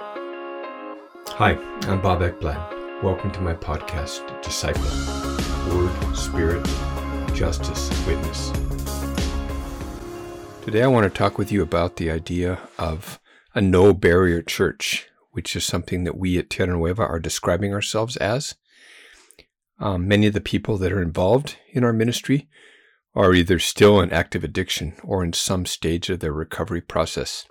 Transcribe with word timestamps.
Hi, 0.00 1.58
I'm 1.82 2.00
Bob 2.00 2.20
Ekblad. 2.20 3.02
Welcome 3.02 3.30
to 3.32 3.40
my 3.42 3.52
podcast, 3.52 4.40
Disciple 4.40 4.80
Word, 5.70 6.16
Spirit, 6.16 6.64
Justice, 7.34 7.90
Witness. 8.06 8.50
Today 10.64 10.82
I 10.82 10.86
want 10.86 11.04
to 11.04 11.10
talk 11.10 11.36
with 11.36 11.52
you 11.52 11.60
about 11.60 11.96
the 11.96 12.10
idea 12.10 12.60
of 12.78 13.20
a 13.54 13.60
no 13.60 13.92
barrier 13.92 14.40
church, 14.40 15.06
which 15.32 15.54
is 15.54 15.66
something 15.66 16.04
that 16.04 16.16
we 16.16 16.38
at 16.38 16.48
Tierra 16.48 16.72
Nueva 16.72 17.02
are 17.02 17.20
describing 17.20 17.74
ourselves 17.74 18.16
as. 18.16 18.54
Um, 19.78 20.08
many 20.08 20.28
of 20.28 20.32
the 20.32 20.40
people 20.40 20.78
that 20.78 20.92
are 20.92 21.02
involved 21.02 21.56
in 21.72 21.84
our 21.84 21.92
ministry 21.92 22.48
are 23.14 23.34
either 23.34 23.58
still 23.58 24.00
in 24.00 24.10
active 24.12 24.44
addiction 24.44 24.94
or 25.02 25.22
in 25.22 25.34
some 25.34 25.66
stage 25.66 26.08
of 26.08 26.20
their 26.20 26.32
recovery 26.32 26.80
process. 26.80 27.44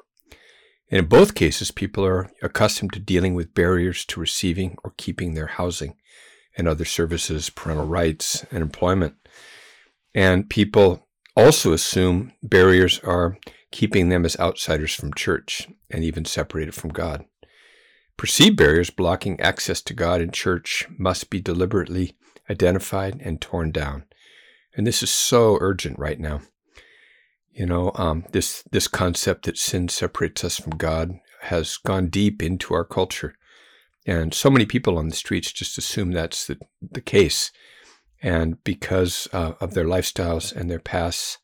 And 0.91 0.99
in 0.99 1.05
both 1.05 1.35
cases, 1.35 1.71
people 1.71 2.05
are 2.05 2.31
accustomed 2.41 2.93
to 2.93 2.99
dealing 2.99 3.35
with 3.35 3.53
barriers 3.53 4.05
to 4.05 4.19
receiving 4.19 4.75
or 4.83 4.93
keeping 4.97 5.33
their 5.33 5.47
housing 5.47 5.95
and 6.57 6.67
other 6.67 6.85
services, 6.85 7.49
parental 7.49 7.85
rights, 7.85 8.45
and 8.51 8.61
employment. 8.61 9.15
And 10.15 10.49
people 10.49 11.07
also 11.35 11.73
assume 11.73 12.33
barriers 12.41 12.99
are 12.99 13.37
keeping 13.71 14.09
them 14.09 14.25
as 14.25 14.39
outsiders 14.39 14.93
from 14.93 15.13
church 15.13 15.67
and 15.91 16.03
even 16.03 16.25
separated 16.25 16.73
from 16.73 16.89
God. 16.89 17.25
Perceived 18.17 18.57
barriers 18.57 18.89
blocking 18.89 19.39
access 19.39 19.81
to 19.83 19.93
God 19.93 20.21
and 20.21 20.33
church 20.33 20.87
must 20.97 21.29
be 21.29 21.39
deliberately 21.39 22.17
identified 22.49 23.21
and 23.23 23.39
torn 23.39 23.71
down. 23.71 24.05
And 24.75 24.85
this 24.85 25.03
is 25.03 25.11
so 25.11 25.57
urgent 25.61 25.97
right 25.99 26.19
now. 26.19 26.41
You 27.59 27.65
know, 27.65 27.91
um, 27.95 28.23
this 28.31 28.63
this 28.71 28.87
concept 28.87 29.43
that 29.43 29.57
sin 29.57 29.89
separates 29.89 30.45
us 30.45 30.57
from 30.57 30.77
God 30.77 31.19
has 31.41 31.75
gone 31.75 32.07
deep 32.07 32.41
into 32.41 32.73
our 32.73 32.85
culture, 32.85 33.35
and 34.05 34.33
so 34.33 34.49
many 34.49 34.65
people 34.65 34.97
on 34.97 35.09
the 35.09 35.15
streets 35.15 35.51
just 35.51 35.77
assume 35.77 36.11
that's 36.13 36.47
the 36.47 36.57
the 36.81 37.01
case. 37.01 37.51
And 38.21 38.63
because 38.63 39.27
uh, 39.33 39.55
of 39.59 39.73
their 39.73 39.83
lifestyles 39.83 40.55
and 40.55 40.71
their 40.71 40.79
pasts, 40.79 41.37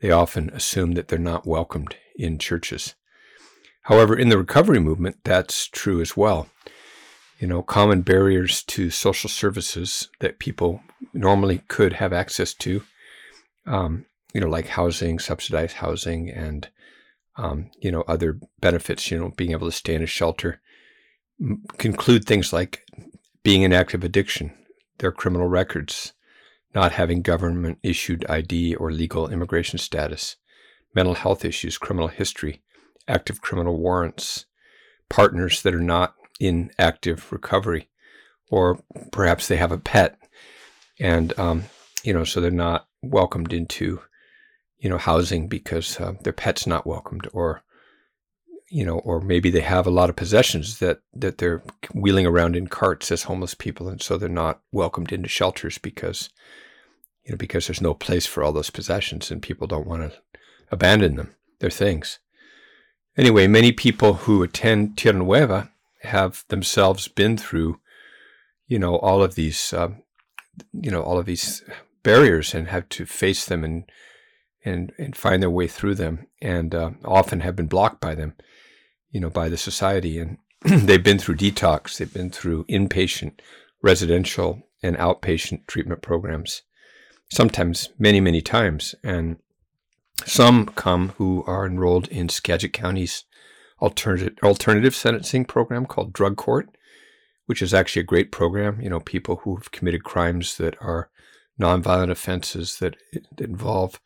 they 0.00 0.12
often 0.12 0.48
assume 0.50 0.92
that 0.92 1.08
they're 1.08 1.18
not 1.18 1.44
welcomed 1.44 1.96
in 2.16 2.38
churches. 2.38 2.94
However, 3.82 4.16
in 4.16 4.28
the 4.28 4.38
recovery 4.38 4.78
movement, 4.78 5.16
that's 5.24 5.66
true 5.66 6.00
as 6.00 6.16
well. 6.16 6.48
You 7.40 7.48
know, 7.48 7.62
common 7.62 8.02
barriers 8.02 8.62
to 8.64 8.90
social 8.90 9.28
services 9.28 10.08
that 10.20 10.38
people 10.38 10.82
normally 11.12 11.62
could 11.66 11.94
have 11.94 12.12
access 12.12 12.54
to 12.54 12.82
um, 13.66 14.06
you 14.34 14.40
know, 14.40 14.48
like 14.48 14.66
housing, 14.66 15.18
subsidized 15.18 15.76
housing, 15.76 16.30
and 16.30 16.68
um, 17.36 17.70
you 17.80 17.90
know 17.90 18.04
other 18.08 18.38
benefits. 18.60 19.10
You 19.10 19.18
know, 19.18 19.32
being 19.36 19.52
able 19.52 19.68
to 19.68 19.76
stay 19.76 19.94
in 19.94 20.02
a 20.02 20.06
shelter 20.06 20.60
conclude 21.76 22.24
things 22.24 22.52
like 22.52 22.84
being 23.42 23.62
in 23.62 23.72
active 23.72 24.04
addiction, 24.04 24.52
their 24.98 25.12
criminal 25.12 25.46
records, 25.46 26.12
not 26.74 26.92
having 26.92 27.22
government 27.22 27.78
issued 27.82 28.26
ID 28.28 28.74
or 28.74 28.90
legal 28.90 29.28
immigration 29.28 29.78
status, 29.78 30.36
mental 30.94 31.14
health 31.14 31.44
issues, 31.44 31.78
criminal 31.78 32.08
history, 32.08 32.62
active 33.06 33.40
criminal 33.40 33.78
warrants, 33.78 34.46
partners 35.08 35.62
that 35.62 35.74
are 35.74 35.80
not 35.80 36.14
in 36.40 36.70
active 36.78 37.32
recovery, 37.32 37.88
or 38.50 38.80
perhaps 39.12 39.48
they 39.48 39.56
have 39.56 39.72
a 39.72 39.78
pet, 39.78 40.18
and 41.00 41.38
um, 41.38 41.64
you 42.02 42.12
know, 42.12 42.24
so 42.24 42.40
they're 42.40 42.50
not 42.50 42.86
welcomed 43.02 43.52
into 43.52 44.00
you 44.78 44.88
know, 44.88 44.98
housing 44.98 45.48
because 45.48 45.98
uh, 46.00 46.14
their 46.22 46.32
pet's 46.32 46.66
not 46.66 46.86
welcomed, 46.86 47.28
or 47.32 47.62
you 48.70 48.84
know, 48.84 48.98
or 48.98 49.20
maybe 49.20 49.50
they 49.50 49.60
have 49.60 49.86
a 49.86 49.90
lot 49.90 50.10
of 50.10 50.16
possessions 50.16 50.78
that 50.78 51.00
that 51.14 51.38
they're 51.38 51.62
wheeling 51.94 52.26
around 52.26 52.54
in 52.56 52.66
carts 52.68 53.10
as 53.10 53.24
homeless 53.24 53.54
people, 53.54 53.88
and 53.88 54.02
so 54.02 54.16
they're 54.16 54.28
not 54.28 54.60
welcomed 54.72 55.12
into 55.12 55.28
shelters 55.28 55.78
because 55.78 56.30
you 57.24 57.32
know 57.32 57.36
because 57.36 57.66
there's 57.66 57.80
no 57.80 57.94
place 57.94 58.26
for 58.26 58.42
all 58.42 58.52
those 58.52 58.70
possessions, 58.70 59.30
and 59.30 59.42
people 59.42 59.66
don't 59.66 59.86
want 59.86 60.02
to 60.02 60.18
abandon 60.70 61.16
them, 61.16 61.34
their 61.60 61.70
things. 61.70 62.18
Anyway, 63.16 63.48
many 63.48 63.72
people 63.72 64.14
who 64.14 64.42
attend 64.42 64.96
Tierra 64.96 65.18
Nueva 65.18 65.70
have 66.02 66.44
themselves 66.48 67.08
been 67.08 67.36
through, 67.36 67.80
you 68.68 68.78
know, 68.78 68.96
all 68.96 69.22
of 69.22 69.34
these, 69.34 69.72
uh, 69.72 69.88
you 70.72 70.90
know, 70.90 71.02
all 71.02 71.18
of 71.18 71.26
these 71.26 71.64
barriers 72.04 72.54
and 72.54 72.68
have 72.68 72.88
to 72.90 73.04
face 73.04 73.44
them 73.44 73.64
and 73.64 73.90
and 74.64 74.92
and 74.98 75.16
find 75.16 75.42
their 75.42 75.50
way 75.50 75.66
through 75.66 75.94
them, 75.94 76.26
and 76.40 76.74
uh, 76.74 76.90
often 77.04 77.40
have 77.40 77.56
been 77.56 77.66
blocked 77.66 78.00
by 78.00 78.14
them, 78.14 78.34
you 79.10 79.20
know, 79.20 79.30
by 79.30 79.48
the 79.48 79.56
society. 79.56 80.18
And 80.18 80.38
they've 80.62 81.02
been 81.02 81.18
through 81.18 81.36
detox, 81.36 81.98
they've 81.98 82.12
been 82.12 82.30
through 82.30 82.64
inpatient, 82.64 83.40
residential, 83.82 84.62
and 84.82 84.96
outpatient 84.96 85.66
treatment 85.66 86.02
programs, 86.02 86.62
sometimes 87.30 87.90
many 87.98 88.20
many 88.20 88.40
times. 88.40 88.94
And 89.02 89.36
some 90.26 90.66
come 90.66 91.10
who 91.10 91.44
are 91.46 91.66
enrolled 91.66 92.08
in 92.08 92.28
Skagit 92.28 92.72
County's 92.72 93.24
alternative 93.80 94.36
alternative 94.42 94.94
sentencing 94.94 95.44
program 95.44 95.86
called 95.86 96.12
Drug 96.12 96.36
Court, 96.36 96.68
which 97.46 97.62
is 97.62 97.72
actually 97.72 98.00
a 98.00 98.04
great 98.04 98.32
program. 98.32 98.80
You 98.80 98.90
know, 98.90 99.00
people 99.00 99.36
who 99.36 99.56
have 99.56 99.70
committed 99.70 100.04
crimes 100.04 100.56
that 100.56 100.76
are 100.80 101.10
nonviolent 101.60 102.10
offenses 102.10 102.78
that, 102.78 102.96
that 103.12 103.48
involve 103.48 104.00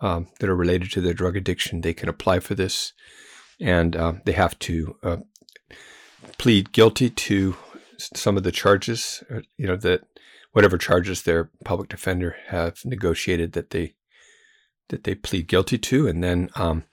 um, 0.00 0.28
that 0.38 0.48
are 0.48 0.56
related 0.56 0.90
to 0.92 1.00
their 1.00 1.14
drug 1.14 1.36
addiction, 1.36 1.80
they 1.80 1.94
can 1.94 2.08
apply 2.08 2.40
for 2.40 2.54
this, 2.54 2.92
and 3.60 3.96
uh, 3.96 4.14
they 4.24 4.32
have 4.32 4.58
to 4.60 4.96
uh, 5.02 5.16
plead 6.38 6.72
guilty 6.72 7.10
to 7.10 7.56
some 7.98 8.36
of 8.36 8.42
the 8.42 8.52
charges. 8.52 9.22
Uh, 9.30 9.40
you 9.56 9.66
know 9.66 9.76
that 9.76 10.02
whatever 10.52 10.78
charges 10.78 11.22
their 11.22 11.50
public 11.64 11.88
defender 11.88 12.36
have 12.48 12.84
negotiated 12.84 13.52
that 13.52 13.70
they 13.70 13.94
that 14.88 15.04
they 15.04 15.14
plead 15.14 15.46
guilty 15.46 15.78
to, 15.78 16.08
and 16.08 16.22
then 16.22 16.50
um, 16.56 16.84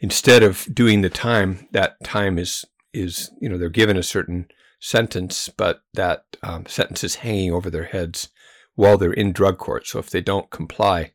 instead 0.00 0.42
of 0.42 0.66
doing 0.72 1.02
the 1.02 1.10
time, 1.10 1.68
that 1.72 2.02
time 2.02 2.38
is 2.38 2.64
is 2.92 3.30
you 3.40 3.48
know 3.48 3.58
they're 3.58 3.68
given 3.68 3.96
a 3.96 4.02
certain 4.02 4.48
sentence, 4.80 5.48
but 5.48 5.82
that 5.94 6.24
um, 6.42 6.66
sentence 6.66 7.02
is 7.04 7.16
hanging 7.16 7.52
over 7.52 7.70
their 7.70 7.84
heads 7.84 8.28
while 8.74 8.96
they're 8.96 9.12
in 9.12 9.32
drug 9.32 9.58
court. 9.58 9.86
So 9.86 9.98
if 9.98 10.10
they 10.10 10.20
don't 10.20 10.50
comply, 10.50 11.12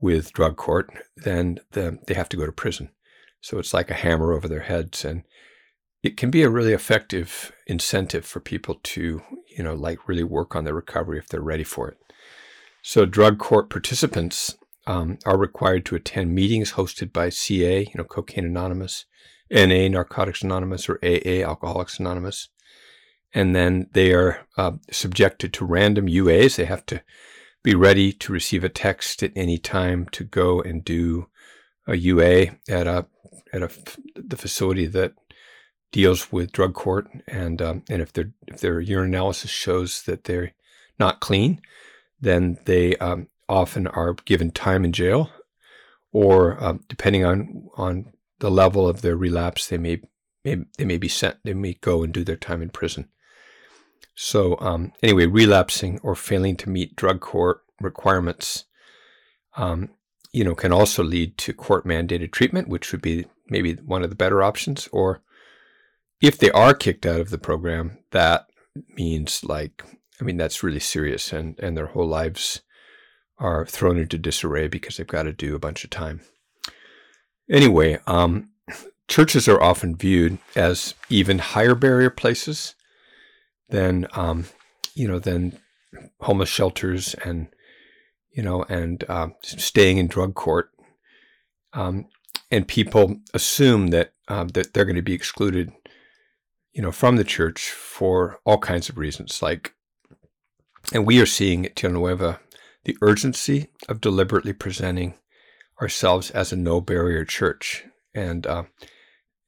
with 0.00 0.32
drug 0.32 0.56
court, 0.56 0.90
then 1.16 1.58
the, 1.72 1.98
they 2.06 2.14
have 2.14 2.28
to 2.30 2.36
go 2.36 2.46
to 2.46 2.52
prison. 2.52 2.90
So 3.40 3.58
it's 3.58 3.74
like 3.74 3.90
a 3.90 3.94
hammer 3.94 4.32
over 4.32 4.48
their 4.48 4.60
heads. 4.60 5.04
And 5.04 5.24
it 6.02 6.16
can 6.16 6.30
be 6.30 6.42
a 6.42 6.50
really 6.50 6.72
effective 6.72 7.52
incentive 7.66 8.24
for 8.24 8.40
people 8.40 8.76
to, 8.82 9.22
you 9.56 9.64
know, 9.64 9.74
like 9.74 10.08
really 10.08 10.24
work 10.24 10.54
on 10.54 10.64
their 10.64 10.74
recovery 10.74 11.18
if 11.18 11.28
they're 11.28 11.40
ready 11.40 11.64
for 11.64 11.88
it. 11.88 11.98
So 12.82 13.04
drug 13.04 13.38
court 13.38 13.70
participants 13.70 14.56
um, 14.86 15.18
are 15.26 15.36
required 15.36 15.84
to 15.86 15.96
attend 15.96 16.34
meetings 16.34 16.72
hosted 16.72 17.12
by 17.12 17.28
CA, 17.28 17.80
you 17.80 17.92
know, 17.94 18.04
Cocaine 18.04 18.46
Anonymous, 18.46 19.04
NA, 19.50 19.88
Narcotics 19.88 20.42
Anonymous, 20.42 20.88
or 20.88 20.98
AA, 21.02 21.42
Alcoholics 21.44 21.98
Anonymous. 21.98 22.48
And 23.34 23.54
then 23.54 23.90
they 23.92 24.14
are 24.14 24.46
uh, 24.56 24.72
subjected 24.90 25.52
to 25.54 25.66
random 25.66 26.06
UAs. 26.06 26.56
They 26.56 26.64
have 26.64 26.86
to 26.86 27.02
be 27.68 27.74
ready 27.74 28.14
to 28.14 28.32
receive 28.32 28.64
a 28.64 28.70
text 28.70 29.22
at 29.22 29.30
any 29.36 29.58
time 29.58 30.06
to 30.10 30.24
go 30.24 30.62
and 30.62 30.82
do 30.82 31.28
a 31.86 31.94
UA 31.94 32.46
at 32.66 32.86
a 32.86 33.06
at 33.52 33.62
a 33.62 33.68
the 34.16 34.38
facility 34.38 34.86
that 34.86 35.12
deals 35.92 36.32
with 36.32 36.50
drug 36.50 36.72
court, 36.72 37.06
and 37.26 37.60
um, 37.60 37.82
and 37.90 38.00
if 38.00 38.10
their 38.14 38.32
if 38.46 38.60
their 38.60 38.80
urine 38.80 39.10
analysis 39.10 39.50
shows 39.50 40.00
that 40.04 40.24
they're 40.24 40.52
not 40.98 41.20
clean, 41.20 41.60
then 42.18 42.56
they 42.64 42.96
um, 42.96 43.28
often 43.50 43.86
are 43.86 44.14
given 44.14 44.50
time 44.50 44.82
in 44.82 44.92
jail, 44.92 45.30
or 46.10 46.56
um, 46.64 46.80
depending 46.88 47.22
on 47.22 47.68
on 47.76 48.10
the 48.38 48.50
level 48.50 48.88
of 48.88 49.02
their 49.02 49.16
relapse, 49.16 49.66
they 49.66 49.76
may, 49.76 50.00
may 50.42 50.56
they 50.78 50.86
may 50.86 50.96
be 50.96 51.08
sent 51.08 51.36
they 51.44 51.52
may 51.52 51.74
go 51.74 52.02
and 52.02 52.14
do 52.14 52.24
their 52.24 52.34
time 52.34 52.62
in 52.62 52.70
prison. 52.70 53.10
So 54.20 54.56
um, 54.58 54.92
anyway, 55.00 55.26
relapsing 55.26 56.00
or 56.02 56.16
failing 56.16 56.56
to 56.56 56.68
meet 56.68 56.96
drug 56.96 57.20
court 57.20 57.60
requirements, 57.80 58.64
um, 59.56 59.90
you 60.32 60.42
know, 60.42 60.56
can 60.56 60.72
also 60.72 61.04
lead 61.04 61.38
to 61.38 61.52
court 61.52 61.86
mandated 61.86 62.32
treatment, 62.32 62.66
which 62.66 62.90
would 62.90 63.00
be 63.00 63.26
maybe 63.48 63.74
one 63.74 64.02
of 64.02 64.10
the 64.10 64.16
better 64.16 64.42
options. 64.42 64.88
Or 64.90 65.22
if 66.20 66.36
they 66.36 66.50
are 66.50 66.74
kicked 66.74 67.06
out 67.06 67.20
of 67.20 67.30
the 67.30 67.38
program, 67.38 67.96
that 68.10 68.48
means 68.96 69.44
like, 69.44 69.84
I 70.20 70.24
mean, 70.24 70.36
that's 70.36 70.64
really 70.64 70.80
serious, 70.80 71.32
and 71.32 71.56
and 71.60 71.76
their 71.76 71.86
whole 71.86 72.08
lives 72.08 72.62
are 73.38 73.66
thrown 73.66 73.98
into 73.98 74.18
disarray 74.18 74.66
because 74.66 74.96
they've 74.96 75.06
got 75.06 75.22
to 75.22 75.32
do 75.32 75.54
a 75.54 75.60
bunch 75.60 75.84
of 75.84 75.90
time. 75.90 76.22
Anyway, 77.48 78.00
um, 78.08 78.50
churches 79.06 79.46
are 79.46 79.62
often 79.62 79.94
viewed 79.94 80.38
as 80.56 80.94
even 81.08 81.38
higher 81.38 81.76
barrier 81.76 82.10
places 82.10 82.74
than 83.68 84.06
um, 84.14 84.46
you 84.94 85.08
know 85.08 85.18
than 85.18 85.58
homeless 86.20 86.48
shelters 86.48 87.14
and 87.24 87.48
you 88.30 88.42
know 88.42 88.64
and 88.64 89.04
uh, 89.08 89.28
staying 89.42 89.98
in 89.98 90.06
drug 90.06 90.34
court. 90.34 90.70
Um, 91.72 92.06
and 92.50 92.66
people 92.66 93.16
assume 93.34 93.88
that 93.88 94.12
uh, 94.28 94.44
that 94.54 94.72
they're 94.72 94.86
going 94.86 94.96
to 94.96 95.02
be 95.02 95.12
excluded 95.12 95.72
you 96.78 96.82
know, 96.82 96.92
from 96.92 97.16
the 97.16 97.24
church 97.24 97.70
for 97.70 98.38
all 98.44 98.58
kinds 98.58 98.88
of 98.88 98.98
reasons. 98.98 99.42
Like, 99.42 99.74
and 100.92 101.04
we 101.04 101.20
are 101.20 101.26
seeing 101.26 101.66
at 101.66 101.74
Tierra 101.74 101.92
Nueva 101.92 102.40
the 102.84 102.96
urgency 103.02 103.66
of 103.88 104.00
deliberately 104.00 104.52
presenting 104.52 105.14
ourselves 105.82 106.30
as 106.30 106.52
a 106.52 106.56
no 106.56 106.80
barrier 106.80 107.24
church, 107.24 107.84
and 108.14 108.46
uh, 108.46 108.62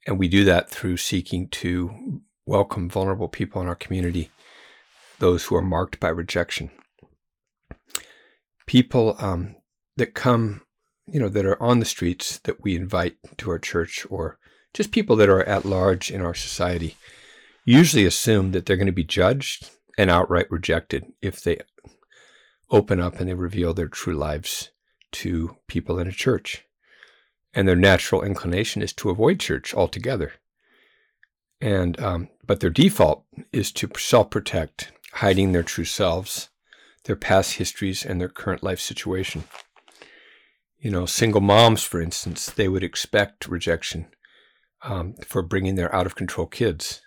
and 0.09 0.19
we 0.19 0.27
do 0.27 0.43
that 0.43 0.71
through 0.71 0.97
seeking 0.97 1.49
to 1.51 2.21
welcome 2.47 2.89
vulnerable 2.89 3.29
people 3.29 3.61
in 3.61 3.69
our 3.69 3.75
community, 3.75 4.31
those 5.19 5.45
who 5.45 5.57
are 5.57 5.63
marked 5.63 6.01
by 6.01 6.09
rejection. 6.09 6.71
People 8.67 9.17
um, 9.19 9.57
that 9.97 10.15
come, 10.15 10.63
you 11.07 11.21
know, 11.21 11.29
that 11.29 11.47
are 11.47 11.63
on 11.63 11.79
the 11.81 11.85
streets 11.85 12.39
that 12.41 12.63
we 12.63 12.77
invite 12.77 13.17
to 13.39 13.51
our 13.51 13.59
church, 13.59 14.07
or 14.11 14.39
just 14.73 14.93
people 14.93 15.17
that 15.17 15.29
are 15.29 15.45
at 15.45 15.65
large 15.65 16.11
in 16.11 16.21
our 16.21 16.35
society, 16.35 16.97
usually 17.65 18.07
assume 18.07 18.53
that 18.53 18.67
they're 18.67 18.77
going 18.77 18.87
to 18.87 18.93
be 18.93 19.05
judged 19.05 19.71
and 19.99 20.11
outright 20.11 20.51
rejected 20.51 21.05
if 21.21 21.43
they 21.43 21.59
open 22.71 23.01
up 23.01 23.19
and 23.19 23.29
they 23.29 23.35
reveal 23.35 23.75
their 23.75 23.89
true 23.89 24.15
lives 24.15 24.71
to 25.13 25.57
people 25.67 25.99
in 25.99 26.07
a 26.07 26.13
church. 26.13 26.65
And 27.53 27.67
their 27.67 27.77
natural 27.77 28.23
inclination 28.23 28.81
is 28.81 28.93
to 28.95 29.11
avoid 29.11 29.41
church 29.41 29.75
altogether. 29.75 30.35
And 31.61 32.01
um, 32.01 32.29
but 32.47 32.61
their 32.61 32.71
default 32.71 33.25
is 33.53 33.71
to 33.73 33.91
self-protect, 33.97 34.93
hiding 35.15 35.53
their 35.53 35.62
true 35.62 35.85
selves, 35.85 36.49
their 37.05 37.17
past 37.17 37.55
histories, 37.55 38.05
and 38.05 38.21
their 38.21 38.29
current 38.29 38.62
life 38.62 38.81
situation. 38.81 39.45
You 40.79 40.91
know, 40.91 41.05
single 41.05 41.43
moms, 41.43 41.85
for 41.85 42.01
instance, 42.01 42.47
they 42.51 42.67
would 42.67 42.83
expect 42.83 43.47
rejection 43.47 44.07
um, 44.83 45.15
for 45.27 45.43
bringing 45.43 45.75
their 45.75 45.95
out 45.95 46.07
of 46.07 46.17
control 46.17 46.47
kids. 46.47 47.03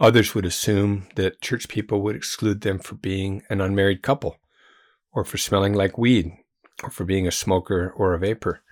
Others 0.00 0.34
would 0.34 0.46
assume 0.46 1.06
that 1.16 1.42
church 1.42 1.68
people 1.68 2.00
would 2.00 2.16
exclude 2.16 2.62
them 2.62 2.78
for 2.78 2.94
being 2.94 3.42
an 3.50 3.60
unmarried 3.60 4.02
couple, 4.02 4.38
or 5.12 5.24
for 5.24 5.36
smelling 5.36 5.74
like 5.74 5.98
weed, 5.98 6.32
or 6.82 6.90
for 6.90 7.04
being 7.04 7.26
a 7.26 7.32
smoker 7.32 7.92
or 7.96 8.14
a 8.14 8.18
vapor, 8.18 8.62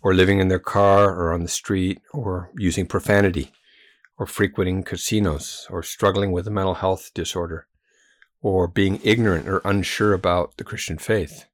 or 0.00 0.14
living 0.14 0.38
in 0.38 0.48
their 0.48 0.58
car 0.58 1.14
or 1.14 1.32
on 1.32 1.42
the 1.42 1.48
street, 1.48 2.00
or 2.14 2.50
using 2.56 2.86
profanity, 2.86 3.52
or 4.22 4.26
frequenting 4.26 4.84
casinos, 4.84 5.66
or 5.68 5.82
struggling 5.82 6.30
with 6.30 6.46
a 6.46 6.50
mental 6.50 6.74
health 6.74 7.10
disorder, 7.12 7.66
or 8.40 8.68
being 8.68 9.00
ignorant 9.02 9.48
or 9.48 9.60
unsure 9.64 10.12
about 10.12 10.56
the 10.58 10.64
Christian 10.64 10.96
faith, 10.96 11.46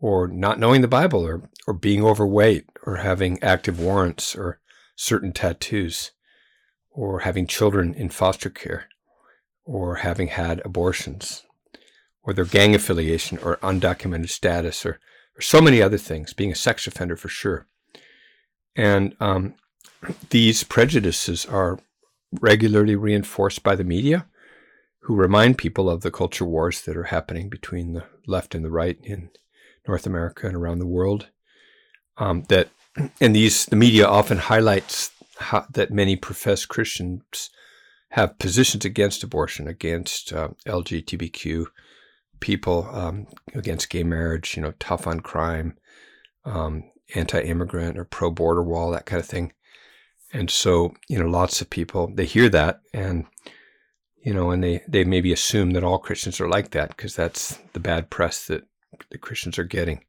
or 0.00 0.26
not 0.26 0.58
knowing 0.58 0.80
the 0.80 0.88
Bible, 0.88 1.22
or, 1.22 1.50
or 1.66 1.74
being 1.74 2.02
overweight, 2.02 2.64
or 2.86 2.96
having 2.96 3.42
active 3.42 3.78
warrants, 3.78 4.34
or 4.34 4.58
certain 4.96 5.32
tattoos 5.32 6.12
or 6.94 7.20
having 7.20 7.46
children 7.46 7.94
in 7.94 8.08
foster 8.08 8.50
care, 8.50 8.88
or 9.64 9.96
having 9.96 10.28
had 10.28 10.60
abortions, 10.64 11.44
or 12.22 12.32
their 12.32 12.44
gang 12.44 12.74
affiliation, 12.74 13.38
or 13.38 13.56
undocumented 13.58 14.28
status, 14.28 14.84
or, 14.86 14.98
or 15.36 15.40
so 15.40 15.60
many 15.60 15.80
other 15.82 15.98
things, 15.98 16.32
being 16.32 16.52
a 16.52 16.56
sex 16.56 16.86
offender 16.86 17.16
for 17.16 17.28
sure. 17.28 17.66
And 18.76 19.14
um, 19.20 19.54
these 20.30 20.64
prejudices 20.64 21.46
are 21.46 21.78
regularly 22.40 22.96
reinforced 22.96 23.62
by 23.62 23.76
the 23.76 23.84
media, 23.84 24.26
who 25.00 25.14
remind 25.14 25.58
people 25.58 25.90
of 25.90 26.02
the 26.02 26.10
culture 26.10 26.44
wars 26.44 26.82
that 26.82 26.96
are 26.96 27.04
happening 27.04 27.48
between 27.48 27.92
the 27.92 28.04
left 28.26 28.54
and 28.54 28.64
the 28.64 28.70
right 28.70 28.98
in 29.02 29.30
North 29.86 30.06
America 30.06 30.46
and 30.46 30.56
around 30.56 30.78
the 30.78 30.86
world. 30.86 31.28
Um, 32.16 32.44
that 32.48 32.68
and 33.20 33.34
these 33.34 33.66
the 33.66 33.76
media 33.76 34.06
often 34.06 34.38
highlights 34.38 35.10
how, 35.38 35.66
that 35.72 35.90
many 35.90 36.14
professed 36.14 36.68
Christians 36.68 37.50
have 38.10 38.38
positions 38.38 38.84
against 38.84 39.24
abortion, 39.24 39.66
against 39.66 40.32
uh, 40.32 40.48
LGBTQ 40.66 41.66
people, 42.40 42.88
um, 42.92 43.26
against 43.54 43.88
gay 43.88 44.02
marriage, 44.02 44.56
you 44.56 44.62
know, 44.62 44.74
tough 44.78 45.06
on 45.06 45.20
crime, 45.20 45.78
um, 46.44 46.84
anti-immigrant 47.14 47.98
or 47.98 48.04
pro-border 48.04 48.62
wall, 48.62 48.90
that 48.90 49.06
kind 49.06 49.20
of 49.20 49.26
thing. 49.26 49.52
And 50.32 50.50
so, 50.50 50.94
you 51.08 51.18
know, 51.18 51.28
lots 51.28 51.60
of 51.60 51.70
people 51.70 52.10
they 52.14 52.24
hear 52.24 52.48
that 52.48 52.80
and 52.92 53.26
you 54.22 54.32
know, 54.32 54.50
and 54.50 54.62
they 54.62 54.82
they 54.86 55.04
maybe 55.04 55.32
assume 55.32 55.72
that 55.72 55.84
all 55.84 55.98
Christians 55.98 56.40
are 56.40 56.48
like 56.48 56.70
that 56.70 56.88
because 56.88 57.16
that's 57.16 57.58
the 57.72 57.80
bad 57.80 58.08
press 58.08 58.46
that 58.46 58.64
the 59.10 59.18
Christians 59.18 59.58
are 59.58 59.64
getting. 59.64 60.04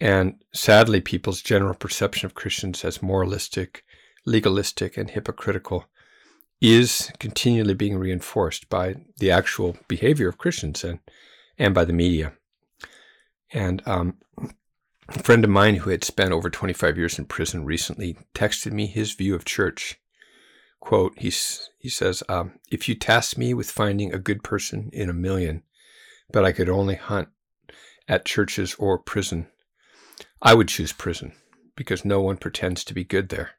And 0.00 0.36
sadly, 0.54 1.00
people's 1.00 1.42
general 1.42 1.74
perception 1.74 2.26
of 2.26 2.34
Christians 2.34 2.84
as 2.84 3.02
moralistic, 3.02 3.84
legalistic 4.24 4.96
and 4.96 5.10
hypocritical 5.10 5.86
is 6.60 7.10
continually 7.18 7.74
being 7.74 7.98
reinforced 7.98 8.68
by 8.68 8.96
the 9.18 9.30
actual 9.30 9.76
behavior 9.88 10.28
of 10.28 10.38
Christians 10.38 10.84
and, 10.84 11.00
and 11.58 11.74
by 11.74 11.84
the 11.84 11.92
media. 11.92 12.32
And 13.52 13.82
um, 13.86 14.18
a 15.10 15.22
friend 15.22 15.44
of 15.44 15.50
mine 15.50 15.76
who 15.76 15.90
had 15.90 16.04
spent 16.04 16.32
over 16.32 16.48
25 16.48 16.96
years 16.96 17.18
in 17.18 17.24
prison 17.24 17.64
recently 17.64 18.16
texted 18.34 18.72
me 18.72 18.86
his 18.86 19.12
view 19.12 19.34
of 19.34 19.44
church. 19.44 20.00
Quote, 20.78 21.18
he, 21.18 21.32
he 21.78 21.88
says, 21.88 22.22
um, 22.28 22.52
If 22.70 22.88
you 22.88 22.94
tasked 22.94 23.36
me 23.36 23.52
with 23.52 23.70
finding 23.70 24.14
a 24.14 24.18
good 24.18 24.44
person 24.44 24.88
in 24.92 25.10
a 25.10 25.14
million, 25.14 25.64
but 26.32 26.44
I 26.44 26.52
could 26.52 26.68
only 26.68 26.94
hunt 26.94 27.28
at 28.08 28.24
churches 28.24 28.74
or 28.76 28.98
prison, 28.98 29.48
I 30.40 30.54
would 30.54 30.68
choose 30.68 30.92
prison 30.92 31.32
because 31.74 32.04
no 32.04 32.20
one 32.20 32.36
pretends 32.36 32.84
to 32.84 32.94
be 32.94 33.04
good 33.04 33.30
there. 33.30 33.52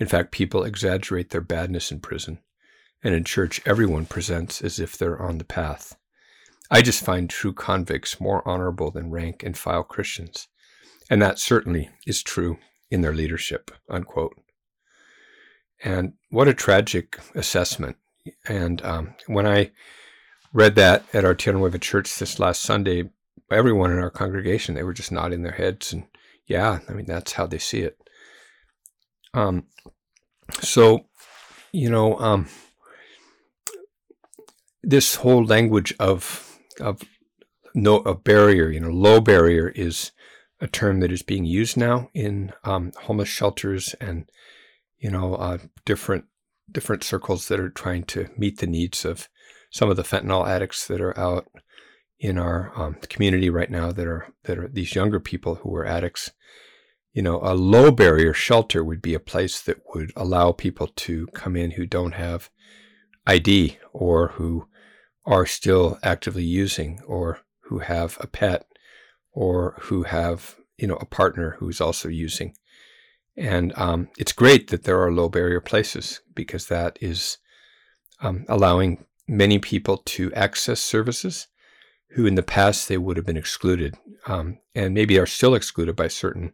In 0.00 0.06
fact, 0.06 0.32
people 0.32 0.64
exaggerate 0.64 1.30
their 1.30 1.40
badness 1.40 1.90
in 1.90 2.00
prison, 2.00 2.38
and 3.02 3.14
in 3.14 3.24
church, 3.24 3.60
everyone 3.66 4.06
presents 4.06 4.62
as 4.62 4.78
if 4.78 4.96
they're 4.96 5.20
on 5.20 5.38
the 5.38 5.44
path. 5.44 5.96
I 6.70 6.82
just 6.82 7.04
find 7.04 7.28
true 7.28 7.52
convicts 7.52 8.20
more 8.20 8.46
honorable 8.48 8.90
than 8.90 9.10
rank 9.10 9.42
and 9.42 9.56
file 9.56 9.82
Christians, 9.82 10.48
and 11.10 11.20
that 11.22 11.38
certainly 11.38 11.90
is 12.06 12.22
true 12.22 12.58
in 12.90 13.00
their 13.00 13.14
leadership. 13.14 13.70
Unquote. 13.88 14.40
And 15.82 16.14
what 16.30 16.48
a 16.48 16.54
tragic 16.54 17.18
assessment. 17.34 17.96
And 18.46 18.84
um, 18.84 19.14
when 19.26 19.46
I 19.46 19.70
read 20.52 20.74
that 20.74 21.04
at 21.12 21.24
our 21.24 21.34
Tierra 21.34 21.58
Nueva 21.58 21.78
church 21.78 22.18
this 22.18 22.38
last 22.38 22.62
Sunday, 22.62 23.10
everyone 23.50 23.92
in 23.92 23.98
our 23.98 24.10
congregation, 24.10 24.74
they 24.74 24.82
were 24.82 24.92
just 24.92 25.12
nodding 25.12 25.42
their 25.42 25.52
heads 25.52 25.92
and, 25.92 26.06
yeah, 26.46 26.80
I 26.88 26.92
mean, 26.92 27.06
that's 27.06 27.32
how 27.32 27.46
they 27.46 27.58
see 27.58 27.80
it. 27.80 27.98
Um, 29.34 29.66
so, 30.60 31.06
you 31.72 31.90
know, 31.90 32.18
um, 32.18 32.48
this 34.82 35.16
whole 35.16 35.44
language 35.44 35.94
of 35.98 36.58
of 36.80 37.02
no 37.74 37.96
a 37.98 38.14
barrier, 38.14 38.70
you 38.70 38.80
know, 38.80 38.88
low 38.88 39.20
barrier 39.20 39.68
is 39.68 40.12
a 40.60 40.66
term 40.66 41.00
that 41.00 41.12
is 41.12 41.22
being 41.22 41.44
used 41.44 41.76
now 41.76 42.10
in 42.14 42.52
um, 42.64 42.92
homeless 43.02 43.28
shelters 43.28 43.94
and 44.00 44.26
you 44.98 45.10
know 45.10 45.34
uh, 45.34 45.58
different 45.84 46.24
different 46.70 47.02
circles 47.02 47.48
that 47.48 47.60
are 47.60 47.70
trying 47.70 48.04
to 48.04 48.28
meet 48.36 48.58
the 48.58 48.66
needs 48.66 49.04
of 49.04 49.28
some 49.70 49.90
of 49.90 49.96
the 49.96 50.02
fentanyl 50.02 50.46
addicts 50.46 50.86
that 50.86 51.00
are 51.00 51.18
out 51.18 51.46
in 52.18 52.38
our 52.38 52.72
um, 52.74 52.94
community 53.08 53.48
right 53.48 53.70
now 53.70 53.92
that 53.92 54.06
are 54.06 54.28
that 54.44 54.58
are 54.58 54.68
these 54.68 54.94
younger 54.94 55.20
people 55.20 55.56
who 55.56 55.74
are 55.74 55.86
addicts. 55.86 56.30
You 57.12 57.22
know, 57.22 57.40
a 57.42 57.54
low 57.54 57.90
barrier 57.90 58.32
shelter 58.32 58.84
would 58.84 59.02
be 59.02 59.14
a 59.14 59.20
place 59.20 59.60
that 59.62 59.80
would 59.94 60.12
allow 60.14 60.52
people 60.52 60.88
to 60.88 61.26
come 61.28 61.56
in 61.56 61.72
who 61.72 61.86
don't 61.86 62.14
have 62.14 62.50
ID 63.26 63.78
or 63.92 64.28
who 64.28 64.68
are 65.24 65.46
still 65.46 65.98
actively 66.02 66.44
using 66.44 67.00
or 67.06 67.40
who 67.62 67.80
have 67.80 68.18
a 68.20 68.26
pet 68.26 68.66
or 69.32 69.76
who 69.82 70.04
have, 70.04 70.56
you 70.76 70.86
know, 70.86 70.96
a 70.96 71.06
partner 71.06 71.56
who's 71.58 71.80
also 71.80 72.08
using. 72.08 72.54
And 73.36 73.72
um, 73.76 74.08
it's 74.18 74.32
great 74.32 74.68
that 74.70 74.84
there 74.84 75.00
are 75.00 75.12
low 75.12 75.28
barrier 75.28 75.60
places 75.60 76.20
because 76.34 76.66
that 76.66 76.98
is 77.00 77.38
um, 78.20 78.44
allowing 78.48 79.04
many 79.28 79.58
people 79.58 79.98
to 79.98 80.32
access 80.32 80.80
services 80.80 81.46
who 82.12 82.26
in 82.26 82.34
the 82.34 82.42
past 82.42 82.88
they 82.88 82.98
would 82.98 83.16
have 83.16 83.26
been 83.26 83.36
excluded 83.36 83.94
um, 84.26 84.58
and 84.74 84.94
maybe 84.94 85.18
are 85.18 85.26
still 85.26 85.54
excluded 85.54 85.94
by 85.94 86.08
certain 86.08 86.52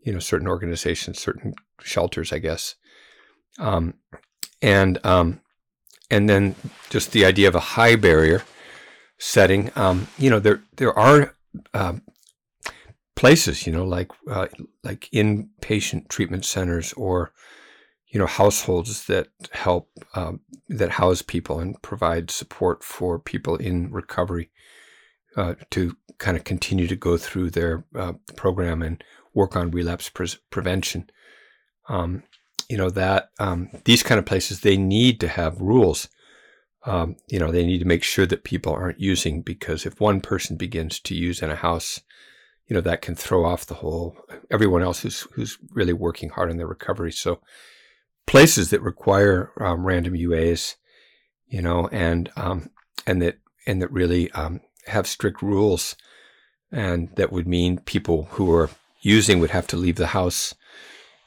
you 0.00 0.12
know 0.12 0.18
certain 0.18 0.48
organizations, 0.48 1.20
certain 1.20 1.54
shelters, 1.82 2.32
I 2.32 2.38
guess, 2.38 2.76
um, 3.58 3.94
and 4.62 5.04
um, 5.04 5.40
and 6.10 6.28
then 6.28 6.54
just 6.88 7.12
the 7.12 7.24
idea 7.24 7.48
of 7.48 7.54
a 7.54 7.60
high 7.60 7.96
barrier 7.96 8.42
setting. 9.18 9.70
Um, 9.76 10.08
you 10.16 10.30
know, 10.30 10.38
there 10.38 10.62
there 10.76 10.98
are 10.98 11.34
um, 11.74 12.02
places, 13.16 13.66
you 13.66 13.72
know, 13.72 13.84
like 13.84 14.10
uh, 14.30 14.46
like 14.84 15.08
inpatient 15.12 16.08
treatment 16.08 16.44
centers 16.44 16.92
or 16.94 17.32
you 18.08 18.18
know 18.18 18.26
households 18.26 19.06
that 19.06 19.28
help 19.52 19.90
um, 20.14 20.40
that 20.68 20.90
house 20.90 21.22
people 21.22 21.60
and 21.60 21.80
provide 21.82 22.30
support 22.30 22.82
for 22.82 23.18
people 23.18 23.56
in 23.56 23.90
recovery 23.90 24.50
uh, 25.36 25.54
to 25.70 25.96
kind 26.18 26.36
of 26.36 26.44
continue 26.44 26.86
to 26.86 26.96
go 26.96 27.16
through 27.16 27.50
their 27.50 27.84
uh, 27.94 28.12
program 28.36 28.82
and 28.82 29.04
work 29.34 29.56
on 29.56 29.70
relapse 29.70 30.08
pre- 30.08 30.40
prevention. 30.50 31.10
Um, 31.88 32.22
you 32.68 32.76
know 32.76 32.90
that 32.90 33.30
um, 33.38 33.70
these 33.84 34.02
kind 34.02 34.18
of 34.18 34.26
places 34.26 34.60
they 34.60 34.76
need 34.76 35.20
to 35.20 35.28
have 35.28 35.60
rules. 35.60 36.08
Um, 36.84 37.16
you 37.26 37.38
know, 37.38 37.50
they 37.50 37.66
need 37.66 37.78
to 37.78 37.84
make 37.84 38.04
sure 38.04 38.26
that 38.26 38.44
people 38.44 38.72
aren't 38.72 39.00
using 39.00 39.42
because 39.42 39.84
if 39.84 40.00
one 40.00 40.20
person 40.20 40.56
begins 40.56 41.00
to 41.00 41.14
use 41.14 41.42
in 41.42 41.50
a 41.50 41.56
house, 41.56 42.00
you 42.68 42.74
know 42.74 42.82
that 42.82 43.02
can 43.02 43.14
throw 43.14 43.44
off 43.44 43.66
the 43.66 43.74
whole 43.74 44.16
everyone 44.50 44.82
else 44.82 45.00
who's 45.00 45.22
who's 45.32 45.58
really 45.72 45.94
working 45.94 46.28
hard 46.28 46.50
on 46.50 46.58
their 46.58 46.66
recovery. 46.66 47.12
So 47.12 47.40
places 48.26 48.70
that 48.70 48.82
require 48.82 49.50
um, 49.58 49.86
random 49.86 50.12
UAs, 50.12 50.76
you 51.48 51.62
know, 51.62 51.88
and 51.90 52.30
um, 52.36 52.70
and 53.06 53.20
that 53.22 53.38
and 53.66 53.82
that 53.82 53.90
really 53.90 54.30
um, 54.32 54.60
have 54.86 55.06
strict 55.06 55.42
rules, 55.42 55.96
and 56.70 57.08
that 57.16 57.32
would 57.32 57.48
mean 57.48 57.78
people 57.78 58.28
who 58.32 58.52
are 58.54 58.70
using 59.00 59.40
would 59.40 59.50
have 59.50 59.66
to 59.68 59.76
leave 59.76 59.96
the 59.96 60.08
house. 60.08 60.54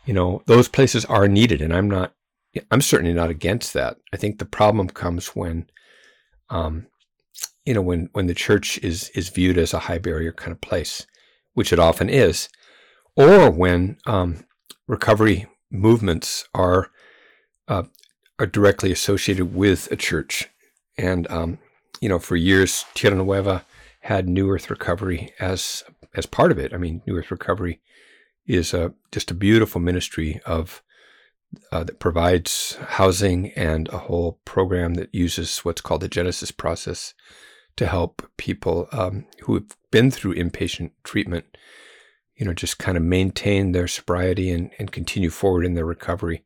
You 0.05 0.13
know, 0.13 0.43
those 0.45 0.67
places 0.67 1.05
are 1.05 1.27
needed, 1.27 1.61
and 1.61 1.73
I'm 1.73 1.89
not. 1.89 2.13
I'm 2.69 2.81
certainly 2.81 3.13
not 3.13 3.29
against 3.29 3.73
that. 3.73 3.97
I 4.13 4.17
think 4.17 4.37
the 4.39 4.45
problem 4.45 4.89
comes 4.89 5.29
when, 5.29 5.69
um, 6.49 6.87
you 7.65 7.73
know, 7.73 7.81
when 7.81 8.09
when 8.13 8.27
the 8.27 8.33
church 8.33 8.77
is 8.79 9.09
is 9.09 9.29
viewed 9.29 9.57
as 9.57 9.73
a 9.73 9.79
high 9.79 9.99
barrier 9.99 10.33
kind 10.33 10.51
of 10.51 10.61
place, 10.61 11.05
which 11.53 11.71
it 11.71 11.79
often 11.79 12.09
is, 12.09 12.49
or 13.15 13.49
when 13.49 13.97
um, 14.05 14.45
recovery 14.87 15.47
movements 15.69 16.47
are 16.53 16.91
uh, 17.67 17.83
are 18.39 18.45
directly 18.47 18.91
associated 18.91 19.53
with 19.53 19.89
a 19.91 19.95
church, 19.95 20.49
and 20.97 21.29
um, 21.31 21.57
you 22.01 22.09
know, 22.09 22.19
for 22.19 22.35
years, 22.35 22.85
Tierra 22.95 23.15
Nueva 23.15 23.65
had 24.01 24.27
New 24.27 24.49
Earth 24.49 24.69
Recovery 24.69 25.31
as 25.39 25.83
as 26.15 26.25
part 26.25 26.51
of 26.51 26.59
it. 26.59 26.73
I 26.73 26.77
mean, 26.77 27.01
New 27.05 27.17
Earth 27.17 27.31
Recovery 27.31 27.79
is 28.45 28.73
a, 28.73 28.93
just 29.11 29.31
a 29.31 29.35
beautiful 29.35 29.79
ministry 29.79 30.41
of 30.45 30.81
uh, 31.71 31.83
that 31.83 31.99
provides 31.99 32.77
housing 32.87 33.51
and 33.51 33.89
a 33.89 33.97
whole 33.97 34.39
program 34.45 34.95
that 34.95 35.13
uses 35.13 35.59
what's 35.59 35.81
called 35.81 36.01
the 36.01 36.07
Genesis 36.07 36.51
process 36.51 37.13
to 37.77 37.87
help 37.87 38.29
people 38.37 38.87
um, 38.91 39.25
who 39.41 39.55
have 39.55 39.75
been 39.91 40.11
through 40.11 40.35
inpatient 40.35 40.91
treatment, 41.03 41.57
you 42.35 42.45
know, 42.45 42.53
just 42.53 42.77
kind 42.77 42.97
of 42.97 43.03
maintain 43.03 43.71
their 43.71 43.87
sobriety 43.87 44.51
and, 44.51 44.71
and 44.79 44.91
continue 44.91 45.29
forward 45.29 45.65
in 45.65 45.73
their 45.73 45.85
recovery, 45.85 46.43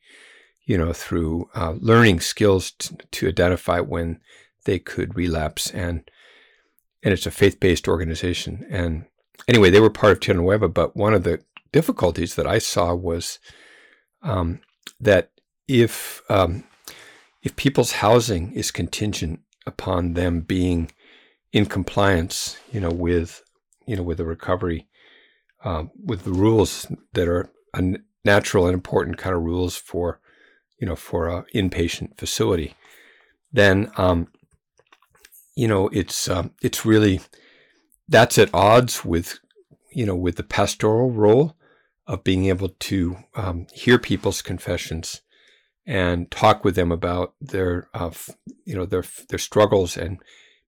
you 0.63 0.77
know, 0.77 0.93
through 0.93 1.49
uh, 1.55 1.73
learning 1.79 2.19
skills 2.19 2.71
t- 2.71 2.95
to 3.11 3.27
identify 3.27 3.79
when 3.79 4.19
they 4.65 4.79
could 4.79 5.15
relapse. 5.15 5.69
And 5.71 6.09
and 7.03 7.13
it's 7.13 7.27
a 7.27 7.31
faith-based 7.31 7.87
organization. 7.87 8.65
And 8.69 9.05
anyway 9.47 9.69
they 9.69 9.79
were 9.79 9.89
part 9.89 10.11
of 10.11 10.19
Tierra 10.19 10.41
Nueva 10.41 10.67
but 10.67 10.95
one 10.95 11.13
of 11.13 11.23
the 11.23 11.39
difficulties 11.71 12.35
that 12.35 12.47
I 12.47 12.57
saw 12.57 12.95
was 12.95 13.39
um, 14.23 14.61
that 14.99 15.31
if 15.67 16.21
um, 16.29 16.63
if 17.43 17.55
people's 17.55 17.93
housing 17.93 18.51
is 18.53 18.71
contingent 18.71 19.39
upon 19.65 20.13
them 20.13 20.41
being 20.41 20.91
in 21.51 21.65
compliance 21.65 22.57
you 22.71 22.79
know 22.79 22.91
with 22.91 23.43
you 23.87 23.95
know 23.95 24.03
with 24.03 24.17
the 24.17 24.25
recovery 24.25 24.87
um, 25.63 25.91
with 26.03 26.23
the 26.23 26.31
rules 26.31 26.87
that 27.13 27.27
are 27.27 27.49
a 27.73 27.97
natural 28.23 28.65
and 28.65 28.73
important 28.73 29.17
kind 29.17 29.35
of 29.35 29.41
rules 29.41 29.75
for 29.75 30.19
you 30.79 30.87
know 30.87 30.95
for 30.95 31.27
a 31.27 31.45
inpatient 31.53 32.15
facility 32.17 32.75
then 33.51 33.89
um, 33.97 34.27
you 35.55 35.67
know, 35.67 35.87
it's 35.89 36.29
um, 36.29 36.51
it's 36.61 36.85
really 36.85 37.21
that's 38.07 38.37
at 38.37 38.53
odds 38.53 39.03
with 39.03 39.39
you 39.91 40.05
know 40.05 40.15
with 40.15 40.35
the 40.35 40.43
pastoral 40.43 41.11
role 41.11 41.54
of 42.07 42.23
being 42.23 42.45
able 42.45 42.69
to 42.69 43.17
um, 43.35 43.67
hear 43.73 43.97
people's 43.97 44.41
confessions 44.41 45.21
and 45.85 46.29
talk 46.31 46.63
with 46.63 46.75
them 46.75 46.91
about 46.91 47.33
their 47.39 47.89
uh, 47.93 48.11
you 48.65 48.75
know 48.75 48.85
their 48.85 49.03
their 49.29 49.39
struggles 49.39 49.97
and 49.97 50.19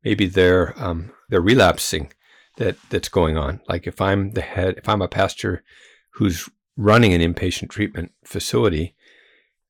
maybe 0.03 0.27
their 0.27 0.73
um, 0.81 1.11
their 1.29 1.41
relapsing 1.41 2.11
that 2.57 2.77
that's 2.89 3.09
going 3.09 3.37
on. 3.37 3.61
Like 3.67 3.87
if 3.87 4.01
I'm 4.01 4.31
the 4.31 4.41
head, 4.41 4.75
if 4.77 4.89
I'm 4.89 5.01
a 5.01 5.07
pastor 5.07 5.63
who's 6.11 6.49
running 6.75 7.13
an 7.13 7.21
inpatient 7.21 7.69
treatment 7.69 8.11
facility, 8.23 8.95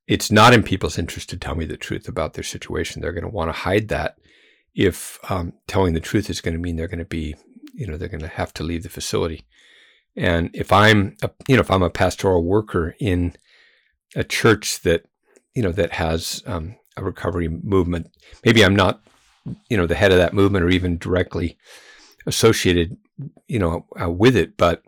it's 0.07 0.31
not 0.31 0.53
in 0.53 0.63
people's 0.63 0.97
interest 0.97 1.29
to 1.29 1.37
tell 1.37 1.55
me 1.55 1.65
the 1.65 1.77
truth 1.77 2.07
about 2.07 2.33
their 2.33 2.43
situation. 2.43 3.01
They're 3.01 3.13
going 3.13 3.23
to 3.23 3.29
want 3.29 3.49
to 3.49 3.59
hide 3.61 3.89
that 3.89 4.17
if 4.73 5.19
um, 5.29 5.53
telling 5.67 5.93
the 5.93 5.99
truth 5.99 6.29
is 6.29 6.41
going 6.41 6.53
to 6.53 6.59
mean 6.59 6.75
they're 6.75 6.87
going 6.87 6.99
to 6.99 7.05
be, 7.05 7.35
you 7.73 7.87
know, 7.87 7.97
they're 7.97 8.07
going 8.07 8.21
to 8.21 8.27
have 8.27 8.53
to 8.55 8.63
leave 8.63 8.83
the 8.83 8.89
facility. 8.89 9.45
And 10.17 10.49
if 10.53 10.71
I'm, 10.71 11.15
a, 11.21 11.29
you 11.47 11.55
know, 11.55 11.61
if 11.61 11.71
I'm 11.71 11.83
a 11.83 11.89
pastoral 11.89 12.43
worker 12.43 12.95
in 12.99 13.33
a 14.15 14.23
church 14.23 14.81
that, 14.81 15.05
you 15.53 15.61
know, 15.61 15.71
that 15.71 15.93
has 15.93 16.43
um, 16.47 16.75
a 16.97 17.03
recovery 17.03 17.47
movement, 17.47 18.09
maybe 18.43 18.65
I'm 18.65 18.75
not, 18.75 19.01
you 19.69 19.77
know, 19.77 19.87
the 19.87 19.95
head 19.95 20.11
of 20.11 20.17
that 20.17 20.33
movement 20.33 20.65
or 20.65 20.69
even 20.69 20.97
directly 20.97 21.57
associated, 22.25 22.97
you 23.47 23.59
know, 23.59 23.85
uh, 24.01 24.09
with 24.09 24.35
it, 24.35 24.57
but 24.57 24.83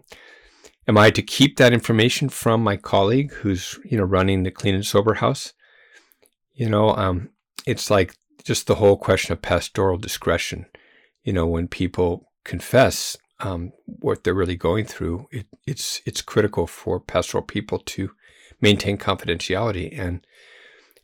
am 0.87 0.97
I 0.97 1.11
to 1.11 1.21
keep 1.21 1.57
that 1.57 1.73
information 1.73 2.27
from 2.29 2.63
my 2.63 2.75
colleague 2.75 3.31
who's, 3.31 3.79
you 3.85 3.97
know, 3.97 4.03
running 4.03 4.43
the 4.43 4.51
clean 4.51 4.75
and 4.75 4.85
sober 4.85 5.15
house? 5.15 5.53
You 6.53 6.69
know, 6.69 6.89
um, 6.95 7.29
it's 7.65 7.89
like 7.89 8.15
just 8.43 8.67
the 8.67 8.75
whole 8.75 8.97
question 8.97 9.31
of 9.31 9.41
pastoral 9.41 9.97
discretion. 9.97 10.65
You 11.23 11.33
know, 11.33 11.45
when 11.45 11.67
people 11.67 12.31
confess 12.43 13.15
um, 13.39 13.71
what 13.85 14.23
they're 14.23 14.33
really 14.33 14.55
going 14.55 14.85
through, 14.85 15.27
it, 15.31 15.47
it's 15.65 16.01
it's 16.05 16.21
critical 16.21 16.67
for 16.67 16.99
pastoral 16.99 17.43
people 17.43 17.79
to 17.79 18.11
maintain 18.61 18.97
confidentiality 18.97 19.97
and 19.97 20.25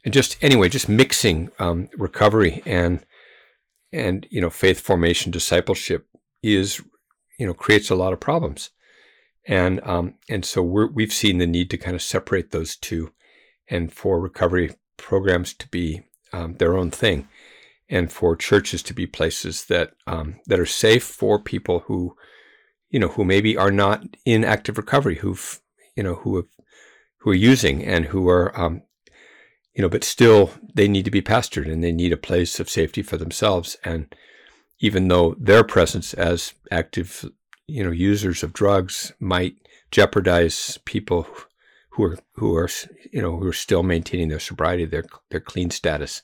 and 0.04 0.13
just 0.13 0.38
anyway, 0.42 0.70
just 0.70 0.88
mixing 0.88 1.50
um, 1.60 1.89
recovery 1.98 2.62
and 2.65 3.04
and 3.92 4.27
you 4.30 4.39
know 4.39 4.50
faith 4.50 4.80
formation 4.80 5.32
discipleship 5.32 6.08
is 6.44 6.82
you 7.39 7.48
know 7.48 7.54
creates 7.54 7.89
a 7.89 7.96
lot 7.96 8.13
of 8.13 8.20
problems. 8.20 8.70
And 9.48 9.80
um, 9.84 10.15
and 10.30 10.46
so 10.46 10.62
we're, 10.62 10.88
we've 10.88 11.13
seen 11.13 11.39
the 11.39 11.48
need 11.48 11.70
to 11.72 11.77
kind 11.77 11.96
of 11.96 12.01
separate 12.01 12.51
those 12.51 12.75
two 12.75 13.12
and 13.68 13.92
for 13.92 14.20
recovery 14.20 14.75
programs 14.98 15.54
to 15.56 15.68
be 15.70 16.04
um, 16.34 16.56
their 16.58 16.77
own 16.77 16.92
thing, 16.92 17.27
and 17.89 18.12
for 18.12 18.36
churches 18.36 18.82
to 18.84 18.94
be 18.94 19.06
places 19.06 19.65
that 19.65 19.94
um, 20.08 20.39
that 20.48 20.60
are 20.60 20.65
safe 20.65 21.04
for 21.04 21.39
people 21.39 21.80
who, 21.82 22.15
you 22.89 23.00
know, 23.00 23.10
who 23.10 23.24
maybe 23.24 23.56
are 23.58 23.72
not 23.72 24.04
in 24.25 24.44
active 24.44 24.77
recovery, 24.77 25.15
who've 25.15 25.62
you 25.96 26.04
know 26.04 26.15
who 26.15 26.38
have 26.38 26.48
who 27.20 27.32
are 27.32 27.36
using 27.36 27.84
and 27.84 28.06
who 28.06 28.30
are 28.30 28.58
um, 28.60 28.82
you 29.75 29.82
know, 29.82 29.89
but 29.89 30.04
still 30.04 30.51
they 30.74 30.88
need 30.88 31.06
to 31.06 31.12
be 31.12 31.22
pastored 31.22 31.72
and 31.72 31.84
they 31.84 31.92
need 31.92 32.13
a 32.13 32.18
place 32.18 32.60
of 32.60 32.70
safety 32.70 33.01
for 33.01 33.18
themselves. 33.18 33.77
And 33.84 34.13
even 34.80 35.10
though 35.10 35.36
their 35.38 35.63
presence 35.63 36.13
as 36.13 36.54
active, 36.72 37.30
you 37.68 37.84
know, 37.84 37.92
users 37.92 38.42
of 38.42 38.54
drugs 38.54 39.12
might 39.20 39.56
jeopardize 39.92 40.80
people 40.86 41.27
who 41.89 42.04
are 42.04 42.18
who 42.34 42.56
are 42.56 42.70
you 43.12 43.22
know 43.22 43.38
who 43.38 43.48
are 43.48 43.54
still 43.54 43.84
maintaining 43.84 44.30
their 44.30 44.39
sobriety, 44.39 44.86
their 44.86 45.06
their 45.30 45.39
clean 45.42 45.70
status. 45.70 46.22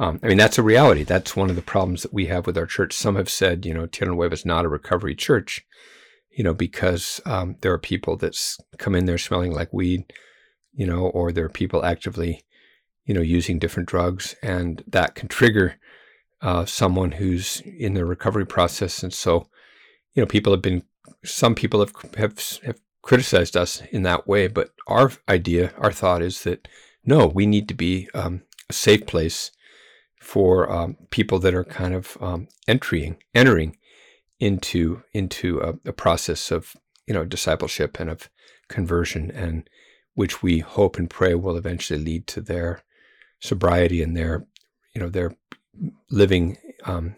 Um, 0.00 0.18
I 0.22 0.28
mean, 0.28 0.38
that's 0.38 0.56
a 0.56 0.62
reality. 0.62 1.04
That's 1.04 1.36
one 1.36 1.50
of 1.50 1.56
the 1.56 1.62
problems 1.62 2.02
that 2.02 2.12
we 2.12 2.24
have 2.26 2.46
with 2.46 2.56
our 2.56 2.64
church. 2.64 2.94
Some 2.94 3.16
have 3.16 3.28
said, 3.28 3.66
you 3.66 3.74
know, 3.74 3.84
Tierra 3.84 4.14
Nueva 4.14 4.32
is 4.32 4.46
not 4.46 4.64
a 4.64 4.68
recovery 4.68 5.14
church, 5.14 5.66
you 6.30 6.42
know, 6.42 6.54
because 6.54 7.20
um, 7.26 7.56
there 7.60 7.72
are 7.74 7.78
people 7.78 8.16
that 8.16 8.34
come 8.78 8.94
in 8.94 9.04
there 9.04 9.18
smelling 9.18 9.52
like 9.52 9.74
weed, 9.74 10.10
you 10.72 10.86
know, 10.86 11.08
or 11.08 11.32
there 11.32 11.44
are 11.44 11.50
people 11.50 11.84
actively, 11.84 12.42
you 13.04 13.12
know, 13.12 13.20
using 13.20 13.58
different 13.58 13.90
drugs, 13.90 14.34
and 14.42 14.82
that 14.86 15.14
can 15.14 15.28
trigger 15.28 15.76
uh, 16.40 16.64
someone 16.64 17.12
who's 17.12 17.60
in 17.60 17.92
the 17.92 18.06
recovery 18.06 18.46
process. 18.46 19.02
And 19.02 19.12
so, 19.12 19.50
you 20.14 20.22
know, 20.22 20.26
people 20.26 20.54
have 20.54 20.62
been, 20.62 20.82
some 21.26 21.54
people 21.54 21.80
have 21.80 21.92
have 22.16 22.38
have 22.64 22.80
criticized 23.02 23.54
us 23.54 23.82
in 23.92 24.02
that 24.04 24.26
way, 24.26 24.48
but 24.48 24.70
our 24.86 25.12
idea, 25.28 25.74
our 25.76 25.92
thought 25.92 26.22
is 26.22 26.42
that 26.44 26.68
no, 27.04 27.26
we 27.26 27.44
need 27.44 27.68
to 27.68 27.74
be 27.74 28.08
um, 28.14 28.44
a 28.70 28.72
safe 28.72 29.06
place 29.06 29.50
for 30.20 30.70
um, 30.70 30.96
people 31.10 31.38
that 31.40 31.54
are 31.54 31.64
kind 31.64 31.94
of 31.94 32.16
um, 32.20 32.46
entering 32.68 33.16
entering 33.34 33.76
into 34.38 35.02
into 35.12 35.60
a, 35.60 35.88
a, 35.88 35.92
process 35.92 36.50
of 36.50 36.76
you 37.06 37.14
know 37.14 37.24
discipleship 37.24 37.98
and 37.98 38.10
of 38.10 38.30
conversion, 38.68 39.30
and 39.30 39.68
which 40.14 40.42
we 40.42 40.60
hope 40.60 40.98
and 40.98 41.10
pray 41.10 41.34
will 41.34 41.56
eventually 41.56 41.98
lead 41.98 42.26
to 42.26 42.40
their 42.40 42.82
sobriety 43.40 44.02
and 44.02 44.16
their 44.16 44.46
you 44.94 45.00
know 45.00 45.08
their 45.08 45.34
living 46.10 46.58
um, 46.84 47.14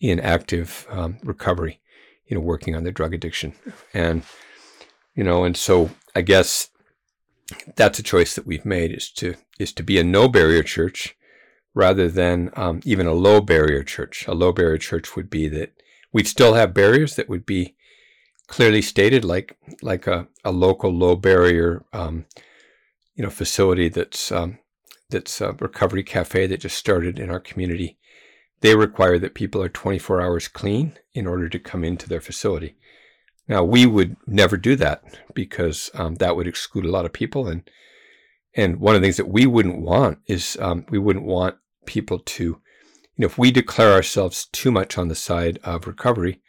in 0.00 0.20
active 0.20 0.86
um, 0.90 1.18
recovery, 1.24 1.80
you 2.26 2.36
know, 2.36 2.42
working 2.42 2.74
on 2.76 2.82
their 2.82 2.92
drug 2.92 3.14
addiction. 3.14 3.54
And 3.94 4.22
you 5.14 5.24
know, 5.24 5.44
and 5.44 5.56
so 5.56 5.90
I 6.14 6.20
guess 6.20 6.68
that's 7.74 7.98
a 7.98 8.02
choice 8.02 8.34
that 8.34 8.46
we've 8.46 8.66
made 8.66 8.92
is 8.92 9.10
to 9.12 9.34
is 9.58 9.72
to 9.72 9.82
be 9.82 9.98
a 9.98 10.04
no 10.04 10.28
barrier 10.28 10.62
church 10.62 11.16
rather 11.74 12.08
than 12.08 12.50
um, 12.56 12.80
even 12.84 13.06
a 13.06 13.12
low 13.12 13.40
barrier 13.40 13.82
church. 13.82 14.26
A 14.26 14.34
low 14.34 14.52
barrier 14.52 14.78
church 14.78 15.14
would 15.16 15.30
be 15.30 15.48
that 15.48 15.72
we'd 16.12 16.26
still 16.26 16.54
have 16.54 16.74
barriers 16.74 17.16
that 17.16 17.28
would 17.28 17.46
be 17.46 17.74
clearly 18.46 18.82
stated, 18.82 19.24
like 19.24 19.56
like 19.82 20.06
a, 20.06 20.26
a 20.44 20.50
local 20.50 20.90
low 20.90 21.14
barrier, 21.14 21.84
um, 21.92 22.24
you 23.14 23.22
know, 23.22 23.30
facility 23.30 23.88
that's 23.88 24.32
um, 24.32 24.58
that's 25.10 25.40
a 25.40 25.52
recovery 25.52 26.02
cafe 26.02 26.46
that 26.46 26.60
just 26.60 26.76
started 26.76 27.18
in 27.18 27.30
our 27.30 27.40
community. 27.40 27.98
They 28.60 28.74
require 28.74 29.18
that 29.20 29.34
people 29.34 29.62
are 29.62 29.68
24 29.68 30.20
hours 30.20 30.48
clean 30.48 30.98
in 31.14 31.26
order 31.26 31.48
to 31.48 31.58
come 31.60 31.84
into 31.84 32.08
their 32.08 32.20
facility. 32.20 32.74
Now 33.46 33.62
we 33.62 33.86
would 33.86 34.16
never 34.26 34.56
do 34.56 34.74
that 34.76 35.04
because 35.32 35.90
um, 35.94 36.16
that 36.16 36.34
would 36.34 36.48
exclude 36.48 36.84
a 36.84 36.90
lot 36.90 37.04
of 37.04 37.12
people, 37.12 37.46
and 37.46 37.70
and 38.58 38.80
one 38.80 38.96
of 38.96 39.00
the 39.00 39.06
things 39.06 39.18
that 39.18 39.28
we 39.28 39.46
wouldn't 39.46 39.78
want 39.78 40.18
is 40.26 40.58
um, 40.60 40.84
we 40.90 40.98
wouldn't 40.98 41.24
want 41.24 41.54
people 41.86 42.18
to, 42.18 42.42
you 42.44 42.60
know, 43.16 43.26
if 43.26 43.38
we 43.38 43.52
declare 43.52 43.92
ourselves 43.92 44.48
too 44.50 44.72
much 44.72 44.98
on 44.98 45.06
the 45.06 45.14
side 45.14 45.60
of 45.62 45.86
recovery, 45.86 46.40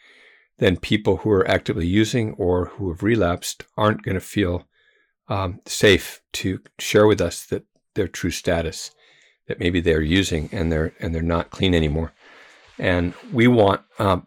then 0.58 0.76
people 0.76 1.18
who 1.18 1.30
are 1.30 1.48
actively 1.48 1.86
using 1.86 2.34
or 2.34 2.66
who 2.66 2.90
have 2.90 3.04
relapsed 3.04 3.64
aren't 3.78 4.02
going 4.02 4.16
to 4.16 4.22
feel 4.22 4.68
um, 5.28 5.60
safe 5.68 6.24
to 6.34 6.60
share 6.80 7.06
with 7.06 7.22
us 7.22 7.46
that 7.46 7.66
their 7.94 8.08
true 8.08 8.32
status, 8.32 8.90
that 9.48 9.60
maybe 9.60 9.80
they're 9.80 10.02
using 10.02 10.50
and 10.52 10.72
they're 10.72 10.94
and 11.00 11.14
they're 11.14 11.22
not 11.22 11.52
clean 11.52 11.76
anymore. 11.76 12.12
And 12.80 13.14
we 13.32 13.48
want 13.48 13.82
um, 14.00 14.26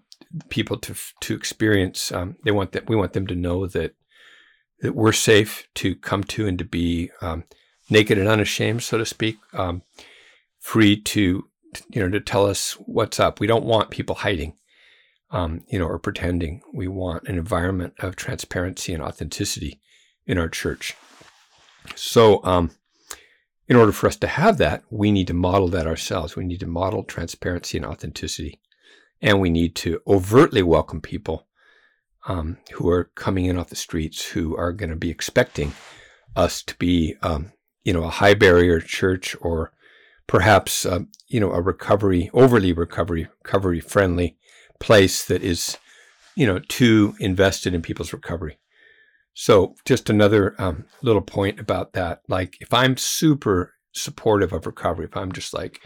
people 0.50 0.76
to 0.78 0.94
to 1.22 1.34
experience. 1.34 2.12
Um, 2.12 2.36
they 2.44 2.52
want 2.52 2.70
that 2.72 2.88
we 2.88 2.94
want 2.94 3.12
them 3.12 3.26
to 3.26 3.34
know 3.34 3.66
that 3.66 3.96
that 4.82 4.94
we're 4.94 5.12
safe 5.12 5.66
to 5.74 5.96
come 5.96 6.22
to 6.24 6.46
and 6.46 6.58
to 6.60 6.64
be 6.64 7.10
um, 7.20 7.42
naked 7.92 8.18
and 8.18 8.28
unashamed, 8.28 8.82
so 8.82 8.98
to 8.98 9.06
speak, 9.06 9.38
um, 9.52 9.82
free 10.58 11.00
to 11.00 11.44
you 11.90 12.02
know 12.02 12.10
to 12.10 12.20
tell 12.20 12.46
us 12.46 12.72
what's 12.86 13.20
up. 13.20 13.38
We 13.38 13.46
don't 13.46 13.64
want 13.64 13.90
people 13.90 14.16
hiding, 14.16 14.54
um, 15.30 15.64
you 15.68 15.78
know, 15.78 15.86
or 15.86 15.98
pretending. 15.98 16.62
We 16.72 16.88
want 16.88 17.28
an 17.28 17.36
environment 17.36 17.94
of 18.00 18.16
transparency 18.16 18.92
and 18.92 19.02
authenticity 19.02 19.80
in 20.26 20.38
our 20.38 20.48
church. 20.48 20.94
So, 21.94 22.42
um, 22.44 22.70
in 23.68 23.76
order 23.76 23.92
for 23.92 24.06
us 24.06 24.16
to 24.16 24.26
have 24.26 24.58
that, 24.58 24.82
we 24.90 25.10
need 25.10 25.28
to 25.28 25.34
model 25.34 25.68
that 25.68 25.86
ourselves. 25.86 26.36
We 26.36 26.44
need 26.44 26.60
to 26.60 26.66
model 26.66 27.04
transparency 27.04 27.78
and 27.78 27.86
authenticity. 27.86 28.60
And 29.20 29.40
we 29.40 29.50
need 29.50 29.74
to 29.76 30.00
overtly 30.06 30.62
welcome 30.62 31.00
people 31.00 31.46
um, 32.26 32.58
who 32.72 32.88
are 32.88 33.04
coming 33.14 33.46
in 33.46 33.56
off 33.56 33.68
the 33.68 33.76
streets 33.76 34.24
who 34.24 34.56
are 34.56 34.72
going 34.72 34.90
to 34.90 34.96
be 34.96 35.10
expecting 35.10 35.72
us 36.36 36.62
to 36.64 36.76
be, 36.76 37.14
um, 37.22 37.52
you 37.84 37.92
know, 37.92 38.04
a 38.04 38.10
high 38.10 38.34
barrier 38.34 38.80
church 38.80 39.36
or 39.40 39.72
perhaps, 40.26 40.86
uh, 40.86 41.00
you 41.28 41.40
know, 41.40 41.52
a 41.52 41.60
recovery, 41.60 42.30
overly 42.32 42.72
recovery, 42.72 43.28
recovery 43.44 43.80
friendly 43.80 44.36
place 44.80 45.24
that 45.24 45.42
is, 45.42 45.76
you 46.36 46.46
know, 46.46 46.60
too 46.68 47.14
invested 47.20 47.74
in 47.74 47.82
people's 47.82 48.12
recovery. 48.12 48.58
So, 49.34 49.74
just 49.84 50.10
another 50.10 50.54
um, 50.58 50.84
little 51.02 51.22
point 51.22 51.58
about 51.58 51.94
that. 51.94 52.22
Like, 52.28 52.56
if 52.60 52.72
I'm 52.74 52.96
super 52.96 53.74
supportive 53.92 54.52
of 54.52 54.66
recovery, 54.66 55.06
if 55.06 55.16
I'm 55.16 55.32
just 55.32 55.54
like 55.54 55.80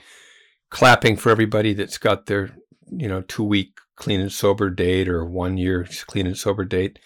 clapping 0.71 1.17
for 1.17 1.31
everybody 1.31 1.73
that's 1.73 1.99
got 1.99 2.26
their, 2.26 2.57
you 2.91 3.09
know, 3.09 3.23
two 3.23 3.45
week 3.45 3.79
clean 3.95 4.21
and 4.21 4.33
sober 4.33 4.69
date 4.69 5.09
or 5.09 5.25
one 5.25 5.57
year 5.57 5.87
clean 6.07 6.26
and 6.26 6.37
sober 6.37 6.65
date, 6.65 6.99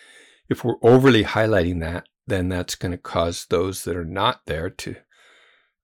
if 0.49 0.65
we're 0.65 0.77
overly 0.83 1.25
highlighting 1.25 1.81
that, 1.81 2.07
then 2.31 2.49
that's 2.49 2.75
going 2.75 2.93
to 2.93 2.99
cause 2.99 3.47
those 3.51 3.85
that 3.85 3.97
are 3.97 4.05
not 4.05 4.41
there 4.47 4.71
to, 4.71 4.97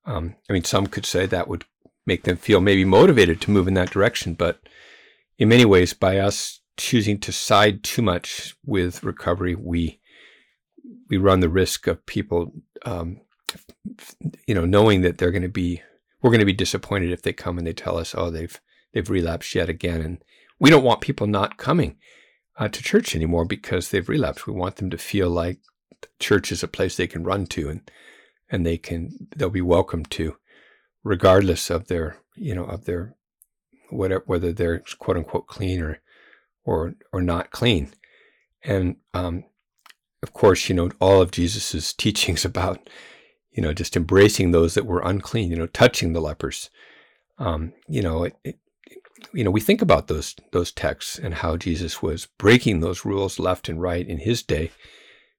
um, 0.07 0.37
I 0.49 0.53
mean, 0.55 0.65
some 0.65 0.87
could 0.87 1.05
say 1.05 1.27
that 1.27 1.49
would 1.49 1.65
make 2.07 2.23
them 2.23 2.37
feel 2.37 2.61
maybe 2.61 2.85
motivated 2.85 3.41
to 3.43 3.51
move 3.51 3.69
in 3.69 3.75
that 3.75 3.91
direction. 3.91 4.35
But 4.35 4.61
in 5.39 5.49
many 5.49 5.65
ways, 5.65 5.93
by 5.93 6.19
us 6.19 6.61
choosing 6.77 7.19
to 7.21 7.33
side 7.33 7.83
too 7.83 8.03
much 8.03 8.57
with 8.65 9.03
recovery, 9.03 9.55
we 9.55 10.01
we 11.09 11.17
run 11.17 11.41
the 11.41 11.49
risk 11.49 11.87
of 11.87 12.05
people, 12.07 12.53
um, 12.85 13.21
you 14.47 14.55
know, 14.55 14.65
knowing 14.65 15.03
that 15.03 15.19
they're 15.19 15.31
going 15.31 15.43
to 15.43 15.49
be, 15.49 15.83
we're 16.21 16.31
going 16.31 16.41
to 16.41 16.47
be 16.47 16.53
disappointed 16.53 17.13
if 17.13 17.23
they 17.23 17.33
come 17.33 17.59
and 17.59 17.67
they 17.67 17.73
tell 17.73 17.97
us, 17.97 18.15
oh, 18.17 18.31
they've 18.31 18.61
they've 18.93 19.11
relapsed 19.11 19.55
yet 19.55 19.69
again, 19.69 20.01
and 20.01 20.25
we 20.59 20.71
don't 20.71 20.85
want 20.85 21.01
people 21.01 21.27
not 21.27 21.59
coming 21.59 21.97
uh, 22.59 22.69
to 22.69 22.83
church 22.83 23.15
anymore 23.15 23.45
because 23.45 23.91
they've 23.91 24.09
relapsed. 24.09 24.47
We 24.47 24.53
want 24.53 24.77
them 24.77 24.91
to 24.91 24.99
feel 24.99 25.29
like 25.29 25.59
church 26.19 26.53
is 26.53 26.63
a 26.63 26.69
place 26.69 26.97
they 26.97 27.07
can 27.07 27.25
run 27.25 27.47
to 27.47 27.69
and 27.69 27.91
and 28.49 28.65
they 28.65 28.79
can 28.79 29.29
they'll 29.37 29.51
be 29.51 29.61
welcome 29.61 30.05
to, 30.05 30.37
regardless 31.03 31.71
of 31.71 31.89
their 31.89 32.19
you 32.37 32.55
know 32.55 32.65
of 32.65 32.85
their 32.85 33.17
whatever 33.91 34.23
whether 34.27 34.53
they're 34.53 34.83
quote 34.99 35.17
unquote 35.17 35.47
clean 35.47 35.81
or 35.83 36.01
or 36.65 36.95
or 37.13 37.21
not 37.21 37.51
clean, 37.51 37.91
and 38.65 38.97
um, 39.15 39.45
of 40.23 40.33
course, 40.33 40.69
you 40.69 40.75
know, 40.75 40.91
all 41.01 41.23
of 41.23 41.31
Jesus's 41.31 41.93
teachings 42.05 42.45
about, 42.45 42.89
you 43.53 43.63
know, 43.63 43.73
just 43.73 43.97
embracing 43.97 44.51
those 44.51 44.75
that 44.75 44.87
were 44.87 45.01
unclean, 45.01 45.51
you 45.51 45.57
know, 45.57 45.67
touching 45.67 46.13
the 46.13 46.21
lepers. 46.21 46.71
Um, 47.39 47.73
you 47.89 48.03
know, 48.03 48.25
it, 48.25 48.37
it, 48.45 48.59
you 49.33 49.45
know, 49.45 49.51
we 49.51 49.61
think 49.61 49.83
about 49.83 50.09
those 50.09 50.35
those 50.53 50.73
texts 50.73 51.19
and 51.19 51.35
how 51.35 51.57
Jesus 51.57 52.03
was 52.03 52.27
breaking 52.39 52.81
those 52.81 53.05
rules 53.05 53.39
left 53.39 53.69
and 53.69 53.81
right 53.81 54.07
in 54.07 54.19
his 54.19 54.43
day, 54.43 54.71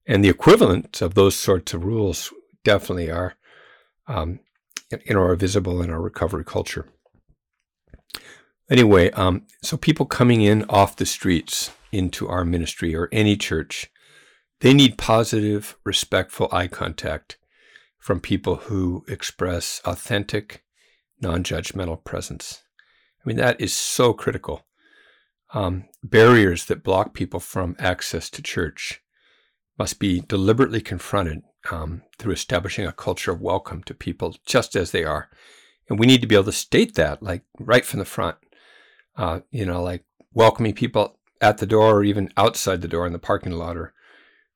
and 0.07 0.23
the 0.23 0.29
equivalent 0.29 1.01
of 1.01 1.13
those 1.13 1.35
sorts 1.35 1.73
of 1.73 1.83
rules 1.83 2.33
definitely 2.63 3.11
are, 3.11 3.35
um, 4.07 4.39
know, 5.09 5.19
are 5.21 5.35
visible 5.35 5.81
in 5.81 5.89
our 5.89 6.01
recovery 6.01 6.45
culture. 6.45 6.87
Anyway, 8.69 9.09
um, 9.11 9.45
so 9.61 9.77
people 9.77 10.05
coming 10.05 10.41
in 10.41 10.65
off 10.69 10.95
the 10.95 11.05
streets 11.05 11.71
into 11.91 12.27
our 12.27 12.43
ministry 12.43 12.95
or 12.95 13.09
any 13.11 13.37
church 13.37 13.89
they 14.61 14.73
need 14.73 14.97
positive, 14.97 15.77
respectful 15.83 16.49
eye 16.51 16.67
contact 16.67 17.37
from 17.99 18.19
people 18.19 18.55
who 18.55 19.05
express 19.07 19.81
authentic, 19.85 20.63
non 21.21 21.43
judgmental 21.43 22.03
presence. 22.03 22.63
I 23.23 23.27
mean, 23.27 23.37
that 23.37 23.59
is 23.61 23.75
so 23.75 24.13
critical. 24.13 24.65
Um, 25.53 25.85
barriers 26.03 26.65
that 26.65 26.83
block 26.83 27.13
people 27.13 27.39
from 27.39 27.75
access 27.79 28.29
to 28.31 28.41
church 28.41 29.01
must 29.77 29.99
be 29.99 30.21
deliberately 30.21 30.81
confronted 30.81 31.43
um, 31.71 32.01
through 32.17 32.33
establishing 32.33 32.85
a 32.85 32.91
culture 32.91 33.31
of 33.31 33.41
welcome 33.41 33.83
to 33.83 33.93
people 33.93 34.35
just 34.45 34.75
as 34.75 34.91
they 34.91 35.03
are. 35.03 35.29
And 35.89 35.99
we 35.99 36.07
need 36.07 36.21
to 36.21 36.27
be 36.27 36.35
able 36.35 36.45
to 36.45 36.51
state 36.51 36.95
that, 36.95 37.21
like 37.21 37.43
right 37.59 37.85
from 37.85 37.99
the 37.99 38.05
front, 38.05 38.37
uh, 39.15 39.41
you 39.51 39.65
know, 39.65 39.81
like 39.81 40.03
welcoming 40.33 40.73
people 40.73 41.17
at 41.41 41.59
the 41.59 41.65
door 41.65 41.97
or 41.97 42.03
even 42.03 42.31
outside 42.35 42.81
the 42.81 42.87
door 42.87 43.05
in 43.05 43.13
the 43.13 43.19
parking 43.19 43.53
lot 43.53 43.77
or 43.77 43.93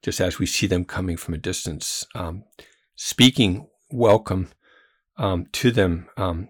just 0.01 0.19
as 0.19 0.39
we 0.39 0.45
see 0.45 0.67
them 0.67 0.83
coming 0.83 1.15
from 1.15 1.33
a 1.33 1.37
distance, 1.37 2.05
um, 2.15 2.43
speaking 2.95 3.67
welcome 3.91 4.49
um, 5.17 5.45
to 5.51 5.71
them, 5.71 6.07
um, 6.17 6.49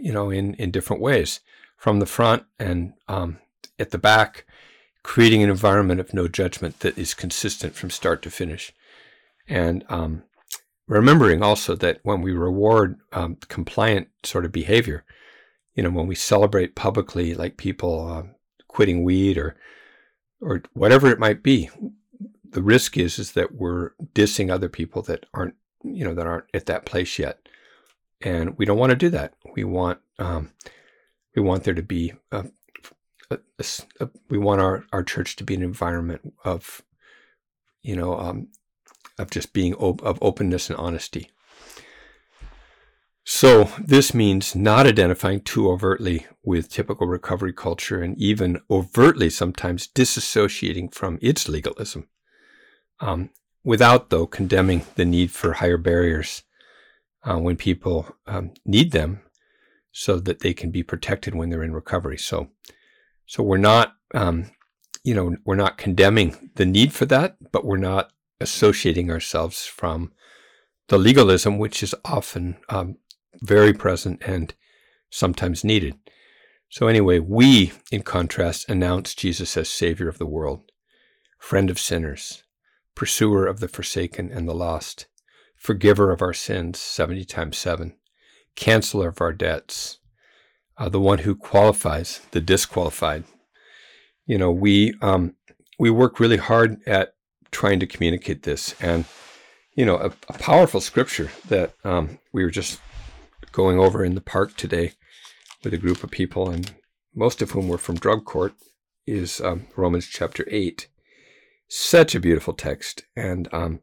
you 0.00 0.12
know, 0.12 0.30
in, 0.30 0.54
in 0.54 0.70
different 0.70 1.02
ways. 1.02 1.40
From 1.76 1.98
the 1.98 2.06
front 2.06 2.44
and 2.58 2.94
um, 3.06 3.38
at 3.78 3.90
the 3.90 3.98
back, 3.98 4.46
creating 5.06 5.40
an 5.40 5.48
environment 5.48 6.00
of 6.00 6.12
no 6.12 6.26
judgment 6.26 6.80
that 6.80 6.98
is 6.98 7.14
consistent 7.14 7.76
from 7.76 7.88
start 7.88 8.22
to 8.22 8.28
finish. 8.28 8.72
And 9.46 9.84
um, 9.88 10.24
remembering 10.88 11.44
also 11.44 11.76
that 11.76 12.00
when 12.02 12.22
we 12.22 12.32
reward 12.32 12.98
um, 13.12 13.36
compliant 13.46 14.08
sort 14.24 14.44
of 14.44 14.50
behavior, 14.50 15.04
you 15.76 15.84
know, 15.84 15.90
when 15.90 16.08
we 16.08 16.16
celebrate 16.16 16.74
publicly, 16.74 17.34
like 17.34 17.56
people 17.56 18.08
uh, 18.08 18.22
quitting 18.66 19.04
weed 19.04 19.38
or 19.38 19.54
or 20.40 20.64
whatever 20.72 21.08
it 21.08 21.20
might 21.20 21.40
be, 21.40 21.70
the 22.42 22.62
risk 22.62 22.98
is 22.98 23.20
is 23.20 23.32
that 23.32 23.54
we're 23.54 23.90
dissing 24.12 24.50
other 24.50 24.68
people 24.68 25.02
that 25.02 25.24
aren't 25.32 25.54
you 25.84 26.04
know 26.04 26.14
that 26.14 26.26
aren't 26.26 26.46
at 26.52 26.66
that 26.66 26.84
place 26.84 27.16
yet, 27.16 27.48
and 28.20 28.58
we 28.58 28.64
don't 28.64 28.78
want 28.78 28.90
to 28.90 28.96
do 28.96 29.10
that. 29.10 29.34
We 29.54 29.62
want 29.62 30.00
um, 30.18 30.50
we 31.36 31.42
want 31.42 31.62
there 31.62 31.74
to 31.74 31.82
be 31.82 32.12
a, 32.32 32.46
a, 33.30 33.38
a, 34.00 34.08
we 34.28 34.38
want 34.38 34.60
our 34.60 34.84
our 34.92 35.02
church 35.02 35.36
to 35.36 35.44
be 35.44 35.54
an 35.54 35.62
environment 35.62 36.34
of 36.44 36.82
you 37.82 37.96
know 37.96 38.18
um, 38.18 38.48
of 39.18 39.30
just 39.30 39.52
being 39.52 39.74
op- 39.74 40.02
of 40.02 40.18
openness 40.20 40.70
and 40.70 40.78
honesty. 40.78 41.30
So 43.28 43.70
this 43.84 44.14
means 44.14 44.54
not 44.54 44.86
identifying 44.86 45.40
too 45.40 45.68
overtly 45.68 46.26
with 46.44 46.68
typical 46.70 47.08
recovery 47.08 47.52
culture 47.52 48.00
and 48.00 48.16
even 48.16 48.60
overtly 48.70 49.30
sometimes 49.30 49.88
disassociating 49.88 50.94
from 50.94 51.18
its 51.20 51.48
legalism 51.48 52.08
um, 53.00 53.30
without, 53.64 54.10
though, 54.10 54.26
condemning 54.26 54.82
the 54.94 55.04
need 55.04 55.30
for 55.32 55.54
higher 55.54 55.76
barriers 55.76 56.44
uh, 57.24 57.38
when 57.38 57.56
people 57.56 58.06
um, 58.26 58.52
need 58.64 58.92
them 58.92 59.22
so 59.90 60.18
that 60.20 60.40
they 60.40 60.54
can 60.54 60.70
be 60.70 60.82
protected 60.82 61.34
when 61.34 61.50
they're 61.50 61.62
in 61.62 61.72
recovery. 61.72 62.18
So, 62.18 62.50
so 63.26 63.42
we're 63.42 63.58
not, 63.58 63.94
um, 64.14 64.50
you 65.04 65.14
know, 65.14 65.36
we're 65.44 65.56
not 65.56 65.78
condemning 65.78 66.50
the 66.54 66.64
need 66.64 66.92
for 66.92 67.06
that, 67.06 67.36
but 67.52 67.64
we're 67.64 67.76
not 67.76 68.10
associating 68.40 69.10
ourselves 69.10 69.66
from 69.66 70.12
the 70.88 70.98
legalism, 70.98 71.58
which 71.58 71.82
is 71.82 71.94
often 72.04 72.56
um, 72.68 72.96
very 73.42 73.72
present 73.72 74.22
and 74.24 74.54
sometimes 75.10 75.64
needed. 75.64 75.96
So, 76.68 76.88
anyway, 76.88 77.18
we, 77.18 77.72
in 77.90 78.02
contrast, 78.02 78.68
announce 78.68 79.14
Jesus 79.14 79.56
as 79.56 79.68
Savior 79.68 80.08
of 80.08 80.18
the 80.18 80.26
world, 80.26 80.70
friend 81.38 81.70
of 81.70 81.78
sinners, 81.78 82.44
pursuer 82.94 83.46
of 83.46 83.60
the 83.60 83.68
forsaken 83.68 84.30
and 84.32 84.48
the 84.48 84.54
lost, 84.54 85.06
forgiver 85.56 86.10
of 86.10 86.22
our 86.22 86.34
sins 86.34 86.80
70 86.80 87.24
times 87.24 87.56
7, 87.58 87.94
canceller 88.56 89.08
of 89.08 89.20
our 89.20 89.32
debts, 89.32 89.98
uh, 90.78 90.88
the 90.88 91.00
one 91.00 91.18
who 91.18 91.34
qualifies 91.34 92.20
the 92.32 92.40
disqualified. 92.40 93.24
You 94.26 94.38
know, 94.38 94.50
we 94.50 94.94
um, 95.00 95.34
we 95.78 95.90
work 95.90 96.20
really 96.20 96.36
hard 96.36 96.80
at 96.86 97.14
trying 97.50 97.80
to 97.80 97.86
communicate 97.86 98.42
this, 98.42 98.74
and 98.80 99.04
you 99.74 99.86
know, 99.86 99.96
a, 99.96 100.06
a 100.28 100.38
powerful 100.38 100.80
scripture 100.80 101.30
that 101.48 101.74
um, 101.84 102.18
we 102.32 102.44
were 102.44 102.50
just 102.50 102.80
going 103.52 103.78
over 103.78 104.04
in 104.04 104.14
the 104.14 104.20
park 104.20 104.56
today 104.56 104.92
with 105.62 105.72
a 105.72 105.78
group 105.78 106.02
of 106.02 106.10
people, 106.10 106.50
and 106.50 106.74
most 107.14 107.40
of 107.40 107.52
whom 107.52 107.68
were 107.68 107.78
from 107.78 107.96
drug 107.96 108.24
court, 108.24 108.54
is 109.06 109.40
um, 109.40 109.66
Romans 109.76 110.06
chapter 110.06 110.46
eight. 110.50 110.88
Such 111.68 112.14
a 112.14 112.20
beautiful 112.20 112.52
text, 112.52 113.04
and 113.16 113.48
um, 113.52 113.80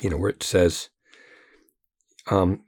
you 0.00 0.10
know 0.10 0.16
where 0.16 0.30
it 0.30 0.42
says, 0.42 0.90
um, 2.30 2.62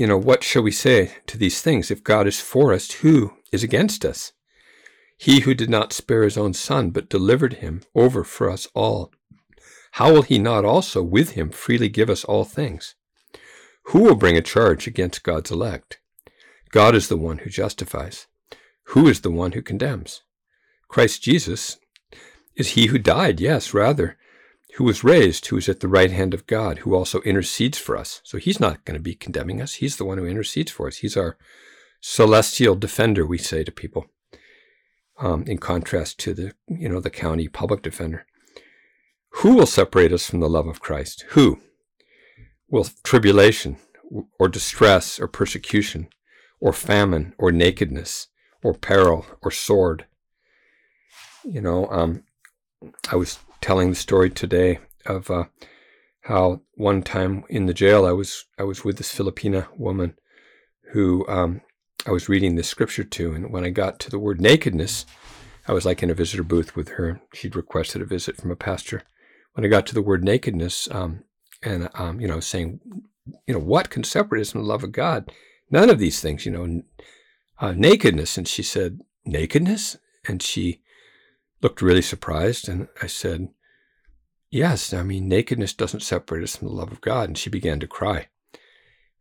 you 0.00 0.06
know, 0.06 0.16
what 0.16 0.42
shall 0.42 0.62
we 0.62 0.70
say 0.70 1.12
to 1.26 1.36
these 1.36 1.60
things? 1.60 1.90
If 1.90 2.02
God 2.02 2.26
is 2.26 2.40
for 2.40 2.72
us, 2.72 2.90
who 2.90 3.34
is 3.52 3.62
against 3.62 4.02
us? 4.02 4.32
He 5.18 5.40
who 5.40 5.52
did 5.52 5.68
not 5.68 5.92
spare 5.92 6.22
his 6.22 6.38
own 6.38 6.54
son, 6.54 6.88
but 6.88 7.10
delivered 7.10 7.56
him 7.56 7.82
over 7.94 8.24
for 8.24 8.48
us 8.48 8.66
all, 8.72 9.12
how 9.92 10.10
will 10.10 10.22
he 10.22 10.38
not 10.38 10.64
also 10.64 11.02
with 11.02 11.32
him 11.32 11.50
freely 11.50 11.90
give 11.90 12.08
us 12.08 12.24
all 12.24 12.44
things? 12.44 12.94
Who 13.88 13.98
will 13.98 14.14
bring 14.14 14.38
a 14.38 14.40
charge 14.40 14.86
against 14.86 15.22
God's 15.22 15.50
elect? 15.50 16.00
God 16.70 16.94
is 16.94 17.08
the 17.08 17.18
one 17.18 17.36
who 17.36 17.50
justifies. 17.50 18.26
Who 18.94 19.06
is 19.06 19.20
the 19.20 19.30
one 19.30 19.52
who 19.52 19.60
condemns? 19.60 20.22
Christ 20.88 21.22
Jesus 21.22 21.76
is 22.56 22.68
he 22.68 22.86
who 22.86 22.96
died, 22.96 23.38
yes, 23.38 23.74
rather, 23.74 24.16
who 24.76 24.84
was 24.84 25.04
raised, 25.04 25.46
who 25.46 25.56
is 25.56 25.68
at 25.68 25.80
the 25.80 25.88
right 25.88 26.10
hand 26.10 26.34
of 26.34 26.46
God, 26.46 26.78
who 26.78 26.94
also 26.94 27.20
intercedes 27.22 27.78
for 27.78 27.96
us. 27.96 28.20
So 28.24 28.38
he's 28.38 28.60
not 28.60 28.84
going 28.84 28.96
to 28.96 29.02
be 29.02 29.14
condemning 29.14 29.60
us. 29.60 29.74
He's 29.74 29.96
the 29.96 30.04
one 30.04 30.18
who 30.18 30.26
intercedes 30.26 30.70
for 30.70 30.86
us. 30.86 30.98
He's 30.98 31.16
our 31.16 31.36
celestial 32.00 32.74
defender, 32.74 33.26
we 33.26 33.38
say 33.38 33.64
to 33.64 33.72
people, 33.72 34.06
um, 35.18 35.44
in 35.46 35.58
contrast 35.58 36.18
to 36.20 36.34
the, 36.34 36.52
you 36.68 36.88
know, 36.88 37.00
the 37.00 37.10
county 37.10 37.48
public 37.48 37.82
defender. 37.82 38.26
Who 39.34 39.54
will 39.54 39.66
separate 39.66 40.12
us 40.12 40.28
from 40.28 40.40
the 40.40 40.48
love 40.48 40.66
of 40.66 40.80
Christ? 40.80 41.24
Who? 41.30 41.60
Will 42.68 42.88
tribulation 43.04 43.76
or 44.38 44.48
distress 44.48 45.20
or 45.20 45.28
persecution 45.28 46.08
or 46.60 46.72
famine 46.72 47.34
or 47.38 47.52
nakedness 47.52 48.28
or 48.62 48.74
peril 48.74 49.26
or 49.42 49.50
sword? 49.50 50.06
You 51.44 51.60
know, 51.60 51.86
um, 51.88 52.24
I 53.10 53.16
was 53.16 53.38
telling 53.60 53.90
the 53.90 53.96
story 53.96 54.30
today 54.30 54.78
of 55.06 55.30
uh, 55.30 55.44
how 56.22 56.62
one 56.74 57.02
time 57.02 57.44
in 57.48 57.66
the 57.66 57.74
jail 57.74 58.06
I 58.06 58.12
was 58.12 58.46
I 58.58 58.62
was 58.62 58.84
with 58.84 58.96
this 58.98 59.14
Filipina 59.14 59.66
woman 59.76 60.16
who 60.92 61.26
um, 61.28 61.60
I 62.06 62.10
was 62.10 62.28
reading 62.28 62.54
the 62.54 62.62
scripture 62.62 63.04
to, 63.04 63.32
and 63.32 63.52
when 63.52 63.64
I 63.64 63.70
got 63.70 63.98
to 64.00 64.10
the 64.10 64.18
word 64.18 64.40
nakedness, 64.40 65.06
I 65.68 65.72
was 65.72 65.84
like 65.84 66.02
in 66.02 66.10
a 66.10 66.14
visitor 66.14 66.42
booth 66.42 66.74
with 66.74 66.90
her. 66.90 67.20
She'd 67.34 67.54
requested 67.54 68.02
a 68.02 68.06
visit 68.06 68.36
from 68.36 68.50
a 68.50 68.56
pastor. 68.56 69.02
When 69.52 69.64
I 69.64 69.68
got 69.68 69.86
to 69.88 69.94
the 69.94 70.02
word 70.02 70.24
nakedness, 70.24 70.88
um, 70.90 71.24
and 71.62 71.90
um, 71.94 72.20
you 72.20 72.28
know, 72.28 72.40
saying, 72.40 72.80
you 73.46 73.54
know, 73.54 73.60
what 73.60 73.90
can 73.90 74.04
separate 74.04 74.40
us 74.40 74.52
from 74.52 74.62
the 74.62 74.66
love 74.66 74.82
of 74.82 74.92
God? 74.92 75.30
None 75.70 75.90
of 75.90 75.98
these 75.98 76.20
things, 76.20 76.46
you 76.46 76.52
know, 76.52 76.82
uh, 77.60 77.72
nakedness. 77.72 78.38
And 78.38 78.48
she 78.48 78.62
said, 78.62 79.00
nakedness, 79.24 79.98
and 80.26 80.42
she 80.42 80.80
looked 81.62 81.82
really 81.82 82.02
surprised. 82.02 82.68
And 82.68 82.88
I 83.02 83.06
said, 83.06 83.48
Yes, 84.50 84.92
I 84.92 85.04
mean, 85.04 85.28
nakedness 85.28 85.74
doesn't 85.74 86.00
separate 86.00 86.42
us 86.42 86.56
from 86.56 86.68
the 86.68 86.74
love 86.74 86.90
of 86.90 87.00
God. 87.00 87.28
And 87.28 87.38
she 87.38 87.50
began 87.50 87.78
to 87.80 87.86
cry. 87.86 88.28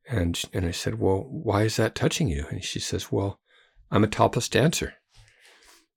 And, 0.10 0.42
and 0.54 0.66
I 0.66 0.72
said, 0.72 1.00
Well, 1.00 1.26
why 1.30 1.64
is 1.64 1.76
that 1.76 1.96
touching 1.96 2.28
you? 2.28 2.46
And 2.50 2.64
she 2.64 2.80
says, 2.80 3.12
Well, 3.12 3.40
I'm 3.92 4.04
a 4.04 4.08
topless 4.08 4.50
dancer. 4.50 4.96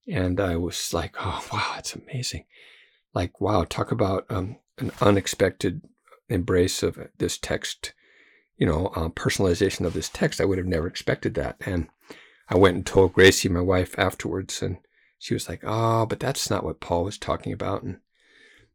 And 0.06 0.40
I 0.40 0.56
was 0.56 0.92
like, 0.92 1.14
Oh, 1.18 1.44
wow, 1.52 1.74
it's 1.78 1.94
amazing. 1.94 2.44
Like, 3.14 3.40
wow, 3.40 3.64
talk 3.64 3.92
about 3.92 4.26
um, 4.30 4.56
an 4.78 4.92
unexpected 5.00 5.82
embrace 6.28 6.82
of 6.82 6.98
this 7.18 7.38
text, 7.38 7.92
you 8.56 8.66
know, 8.66 8.86
uh, 8.88 9.08
personalization 9.10 9.86
of 9.86 9.92
this 9.92 10.08
text. 10.08 10.40
I 10.40 10.44
would 10.44 10.58
have 10.58 10.66
never 10.66 10.86
expected 10.86 11.34
that. 11.34 11.56
And 11.64 11.88
I 12.48 12.56
went 12.56 12.76
and 12.76 12.86
told 12.86 13.12
Gracie, 13.12 13.48
my 13.48 13.60
wife, 13.60 13.98
afterwards, 13.98 14.62
and 14.62 14.78
she 15.22 15.34
was 15.34 15.48
like, 15.48 15.60
"Oh, 15.62 16.04
but 16.04 16.18
that's 16.18 16.50
not 16.50 16.64
what 16.64 16.80
Paul 16.80 17.04
was 17.04 17.16
talking 17.16 17.52
about." 17.52 17.84
And 17.84 18.00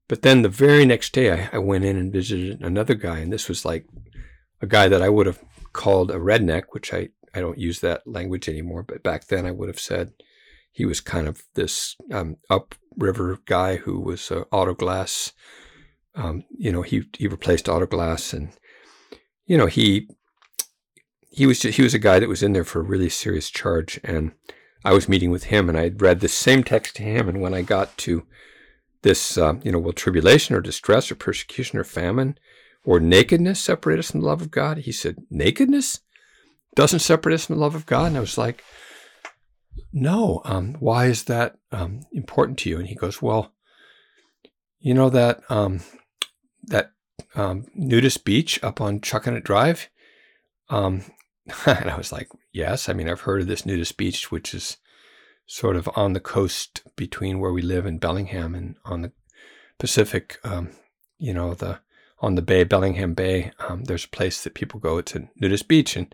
but 0.07 0.21
then 0.21 0.43
the 0.43 0.49
very 0.49 0.85
next 0.85 1.11
day, 1.11 1.29
I, 1.29 1.49
I 1.51 1.57
went 1.57 1.83
in 1.83 1.97
and 1.97 2.13
visited 2.13 2.61
another 2.61 2.95
guy, 2.95 3.19
and 3.19 3.33
this 3.33 3.49
was 3.49 3.65
like 3.65 3.85
a 4.61 4.65
guy 4.65 4.87
that 4.87 5.01
I 5.01 5.09
would 5.09 5.25
have 5.25 5.43
called 5.73 6.09
a 6.09 6.15
redneck, 6.15 6.63
which 6.71 6.93
I 6.93 7.09
I 7.33 7.41
don't 7.41 7.57
use 7.57 7.81
that 7.81 8.07
language 8.07 8.47
anymore, 8.47 8.81
but 8.83 9.03
back 9.03 9.27
then 9.27 9.45
I 9.45 9.51
would 9.51 9.67
have 9.67 9.79
said 9.79 10.13
he 10.71 10.85
was 10.85 11.01
kind 11.01 11.27
of 11.27 11.43
this 11.55 11.97
um, 12.13 12.37
upriver 12.49 13.39
guy 13.45 13.75
who 13.75 13.99
was 13.99 14.31
uh, 14.31 14.45
auto 14.49 14.73
glass. 14.73 15.33
Um, 16.15 16.45
you 16.57 16.71
know, 16.71 16.81
he 16.81 17.03
he 17.17 17.27
replaced 17.27 17.67
auto 17.67 17.87
glass, 17.87 18.31
and 18.31 18.53
you 19.45 19.57
know 19.57 19.65
he 19.65 20.07
he 21.29 21.45
was 21.45 21.59
just, 21.59 21.75
he 21.75 21.83
was 21.83 21.93
a 21.93 21.99
guy 21.99 22.19
that 22.19 22.29
was 22.29 22.41
in 22.41 22.53
there 22.53 22.63
for 22.63 22.79
a 22.79 22.83
really 22.83 23.09
serious 23.09 23.49
charge, 23.49 23.99
and 24.01 24.31
I 24.87 24.93
was 24.93 25.09
meeting 25.09 25.31
with 25.31 25.43
him 25.43 25.67
and 25.67 25.77
I 25.77 25.83
had 25.83 26.01
read 26.01 26.21
the 26.21 26.29
same 26.29 26.63
text 26.63 26.95
to 26.95 27.03
him. 27.03 27.27
And 27.27 27.41
when 27.41 27.53
I 27.53 27.61
got 27.61 27.97
to 27.97 28.25
this, 29.01 29.37
uh, 29.37 29.55
you 29.61 29.69
know, 29.69 29.79
will 29.79 29.91
tribulation 29.91 30.55
or 30.55 30.61
distress 30.61 31.11
or 31.11 31.15
persecution 31.15 31.77
or 31.77 31.83
famine 31.83 32.39
or 32.85 33.01
nakedness 33.01 33.59
separate 33.59 33.99
us 33.99 34.11
from 34.11 34.21
the 34.21 34.25
love 34.25 34.41
of 34.41 34.49
God? 34.49 34.77
He 34.77 34.93
said, 34.93 35.17
nakedness 35.29 35.99
doesn't 36.73 36.99
separate 36.99 37.33
us 37.33 37.47
from 37.47 37.55
the 37.55 37.61
love 37.61 37.75
of 37.75 37.85
God. 37.85 38.05
And 38.05 38.17
I 38.17 38.21
was 38.21 38.37
like, 38.37 38.63
no, 39.91 40.41
um, 40.45 40.75
why 40.79 41.07
is 41.07 41.25
that 41.25 41.57
um, 41.73 42.03
important 42.13 42.57
to 42.59 42.69
you? 42.69 42.79
And 42.79 42.87
he 42.87 42.95
goes, 42.95 43.21
well, 43.21 43.51
you 44.79 44.93
know 44.93 45.09
that 45.09 45.41
um, 45.51 45.81
that 46.63 46.93
um, 47.35 47.65
nudist 47.75 48.23
beach 48.23 48.63
up 48.63 48.79
on 48.79 49.01
Chuckanut 49.01 49.43
Drive? 49.43 49.89
And 51.65 51.89
I 51.89 51.97
was 51.97 52.11
like, 52.11 52.29
yes. 52.51 52.89
I 52.89 52.93
mean, 52.93 53.09
I've 53.09 53.21
heard 53.21 53.41
of 53.41 53.47
this 53.47 53.65
nudist 53.65 53.97
beach, 53.97 54.31
which 54.31 54.53
is 54.53 54.77
sort 55.45 55.75
of 55.75 55.89
on 55.95 56.13
the 56.13 56.19
coast 56.19 56.83
between 56.95 57.39
where 57.39 57.53
we 57.53 57.61
live 57.61 57.85
in 57.85 57.99
Bellingham 57.99 58.53
and 58.53 58.75
on 58.83 59.01
the 59.01 59.11
Pacific, 59.79 60.37
um, 60.43 60.71
you 61.17 61.33
know, 61.33 61.53
the 61.53 61.79
on 62.19 62.35
the 62.35 62.41
bay, 62.41 62.63
Bellingham 62.63 63.13
Bay. 63.13 63.51
Um, 63.67 63.83
there's 63.83 64.05
a 64.05 64.09
place 64.09 64.43
that 64.43 64.55
people 64.55 64.79
go. 64.79 64.97
It's 64.97 65.15
a 65.15 65.29
nudist 65.35 65.67
beach. 65.67 65.95
And 65.95 66.13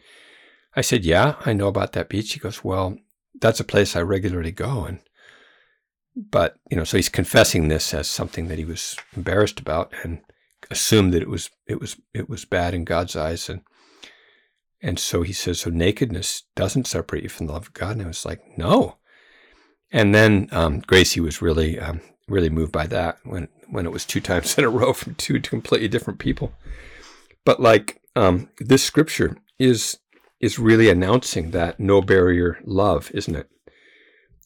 I 0.75 0.81
said, 0.81 1.05
yeah, 1.05 1.35
I 1.45 1.53
know 1.53 1.67
about 1.67 1.93
that 1.93 2.09
beach. 2.09 2.33
He 2.33 2.39
goes, 2.39 2.63
well, 2.63 2.97
that's 3.39 3.61
a 3.61 3.65
place 3.65 3.95
I 3.95 4.01
regularly 4.01 4.51
go. 4.51 4.83
And, 4.83 4.99
but, 6.15 6.57
you 6.69 6.75
know, 6.77 6.83
so 6.83 6.97
he's 6.97 7.09
confessing 7.09 7.67
this 7.67 7.93
as 7.93 8.07
something 8.09 8.49
that 8.49 8.57
he 8.57 8.65
was 8.65 8.97
embarrassed 9.15 9.61
about 9.61 9.93
and 10.03 10.19
assumed 10.69 11.13
that 11.13 11.21
it 11.21 11.29
was, 11.29 11.49
it 11.67 11.79
was, 11.79 11.95
it 12.13 12.29
was 12.29 12.43
bad 12.43 12.73
in 12.73 12.83
God's 12.83 13.15
eyes. 13.15 13.47
And, 13.49 13.61
and 14.83 14.99
so 14.99 15.21
he 15.21 15.31
says, 15.31 15.61
so 15.61 15.69
nakedness 15.69 16.43
doesn't 16.55 16.87
separate 16.87 17.23
you 17.23 17.29
from 17.29 17.47
the 17.47 17.53
love 17.53 17.67
of 17.67 17.73
God. 17.73 17.93
And 17.93 18.01
I 18.01 18.07
was 18.07 18.25
like, 18.25 18.41
no. 18.57 18.97
And 19.93 20.13
then 20.13 20.49
um, 20.51 20.81
Gracie 20.81 21.21
was 21.21 21.41
really, 21.41 21.79
um, 21.79 22.01
really 22.27 22.49
moved 22.49 22.73
by 22.73 22.87
that 22.87 23.17
when 23.23 23.47
when 23.69 23.85
it 23.85 23.91
was 23.93 24.05
two 24.05 24.19
times 24.29 24.57
in 24.57 24.65
a 24.65 24.69
row 24.69 24.91
from 24.91 25.15
two 25.15 25.39
completely 25.39 25.87
different 25.87 26.19
people. 26.19 26.51
But 27.45 27.61
like 27.61 28.01
um, 28.17 28.49
this 28.59 28.83
scripture 28.83 29.37
is 29.57 29.97
is 30.41 30.59
really 30.59 30.89
announcing 30.89 31.51
that 31.51 31.79
no 31.79 32.01
barrier 32.01 32.59
love, 32.65 33.09
isn't 33.13 33.35
it? 33.35 33.49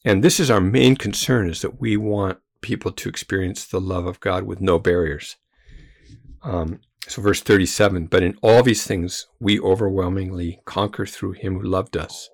And 0.06 0.24
this 0.24 0.40
is 0.40 0.52
our 0.52 0.62
main 0.62 0.96
concern: 0.96 1.50
is 1.50 1.62
that 1.62 1.82
we 1.82 1.98
want 1.98 2.38
people 2.62 2.92
to 2.92 3.10
experience 3.10 3.66
the 3.66 3.82
love 3.82 4.06
of 4.06 4.20
God 4.20 4.44
with 4.44 4.62
no 4.62 4.78
barriers. 4.78 5.38
Um, 6.44 6.82
so, 7.08 7.22
verse 7.22 7.42
37 7.42 8.08
But 8.08 8.24
in 8.24 8.38
all 8.42 8.64
these 8.64 8.86
things 8.86 9.28
we 9.40 9.60
overwhelmingly 9.60 10.60
conquer 10.66 11.06
through 11.06 11.34
him 11.34 11.60
who 11.60 11.68
loved 11.68 11.96
us. 11.96 12.30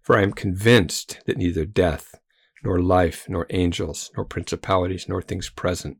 For 0.00 0.16
I 0.16 0.22
am 0.22 0.32
convinced 0.32 1.20
that 1.26 1.38
neither 1.38 1.64
death, 1.64 2.14
nor 2.62 2.78
life, 2.78 3.26
nor 3.28 3.46
angels, 3.50 4.10
nor 4.16 4.24
principalities, 4.24 5.06
nor 5.08 5.20
things 5.20 5.48
present, 5.48 5.98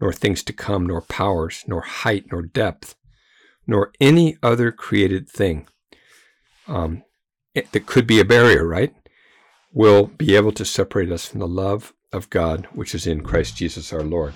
nor 0.00 0.12
things 0.12 0.42
to 0.44 0.52
come, 0.52 0.86
nor 0.86 1.00
powers, 1.00 1.64
nor 1.66 1.80
height, 1.80 2.26
nor 2.30 2.42
depth, 2.42 2.96
nor 3.66 3.92
any 4.00 4.36
other 4.42 4.72
created 4.72 5.28
thing 5.28 5.66
um, 6.66 7.02
that 7.54 7.86
could 7.86 8.06
be 8.06 8.20
a 8.20 8.24
barrier, 8.24 8.66
right? 8.66 8.92
Will 9.72 10.06
be 10.06 10.36
able 10.36 10.52
to 10.52 10.64
separate 10.64 11.10
us 11.10 11.26
from 11.26 11.40
the 11.40 11.48
love 11.48 11.94
of 12.12 12.28
God, 12.30 12.66
which 12.72 12.94
is 12.94 13.06
in 13.06 13.22
Christ 13.22 13.56
Jesus 13.56 13.92
our 13.92 14.02
Lord. 14.02 14.34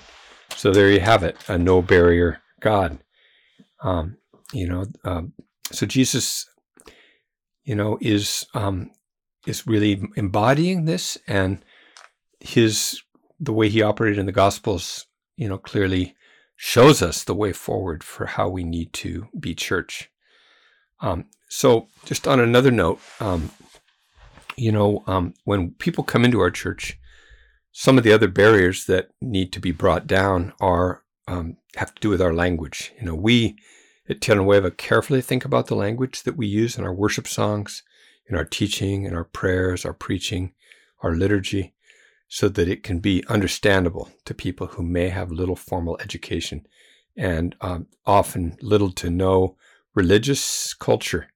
So 0.55 0.71
there 0.71 0.89
you 0.89 1.01
have 1.01 1.23
it, 1.23 1.37
a 1.47 1.57
no 1.57 1.81
barrier 1.81 2.41
God. 2.65 2.97
Um, 3.83 4.17
you 4.51 4.67
know, 4.67 4.85
um, 5.03 5.33
so 5.71 5.85
Jesus, 5.85 6.49
you 7.63 7.75
know, 7.75 7.99
is 8.01 8.47
um, 8.55 8.89
is 9.45 9.67
really 9.67 10.01
embodying 10.15 10.85
this, 10.85 11.15
and 11.27 11.63
his 12.39 13.01
the 13.39 13.53
way 13.53 13.69
he 13.69 13.83
operated 13.83 14.17
in 14.17 14.25
the 14.25 14.31
Gospels, 14.31 15.05
you 15.37 15.47
know, 15.47 15.59
clearly 15.59 16.15
shows 16.55 17.03
us 17.03 17.23
the 17.23 17.35
way 17.35 17.53
forward 17.53 18.03
for 18.03 18.25
how 18.25 18.49
we 18.49 18.63
need 18.63 18.91
to 18.93 19.27
be 19.39 19.53
church. 19.53 20.09
Um, 21.01 21.25
so, 21.47 21.87
just 22.05 22.27
on 22.27 22.39
another 22.39 22.71
note, 22.71 22.99
um, 23.19 23.51
you 24.57 24.71
know, 24.71 25.03
um, 25.05 25.35
when 25.43 25.71
people 25.71 26.03
come 26.03 26.25
into 26.25 26.39
our 26.39 26.49
church, 26.49 26.97
some 27.71 27.99
of 27.99 28.03
the 28.03 28.13
other 28.13 28.27
barriers 28.27 28.85
that 28.85 29.09
need 29.21 29.51
to 29.51 29.59
be 29.59 29.71
brought 29.71 30.07
down 30.07 30.53
are 30.59 31.04
um, 31.27 31.57
have 31.75 31.93
to 31.95 32.01
do 32.01 32.09
with 32.09 32.21
our 32.21 32.33
language. 32.33 32.93
You 32.99 33.05
know, 33.07 33.15
we 33.15 33.57
at 34.07 34.27
Nueva 34.27 34.71
carefully 34.71 35.21
think 35.21 35.45
about 35.45 35.67
the 35.67 35.75
language 35.75 36.23
that 36.23 36.37
we 36.37 36.47
use 36.47 36.77
in 36.77 36.83
our 36.83 36.93
worship 36.93 37.27
songs, 37.27 37.83
in 38.27 38.35
our 38.35 38.45
teaching, 38.45 39.03
in 39.03 39.13
our 39.15 39.23
prayers, 39.23 39.85
our 39.85 39.93
preaching, 39.93 40.53
our 41.01 41.13
liturgy, 41.13 41.73
so 42.27 42.49
that 42.49 42.67
it 42.67 42.83
can 42.83 42.99
be 42.99 43.23
understandable 43.27 44.09
to 44.25 44.33
people 44.33 44.67
who 44.67 44.83
may 44.83 45.09
have 45.09 45.31
little 45.31 45.55
formal 45.55 45.97
education 46.01 46.65
and 47.15 47.55
um, 47.61 47.87
often 48.05 48.57
little 48.61 48.91
to 48.91 49.09
no 49.09 49.55
religious 49.93 50.73
culture. 50.73 51.29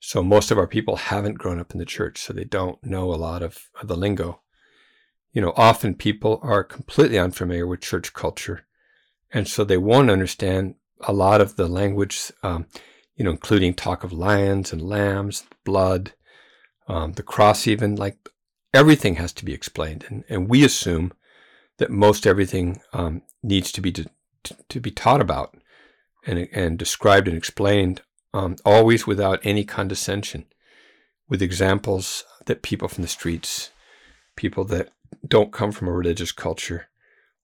So 0.00 0.22
most 0.22 0.50
of 0.50 0.58
our 0.58 0.66
people 0.66 0.96
haven't 0.96 1.38
grown 1.38 1.58
up 1.58 1.72
in 1.72 1.78
the 1.78 1.84
church, 1.84 2.18
so 2.18 2.32
they 2.32 2.44
don't 2.44 2.82
know 2.84 3.12
a 3.12 3.16
lot 3.16 3.42
of 3.42 3.70
the 3.82 3.96
lingo. 3.96 4.40
You 5.32 5.40
know, 5.40 5.52
often 5.56 5.94
people 5.94 6.40
are 6.42 6.62
completely 6.62 7.18
unfamiliar 7.18 7.66
with 7.66 7.80
church 7.80 8.12
culture, 8.12 8.66
and 9.34 9.48
so 9.48 9.64
they 9.64 9.76
won't 9.76 10.10
understand 10.10 10.76
a 11.00 11.12
lot 11.12 11.40
of 11.40 11.56
the 11.56 11.68
language, 11.68 12.32
um, 12.44 12.66
you 13.16 13.24
know, 13.24 13.32
including 13.32 13.74
talk 13.74 14.04
of 14.04 14.12
lions 14.12 14.72
and 14.72 14.80
lambs, 14.80 15.44
blood, 15.64 16.12
um, 16.86 17.12
the 17.14 17.22
cross, 17.22 17.66
even 17.66 17.96
like 17.96 18.16
everything 18.72 19.16
has 19.16 19.32
to 19.32 19.44
be 19.44 19.52
explained, 19.52 20.06
and, 20.08 20.24
and 20.28 20.48
we 20.48 20.64
assume 20.64 21.12
that 21.78 21.90
most 21.90 22.26
everything 22.26 22.80
um, 22.92 23.22
needs 23.42 23.72
to 23.72 23.80
be 23.80 23.90
to, 23.90 24.06
to, 24.68 24.80
be 24.80 24.90
taught 24.90 25.20
about 25.20 25.56
and, 26.26 26.48
and 26.52 26.78
described 26.78 27.26
and 27.26 27.36
explained, 27.36 28.02
um, 28.32 28.56
always 28.64 29.06
without 29.06 29.40
any 29.42 29.64
condescension, 29.64 30.44
with 31.28 31.42
examples 31.42 32.24
that 32.46 32.62
people 32.62 32.86
from 32.86 33.02
the 33.02 33.08
streets, 33.08 33.70
people 34.36 34.64
that 34.64 34.90
don't 35.26 35.52
come 35.52 35.72
from 35.72 35.88
a 35.88 35.92
religious 35.92 36.30
culture 36.30 36.88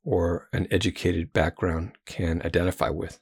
or 0.04 0.48
an 0.52 0.66
educated 0.70 1.32
background 1.32 1.92
can 2.06 2.42
identify 2.42 2.88
with. 2.88 3.20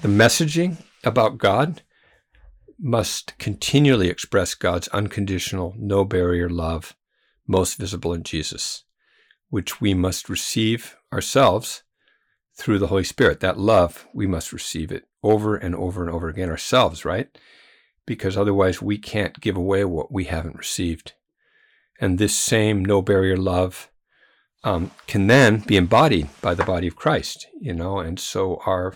The 0.00 0.08
messaging 0.08 0.82
about 1.04 1.38
God 1.38 1.82
must 2.78 3.36
continually 3.38 4.08
express 4.08 4.54
God's 4.54 4.88
unconditional, 4.88 5.74
no 5.78 6.04
barrier 6.04 6.48
love, 6.48 6.94
most 7.46 7.78
visible 7.78 8.12
in 8.12 8.22
Jesus, 8.22 8.84
which 9.48 9.80
we 9.80 9.94
must 9.94 10.28
receive 10.28 10.96
ourselves 11.12 11.82
through 12.54 12.78
the 12.78 12.88
Holy 12.88 13.04
Spirit. 13.04 13.40
That 13.40 13.58
love, 13.58 14.06
we 14.12 14.26
must 14.26 14.52
receive 14.52 14.90
it 14.92 15.04
over 15.22 15.56
and 15.56 15.74
over 15.74 16.02
and 16.02 16.14
over 16.14 16.28
again 16.28 16.50
ourselves, 16.50 17.04
right? 17.04 17.36
Because 18.06 18.36
otherwise 18.36 18.82
we 18.82 18.98
can't 18.98 19.40
give 19.40 19.56
away 19.56 19.84
what 19.84 20.12
we 20.12 20.24
haven't 20.24 20.58
received. 20.58 21.14
And 22.00 22.18
this 22.18 22.36
same 22.36 22.84
no 22.84 23.00
barrier 23.00 23.36
love 23.36 23.90
um, 24.64 24.90
can 25.06 25.26
then 25.26 25.60
be 25.60 25.76
embodied 25.76 26.28
by 26.40 26.54
the 26.54 26.64
body 26.64 26.86
of 26.86 26.96
Christ, 26.96 27.46
you 27.60 27.72
know, 27.72 27.98
and 27.98 28.18
so 28.18 28.60
our 28.66 28.94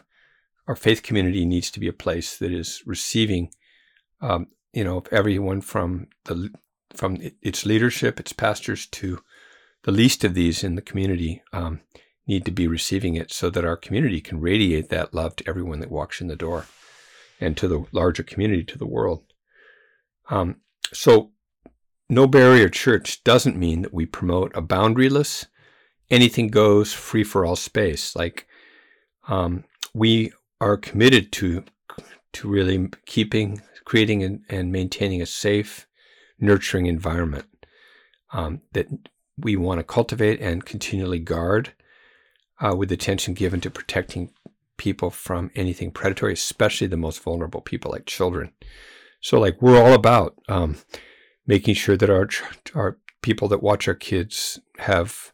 our 0.66 0.76
faith 0.76 1.02
community 1.02 1.44
needs 1.44 1.70
to 1.72 1.80
be 1.80 1.88
a 1.88 1.92
place 1.92 2.36
that 2.36 2.52
is 2.52 2.82
receiving 2.86 3.50
um, 4.20 4.48
you 4.72 4.84
know, 4.84 5.02
everyone 5.10 5.60
from 5.60 6.06
the 6.24 6.50
from 6.94 7.18
its 7.40 7.64
leadership, 7.64 8.18
its 8.18 8.32
pastors, 8.32 8.86
to 8.86 9.20
the 9.84 9.92
least 9.92 10.24
of 10.24 10.34
these 10.34 10.64
in 10.64 10.74
the 10.74 10.82
community 10.82 11.42
um, 11.52 11.80
need 12.26 12.44
to 12.44 12.50
be 12.50 12.66
receiving 12.66 13.14
it, 13.14 13.32
so 13.32 13.50
that 13.50 13.64
our 13.64 13.76
community 13.76 14.20
can 14.20 14.40
radiate 14.40 14.88
that 14.90 15.14
love 15.14 15.36
to 15.36 15.48
everyone 15.48 15.80
that 15.80 15.90
walks 15.90 16.20
in 16.20 16.28
the 16.28 16.36
door, 16.36 16.66
and 17.40 17.56
to 17.56 17.68
the 17.68 17.84
larger 17.92 18.22
community, 18.22 18.64
to 18.64 18.78
the 18.78 18.86
world. 18.86 19.24
Um, 20.28 20.56
so, 20.92 21.30
no 22.10 22.26
barrier 22.26 22.68
church 22.68 23.22
doesn't 23.24 23.56
mean 23.56 23.82
that 23.82 23.94
we 23.94 24.04
promote 24.04 24.54
a 24.56 24.62
boundaryless, 24.62 25.46
anything 26.10 26.48
goes, 26.48 26.92
free 26.92 27.24
for 27.24 27.44
all 27.44 27.56
space. 27.56 28.16
Like 28.16 28.46
um, 29.28 29.64
we 29.94 30.32
are 30.60 30.76
committed 30.76 31.32
to 31.32 31.64
to 32.32 32.48
really 32.48 32.88
keeping 33.06 33.62
creating 33.84 34.22
and, 34.22 34.44
and 34.48 34.70
maintaining 34.70 35.22
a 35.22 35.26
safe, 35.26 35.86
nurturing 36.38 36.86
environment 36.86 37.46
um, 38.32 38.60
that 38.72 38.86
we 39.36 39.56
want 39.56 39.78
to 39.78 39.84
cultivate 39.84 40.40
and 40.40 40.64
continually 40.64 41.18
guard 41.18 41.72
uh, 42.60 42.74
with 42.76 42.92
attention 42.92 43.34
given 43.34 43.60
to 43.60 43.70
protecting 43.70 44.32
people 44.76 45.10
from 45.10 45.50
anything 45.54 45.90
predatory, 45.90 46.32
especially 46.32 46.86
the 46.86 46.96
most 46.96 47.20
vulnerable 47.20 47.60
people 47.60 47.90
like 47.90 48.06
children. 48.06 48.52
So, 49.20 49.38
like, 49.38 49.60
we're 49.60 49.82
all 49.82 49.92
about 49.92 50.36
um, 50.48 50.76
making 51.50 51.74
sure 51.74 51.96
that 51.96 52.08
our 52.08 52.28
our 52.76 52.96
people 53.22 53.48
that 53.48 53.62
watch 53.62 53.88
our 53.88 53.94
kids 53.94 54.60
have 54.78 55.32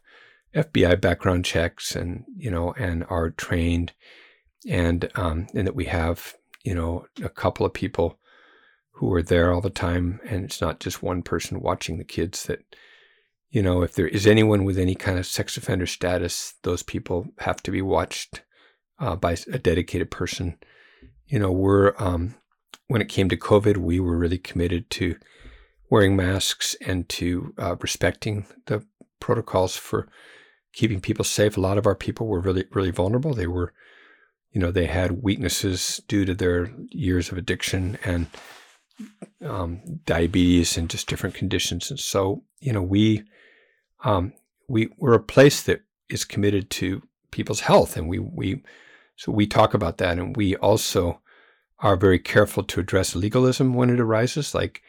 FBI 0.55 0.99
background 0.99 1.45
checks 1.45 1.95
and 1.95 2.25
you 2.35 2.49
know 2.49 2.73
and 2.73 3.05
are 3.07 3.29
trained, 3.29 3.93
and 4.67 5.09
um, 5.13 5.45
and 5.53 5.67
that 5.67 5.75
we 5.75 5.85
have 5.85 6.35
you 6.63 6.73
know 6.73 7.05
a 7.23 7.29
couple 7.29 7.67
of 7.67 7.73
people 7.73 8.17
who 8.93 9.13
are 9.13 9.21
there 9.21 9.53
all 9.53 9.61
the 9.61 9.69
time 9.69 10.19
and 10.27 10.43
it's 10.43 10.59
not 10.59 10.79
just 10.79 11.03
one 11.03 11.21
person 11.21 11.61
watching 11.61 11.99
the 11.99 12.03
kids 12.03 12.45
that 12.45 12.65
you 13.51 13.61
know 13.61 13.83
if 13.83 13.93
there 13.93 14.07
is 14.07 14.25
anyone 14.25 14.63
with 14.63 14.79
any 14.79 14.95
kind 14.95 15.19
of 15.19 15.25
sex 15.27 15.55
offender 15.55 15.85
status 15.85 16.55
those 16.63 16.81
people 16.81 17.27
have 17.37 17.61
to 17.61 17.69
be 17.69 17.81
watched 17.81 18.41
uh, 18.99 19.15
by 19.15 19.37
a 19.53 19.59
dedicated 19.59 20.09
person. 20.09 20.57
You 21.27 21.37
know 21.37 21.51
we're 21.51 21.93
um, 21.99 22.33
when 22.87 23.01
it 23.01 23.09
came 23.09 23.29
to 23.29 23.37
covid 23.37 23.77
we 23.77 23.99
were 23.99 24.17
really 24.17 24.39
committed 24.39 24.89
to 24.89 25.15
wearing 25.89 26.15
masks 26.15 26.75
and 26.85 27.07
to 27.09 27.53
uh, 27.57 27.75
respecting 27.81 28.45
the 28.65 28.83
protocols 29.19 29.75
for 29.75 30.07
keeping 30.73 31.01
people 31.01 31.25
safe 31.25 31.57
a 31.57 31.61
lot 31.61 31.77
of 31.77 31.85
our 31.85 31.95
people 31.95 32.27
were 32.27 32.39
really 32.39 32.65
really 32.71 32.91
vulnerable 32.91 33.33
they 33.33 33.47
were 33.47 33.73
you 34.51 34.61
know 34.61 34.71
they 34.71 34.85
had 34.85 35.23
weaknesses 35.23 36.01
due 36.07 36.25
to 36.25 36.33
their 36.33 36.71
years 36.91 37.31
of 37.31 37.37
addiction 37.37 37.97
and 38.03 38.27
um, 39.43 39.81
diabetes 40.05 40.77
and 40.77 40.89
just 40.89 41.07
different 41.07 41.35
conditions. 41.35 41.89
And 41.89 41.99
so, 41.99 42.43
you 42.59 42.73
know, 42.73 42.81
we 42.81 43.23
um, 44.03 44.33
we 44.67 44.89
we're 44.97 45.13
a 45.13 45.19
place 45.19 45.61
that 45.63 45.81
is 46.09 46.25
committed 46.25 46.69
to 46.71 47.01
people's 47.31 47.61
health, 47.61 47.97
and 47.97 48.07
we 48.07 48.19
we 48.19 48.63
so 49.15 49.31
we 49.31 49.47
talk 49.47 49.73
about 49.73 49.97
that, 49.97 50.17
and 50.17 50.35
we 50.35 50.55
also 50.57 51.21
are 51.79 51.95
very 51.95 52.19
careful 52.19 52.63
to 52.63 52.79
address 52.79 53.15
legalism 53.15 53.73
when 53.73 53.89
it 53.89 53.99
arises. 53.99 54.55
Like 54.55 54.81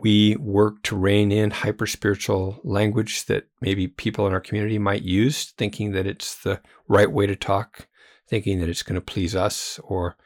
we 0.00 0.36
work 0.36 0.82
to 0.84 0.96
rein 0.96 1.32
in 1.32 1.50
hyper 1.50 1.86
spiritual 1.86 2.60
language 2.62 3.26
that 3.26 3.48
maybe 3.60 3.88
people 3.88 4.26
in 4.26 4.32
our 4.32 4.40
community 4.40 4.78
might 4.78 5.02
use, 5.02 5.52
thinking 5.56 5.92
that 5.92 6.06
it's 6.06 6.36
the 6.36 6.60
right 6.86 7.10
way 7.10 7.26
to 7.26 7.34
talk, 7.34 7.88
thinking 8.28 8.60
that 8.60 8.68
it's 8.68 8.82
going 8.82 8.94
to 8.94 9.00
please 9.00 9.34
us 9.34 9.80
or 9.82 10.16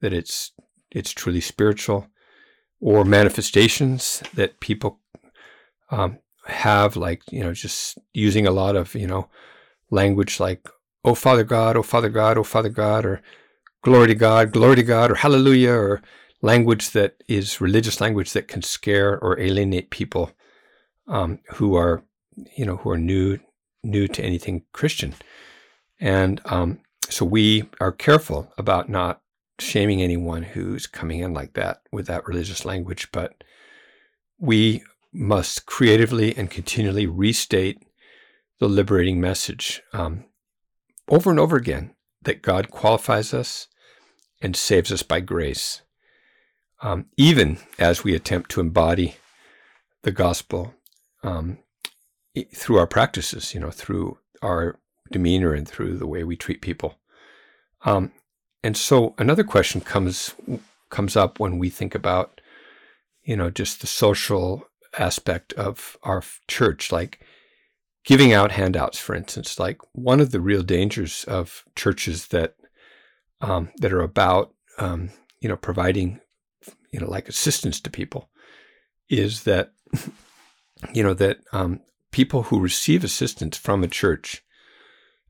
that 0.00 0.12
it's 0.12 0.52
it's 0.90 1.10
truly 1.10 1.40
spiritual 1.40 2.06
or 2.80 3.04
manifestations 3.04 4.22
that 4.34 4.60
people 4.60 5.00
um, 5.90 6.18
have, 6.46 6.96
like, 6.96 7.22
you 7.30 7.42
know, 7.42 7.52
just 7.52 7.98
using 8.14 8.46
a 8.46 8.50
lot 8.50 8.76
of, 8.76 8.94
you 8.94 9.06
know, 9.06 9.28
language 9.90 10.40
like, 10.40 10.66
oh, 11.04 11.14
Father 11.14 11.44
God, 11.44 11.76
oh, 11.76 11.82
Father 11.82 12.08
God, 12.08 12.38
oh, 12.38 12.44
Father 12.44 12.68
God, 12.68 13.04
or 13.04 13.20
glory 13.82 14.06
to 14.08 14.14
God, 14.14 14.52
glory 14.52 14.76
to 14.76 14.82
God, 14.82 15.10
or 15.10 15.16
hallelujah, 15.16 15.72
or 15.72 16.02
language 16.40 16.90
that 16.90 17.22
is 17.28 17.60
religious 17.60 18.00
language 18.00 18.32
that 18.32 18.48
can 18.48 18.62
scare 18.62 19.18
or 19.18 19.38
alienate 19.38 19.90
people 19.90 20.30
um, 21.06 21.40
who 21.54 21.74
are, 21.74 22.02
you 22.56 22.64
know, 22.64 22.76
who 22.76 22.90
are 22.90 22.98
new, 22.98 23.38
new 23.82 24.06
to 24.08 24.22
anything 24.22 24.62
Christian. 24.72 25.14
And 26.00 26.40
um, 26.44 26.80
so 27.08 27.24
we 27.24 27.68
are 27.80 27.92
careful 27.92 28.52
about 28.56 28.88
not 28.88 29.20
shaming 29.58 30.02
anyone 30.02 30.42
who's 30.42 30.86
coming 30.86 31.20
in 31.20 31.34
like 31.34 31.54
that 31.54 31.82
with 31.90 32.06
that 32.06 32.26
religious 32.26 32.64
language, 32.64 33.08
but 33.12 33.42
we 34.38 34.82
must 35.12 35.66
creatively 35.66 36.36
and 36.36 36.50
continually 36.50 37.06
restate 37.06 37.82
the 38.60 38.68
liberating 38.68 39.20
message 39.20 39.82
um, 39.92 40.24
over 41.08 41.30
and 41.30 41.40
over 41.40 41.56
again 41.56 41.94
that 42.22 42.42
God 42.42 42.70
qualifies 42.70 43.32
us 43.32 43.68
and 44.40 44.54
saves 44.54 44.92
us 44.92 45.02
by 45.02 45.20
grace, 45.20 45.82
um, 46.80 47.06
even 47.16 47.58
as 47.78 48.04
we 48.04 48.14
attempt 48.14 48.50
to 48.50 48.60
embody 48.60 49.16
the 50.02 50.12
gospel 50.12 50.74
um, 51.22 51.58
through 52.54 52.78
our 52.78 52.86
practices, 52.86 53.54
you 53.54 53.60
know, 53.60 53.70
through 53.70 54.18
our 54.42 54.78
demeanor 55.10 55.52
and 55.52 55.68
through 55.68 55.96
the 55.96 56.06
way 56.06 56.22
we 56.22 56.36
treat 56.36 56.60
people. 56.60 56.96
Um, 57.84 58.12
and 58.62 58.76
so 58.76 59.14
another 59.18 59.44
question 59.44 59.80
comes 59.80 60.34
comes 60.90 61.16
up 61.16 61.38
when 61.38 61.58
we 61.58 61.68
think 61.68 61.94
about, 61.94 62.40
you 63.22 63.36
know, 63.36 63.50
just 63.50 63.80
the 63.80 63.86
social 63.86 64.68
aspect 64.98 65.52
of 65.54 65.96
our 66.02 66.22
church. 66.46 66.90
Like, 66.90 67.20
giving 68.08 68.32
out 68.32 68.52
handouts, 68.52 68.98
for 68.98 69.14
instance, 69.14 69.58
like 69.58 69.78
one 69.92 70.18
of 70.18 70.30
the 70.30 70.40
real 70.40 70.62
dangers 70.62 71.24
of 71.24 71.62
churches 71.76 72.28
that 72.28 72.54
um, 73.42 73.70
that 73.76 73.92
are 73.92 74.00
about 74.00 74.54
um, 74.78 75.10
you 75.40 75.48
know 75.48 75.56
providing 75.56 76.20
you 76.90 77.00
know 77.00 77.08
like 77.08 77.28
assistance 77.28 77.80
to 77.80 77.90
people 77.90 78.30
is 79.08 79.44
that 79.44 79.72
you 80.92 81.02
know 81.02 81.14
that 81.14 81.38
um, 81.52 81.80
people 82.10 82.44
who 82.44 82.60
receive 82.60 83.04
assistance 83.04 83.56
from 83.56 83.82
a 83.82 83.88
church, 83.88 84.44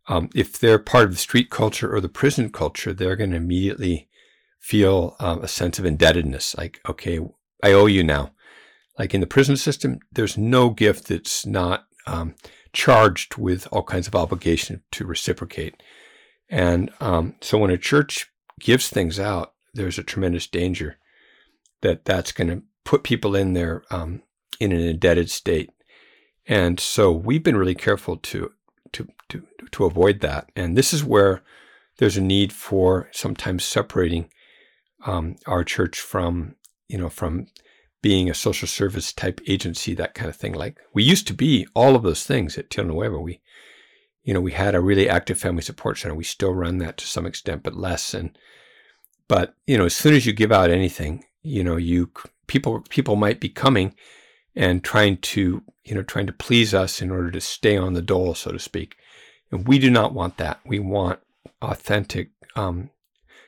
um, 0.08 0.30
if 0.34 0.58
they're 0.58 0.78
part 0.78 1.04
of 1.04 1.10
the 1.10 1.16
street 1.16 1.50
culture 1.50 1.92
or 1.92 2.00
the 2.00 2.08
prison 2.08 2.50
culture, 2.50 2.92
they're 2.92 3.16
going 3.16 3.30
to 3.30 3.36
immediately 3.36 4.08
feel 4.58 5.16
um, 5.20 5.42
a 5.42 5.48
sense 5.48 5.78
of 5.78 5.84
indebtedness. 5.84 6.56
Like, 6.56 6.80
okay, 6.88 7.20
I 7.62 7.72
owe 7.72 7.86
you 7.86 8.02
now. 8.02 8.32
Like 8.98 9.14
in 9.14 9.20
the 9.20 9.26
prison 9.26 9.56
system, 9.56 10.00
there's 10.12 10.36
no 10.36 10.70
gift 10.70 11.08
that's 11.08 11.46
not 11.46 11.86
um, 12.06 12.34
charged 12.72 13.36
with 13.36 13.68
all 13.70 13.84
kinds 13.84 14.08
of 14.08 14.14
obligation 14.14 14.82
to 14.92 15.06
reciprocate. 15.06 15.80
And 16.50 16.90
um, 17.00 17.34
so 17.40 17.58
when 17.58 17.70
a 17.70 17.78
church 17.78 18.26
gives 18.58 18.88
things 18.88 19.20
out, 19.20 19.54
there's 19.74 19.98
a 19.98 20.02
tremendous 20.02 20.46
danger 20.46 20.96
that 21.82 22.04
that's 22.04 22.32
going 22.32 22.48
to 22.48 22.62
put 22.84 23.02
people 23.02 23.34
in 23.36 23.52
there 23.52 23.82
um, 23.90 24.22
in 24.58 24.72
an 24.72 24.80
indebted 24.80 25.30
state. 25.30 25.70
And 26.46 26.80
so 26.80 27.12
we've 27.12 27.42
been 27.42 27.56
really 27.56 27.74
careful 27.74 28.16
to 28.16 28.52
to 28.92 29.08
to 29.28 29.42
to 29.70 29.84
avoid 29.84 30.20
that. 30.20 30.50
And 30.56 30.76
this 30.76 30.94
is 30.94 31.04
where 31.04 31.42
there's 31.98 32.16
a 32.16 32.22
need 32.22 32.52
for 32.52 33.08
sometimes 33.12 33.64
separating 33.64 34.30
um, 35.04 35.36
our 35.46 35.64
church 35.64 36.00
from 36.00 36.56
you 36.88 36.98
know 36.98 37.10
from 37.10 37.46
being 38.00 38.30
a 38.30 38.34
social 38.34 38.68
service 38.68 39.12
type 39.12 39.40
agency, 39.46 39.92
that 39.94 40.14
kind 40.14 40.30
of 40.30 40.36
thing. 40.36 40.54
Like 40.54 40.78
we 40.94 41.02
used 41.02 41.26
to 41.26 41.34
be 41.34 41.66
all 41.74 41.94
of 41.94 42.02
those 42.02 42.24
things 42.24 42.56
at 42.56 42.70
Tierra 42.70 42.88
Nueva. 42.88 43.18
We 43.18 43.40
you 44.22 44.32
know 44.32 44.40
we 44.40 44.52
had 44.52 44.74
a 44.74 44.80
really 44.80 45.08
active 45.08 45.38
family 45.38 45.62
support 45.62 45.98
center. 45.98 46.14
We 46.14 46.24
still 46.24 46.54
run 46.54 46.78
that 46.78 46.96
to 46.98 47.06
some 47.06 47.26
extent, 47.26 47.62
but 47.62 47.76
less. 47.76 48.14
And 48.14 48.36
but 49.28 49.54
you 49.66 49.76
know 49.76 49.84
as 49.84 49.94
soon 49.94 50.14
as 50.14 50.24
you 50.24 50.32
give 50.32 50.52
out 50.52 50.70
anything, 50.70 51.24
you 51.48 51.64
know 51.64 51.76
you 51.76 52.10
people 52.46 52.84
people 52.88 53.16
might 53.16 53.40
be 53.40 53.48
coming 53.48 53.94
and 54.54 54.82
trying 54.82 55.16
to 55.18 55.62
you 55.84 55.94
know 55.94 56.02
trying 56.02 56.26
to 56.26 56.32
please 56.32 56.74
us 56.74 57.00
in 57.00 57.10
order 57.10 57.30
to 57.30 57.40
stay 57.40 57.76
on 57.76 57.94
the 57.94 58.02
dole, 58.02 58.34
so 58.34 58.52
to 58.52 58.58
speak. 58.58 58.96
And 59.50 59.66
we 59.66 59.78
do 59.78 59.90
not 59.90 60.12
want 60.12 60.36
that. 60.36 60.60
We 60.66 60.78
want 60.78 61.20
authentic, 61.62 62.30
um, 62.54 62.90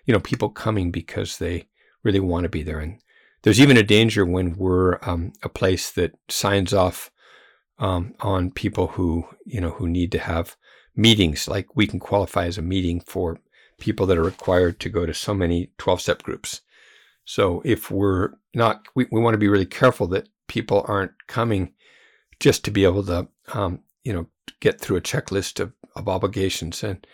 you 0.06 0.14
know, 0.14 0.20
people 0.20 0.48
coming 0.48 0.90
because 0.90 1.38
they 1.38 1.66
really 2.02 2.20
want 2.20 2.44
to 2.44 2.48
be 2.48 2.62
there. 2.62 2.78
And 2.78 3.00
there's 3.42 3.60
even 3.60 3.76
a 3.76 3.82
danger 3.82 4.24
when 4.24 4.56
we're 4.56 4.98
um, 5.02 5.32
a 5.42 5.48
place 5.48 5.90
that 5.92 6.16
signs 6.28 6.72
off 6.72 7.10
um, 7.78 8.14
on 8.20 8.50
people 8.50 8.88
who 8.88 9.26
you 9.44 9.60
know 9.60 9.70
who 9.70 9.88
need 9.88 10.12
to 10.12 10.18
have 10.18 10.56
meetings. 10.96 11.48
Like 11.48 11.74
we 11.74 11.86
can 11.86 11.98
qualify 11.98 12.46
as 12.46 12.58
a 12.58 12.62
meeting 12.62 13.00
for 13.00 13.38
people 13.78 14.06
that 14.06 14.18
are 14.18 14.22
required 14.22 14.78
to 14.80 14.88
go 14.88 15.06
to 15.06 15.14
so 15.14 15.34
many 15.34 15.70
12 15.78 16.00
step 16.02 16.22
groups. 16.22 16.60
So 17.30 17.62
if 17.64 17.92
we're 17.92 18.30
not, 18.56 18.88
we, 18.96 19.06
we 19.12 19.20
want 19.20 19.34
to 19.34 19.38
be 19.38 19.46
really 19.46 19.64
careful 19.64 20.08
that 20.08 20.28
people 20.48 20.84
aren't 20.88 21.12
coming 21.28 21.74
just 22.40 22.64
to 22.64 22.72
be 22.72 22.82
able 22.82 23.04
to, 23.04 23.28
um, 23.54 23.84
you 24.02 24.12
know, 24.12 24.26
get 24.58 24.80
through 24.80 24.96
a 24.96 25.00
checklist 25.00 25.60
of, 25.60 25.72
of 25.94 26.08
obligations. 26.08 26.82
And 26.82 27.06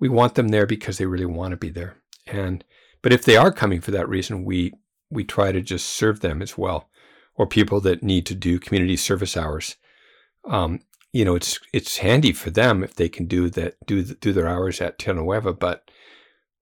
we 0.00 0.08
want 0.08 0.36
them 0.36 0.48
there 0.48 0.64
because 0.64 0.96
they 0.96 1.04
really 1.04 1.26
want 1.26 1.50
to 1.50 1.58
be 1.58 1.68
there. 1.68 1.98
And, 2.26 2.64
but 3.02 3.12
if 3.12 3.26
they 3.26 3.36
are 3.36 3.52
coming 3.52 3.82
for 3.82 3.90
that 3.90 4.08
reason, 4.08 4.46
we, 4.46 4.72
we 5.10 5.22
try 5.22 5.52
to 5.52 5.60
just 5.60 5.86
serve 5.86 6.20
them 6.20 6.40
as 6.40 6.56
well. 6.56 6.88
Or 7.34 7.46
people 7.46 7.78
that 7.82 8.02
need 8.02 8.24
to 8.24 8.34
do 8.34 8.58
community 8.58 8.96
service 8.96 9.36
hours. 9.36 9.76
Um, 10.46 10.80
you 11.12 11.26
know, 11.26 11.34
it's 11.34 11.60
it's 11.74 11.98
handy 11.98 12.32
for 12.32 12.48
them 12.48 12.82
if 12.82 12.94
they 12.94 13.10
can 13.10 13.26
do 13.26 13.50
that, 13.50 13.74
do 13.86 14.02
do 14.02 14.32
their 14.32 14.48
hours 14.48 14.80
at 14.80 14.98
Tierra 14.98 15.20
Nueva. 15.20 15.52
But 15.52 15.90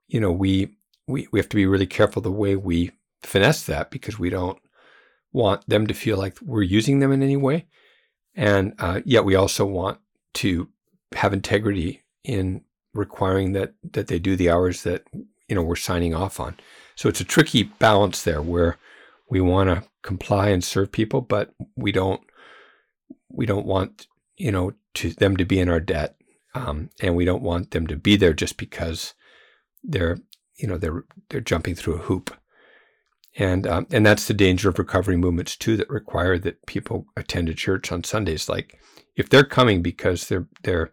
you 0.08 0.20
know, 0.20 0.32
we 0.32 0.75
we 1.06 1.28
we 1.32 1.38
have 1.38 1.48
to 1.48 1.56
be 1.56 1.66
really 1.66 1.86
careful 1.86 2.22
the 2.22 2.32
way 2.32 2.56
we 2.56 2.92
finesse 3.22 3.64
that 3.64 3.90
because 3.90 4.18
we 4.18 4.30
don't 4.30 4.58
want 5.32 5.68
them 5.68 5.86
to 5.86 5.94
feel 5.94 6.16
like 6.16 6.38
we're 6.42 6.62
using 6.62 6.98
them 6.98 7.12
in 7.12 7.22
any 7.22 7.36
way. 7.36 7.66
And 8.34 8.74
uh, 8.78 9.00
yet 9.04 9.24
we 9.24 9.34
also 9.34 9.64
want 9.64 9.98
to 10.34 10.68
have 11.14 11.32
integrity 11.32 12.02
in 12.24 12.62
requiring 12.94 13.52
that 13.52 13.74
that 13.92 14.08
they 14.08 14.18
do 14.18 14.36
the 14.36 14.50
hours 14.50 14.82
that 14.82 15.04
you 15.12 15.54
know 15.54 15.62
we're 15.62 15.76
signing 15.76 16.14
off 16.14 16.40
on. 16.40 16.56
So 16.94 17.08
it's 17.08 17.20
a 17.20 17.24
tricky 17.24 17.64
balance 17.64 18.22
there 18.22 18.42
where 18.42 18.78
we 19.28 19.40
want 19.40 19.68
to 19.68 19.88
comply 20.02 20.48
and 20.48 20.64
serve 20.64 20.92
people, 20.92 21.20
but 21.20 21.54
we 21.76 21.92
don't 21.92 22.20
we 23.30 23.46
don't 23.46 23.66
want 23.66 24.06
you 24.36 24.50
know 24.50 24.72
to 24.94 25.10
them 25.10 25.36
to 25.36 25.44
be 25.44 25.60
in 25.60 25.68
our 25.68 25.80
debt, 25.80 26.16
um, 26.54 26.90
and 27.00 27.14
we 27.14 27.24
don't 27.24 27.42
want 27.42 27.70
them 27.70 27.86
to 27.86 27.96
be 27.96 28.16
there 28.16 28.32
just 28.32 28.56
because 28.56 29.14
they're 29.84 30.18
you 30.58 30.66
know 30.66 30.76
they're 30.78 31.04
they're 31.30 31.40
jumping 31.40 31.74
through 31.74 31.94
a 31.94 31.98
hoop 31.98 32.34
and 33.38 33.66
um, 33.66 33.86
and 33.90 34.04
that's 34.04 34.26
the 34.26 34.34
danger 34.34 34.68
of 34.68 34.78
recovery 34.78 35.16
movements 35.16 35.56
too 35.56 35.76
that 35.76 35.90
require 35.90 36.38
that 36.38 36.64
people 36.66 37.06
attend 37.16 37.48
a 37.48 37.54
church 37.54 37.92
on 37.92 38.02
Sundays. 38.02 38.48
Like 38.48 38.78
if 39.14 39.28
they're 39.28 39.44
coming 39.44 39.82
because 39.82 40.28
they're 40.28 40.48
they're 40.62 40.92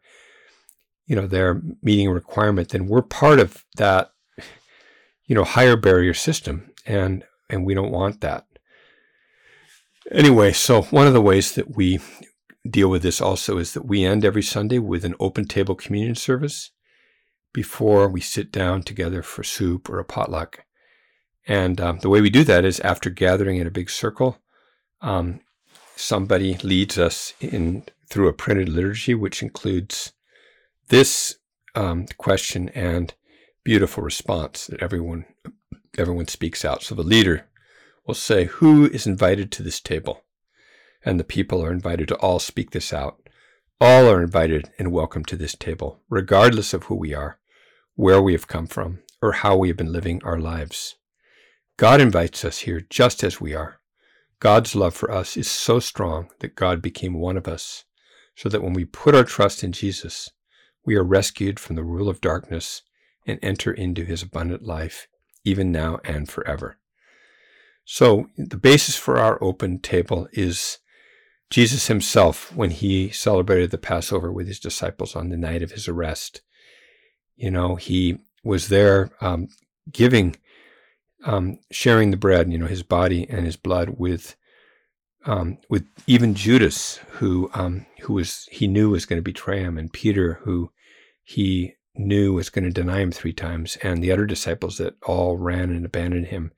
you 1.06 1.16
know 1.16 1.26
they're 1.26 1.62
meeting 1.82 2.08
a 2.08 2.14
requirement, 2.14 2.70
then 2.70 2.88
we're 2.88 3.02
part 3.02 3.40
of 3.40 3.64
that 3.78 4.12
you 5.26 5.36
know 5.36 5.46
higher 5.46 5.78
barrier 5.78 6.14
system, 6.14 6.70
and 6.86 7.24
and 7.50 7.66
we 7.66 7.74
don't 7.74 7.92
want 7.92 8.20
that. 8.22 8.46
Anyway, 10.12 10.52
so 10.52 10.82
one 10.82 11.08
of 11.08 11.14
the 11.14 11.22
ways 11.22 11.54
that 11.56 11.78
we 11.78 12.00
deal 12.70 12.90
with 12.90 13.04
this 13.04 13.22
also 13.22 13.58
is 13.58 13.74
that 13.74 13.86
we 13.86 14.04
end 14.04 14.26
every 14.26 14.44
Sunday 14.44 14.80
with 14.80 15.06
an 15.06 15.16
open 15.18 15.46
table 15.46 15.76
communion 15.76 16.16
service 16.16 16.72
before 17.54 18.10
we 18.10 18.20
sit 18.20 18.52
down 18.52 18.82
together 18.84 19.22
for 19.22 19.44
soup 19.44 19.90
or 19.90 20.00
a 20.00 20.06
potluck. 20.06 20.66
And 21.48 21.80
um, 21.80 22.00
the 22.00 22.10
way 22.10 22.22
we 22.22 22.30
do 22.30 22.44
that 22.46 22.66
is 22.66 22.80
after 22.80 23.10
gathering 23.10 23.58
in 23.58 23.68
a 23.68 23.72
big 23.72 23.90
circle, 23.90 24.40
um, 25.02 25.42
somebody 25.96 26.58
leads 26.58 26.98
us 26.98 27.34
in 27.40 27.84
through 28.10 28.28
a 28.28 28.34
printed 28.34 28.70
liturgy, 28.70 29.14
which 29.14 29.42
includes 29.42 30.14
this 30.90 31.38
um, 31.76 32.06
question 32.18 32.70
and 32.70 33.14
beautiful 33.64 34.04
response 34.04 34.68
that 34.68 34.82
everyone 34.82 35.26
everyone 35.98 36.28
speaks 36.28 36.66
out. 36.66 36.84
So 36.84 36.96
the 36.96 37.04
leader 37.04 37.48
will 38.06 38.16
say, 38.16 38.46
"Who 38.46 38.86
is 38.86 39.08
invited 39.08 39.52
to 39.52 39.64
this 39.64 39.80
table?" 39.80 40.24
And 41.06 41.20
the 41.20 41.24
people 41.24 41.64
are 41.64 41.72
invited 41.72 42.08
to 42.10 42.16
all 42.18 42.40
speak 42.40 42.72
this 42.72 42.94
out. 42.94 43.20
All 43.82 44.10
are 44.10 44.22
invited 44.22 44.70
and 44.80 44.92
welcome 44.92 45.26
to 45.26 45.36
this 45.36 45.56
table, 45.56 46.02
regardless 46.10 46.74
of 46.74 46.84
who 46.84 46.96
we 46.96 47.14
are, 47.14 47.40
where 47.96 48.22
we 48.22 48.34
have 48.34 48.48
come 48.48 48.68
from, 48.68 49.00
or 49.22 49.34
how 49.34 49.56
we 49.56 49.68
have 49.68 49.78
been 49.78 49.92
living 49.92 50.22
our 50.24 50.40
lives. 50.40 50.96
God 51.78 52.02
invites 52.02 52.46
us 52.46 52.60
here 52.60 52.82
just 52.90 53.24
as 53.24 53.42
we 53.42 53.54
are. 53.54 53.80
God's 54.40 54.76
love 54.76 54.94
for 54.94 55.12
us 55.12 55.38
is 55.38 55.50
so 55.50 55.80
strong 55.80 56.30
that 56.40 56.56
God 56.56 56.82
became 56.82 57.14
one 57.14 57.38
of 57.38 57.48
us, 57.48 57.86
so 58.36 58.50
that 58.50 58.62
when 58.62 58.74
we 58.74 58.86
put 58.86 59.16
our 59.16 59.24
trust 59.24 59.64
in 59.64 59.72
Jesus, 59.72 60.30
we 60.86 60.96
are 60.96 61.04
rescued 61.04 61.60
from 61.60 61.76
the 61.76 61.84
rule 61.84 62.10
of 62.10 62.22
darkness 62.22 62.82
and 63.26 63.40
enter 63.42 63.72
into 63.72 64.04
his 64.04 64.22
abundant 64.22 64.64
life, 64.64 65.08
even 65.46 65.72
now 65.72 66.00
and 66.04 66.28
forever. 66.30 66.78
So, 67.86 68.28
the 68.38 68.58
basis 68.58 68.96
for 68.96 69.18
our 69.18 69.42
open 69.44 69.80
table 69.80 70.28
is 70.34 70.80
Jesus 71.50 71.88
himself 71.88 72.54
when 72.56 72.72
he 72.72 73.10
celebrated 73.10 73.72
the 73.72 73.78
Passover 73.78 74.32
with 74.32 74.48
his 74.48 74.60
disciples 74.60 75.16
on 75.16 75.30
the 75.30 75.38
night 75.38 75.62
of 75.62 75.72
his 75.72 75.88
arrest. 75.88 76.42
You 77.36 77.52
know, 77.52 77.76
he 77.76 78.20
was 78.44 78.68
there 78.68 79.10
um, 79.22 79.48
giving 79.92 80.36
um, 81.26 81.60
sharing 81.72 82.12
the 82.12 82.18
bread, 82.18 82.52
you 82.52 82.58
know, 82.58 82.68
his 82.68 82.84
body 82.84 83.26
and 83.30 83.46
his 83.46 83.56
blood 83.56 83.96
with 83.98 84.36
um, 85.26 85.58
with 85.70 85.86
even 86.06 86.34
Judas, 86.36 86.98
who 87.12 87.50
um, 87.54 87.86
who 88.02 88.14
was 88.14 88.48
he 88.52 88.68
knew 88.68 88.90
was 88.90 89.06
going 89.06 89.18
to 89.18 89.24
betray 89.24 89.60
him, 89.60 89.78
and 89.78 89.92
Peter, 89.92 90.40
who 90.44 90.72
he 91.24 91.76
knew 91.96 92.34
was 92.34 92.50
going 92.50 92.66
to 92.66 92.72
deny 92.72 93.00
him 93.00 93.12
three 93.12 93.34
times, 93.34 93.78
and 93.78 94.04
the 94.04 94.12
other 94.12 94.26
disciples 94.26 94.78
that 94.78 94.96
all 95.04 95.38
ran 95.38 95.70
and 95.70 95.86
abandoned 95.86 96.28
him, 96.28 96.52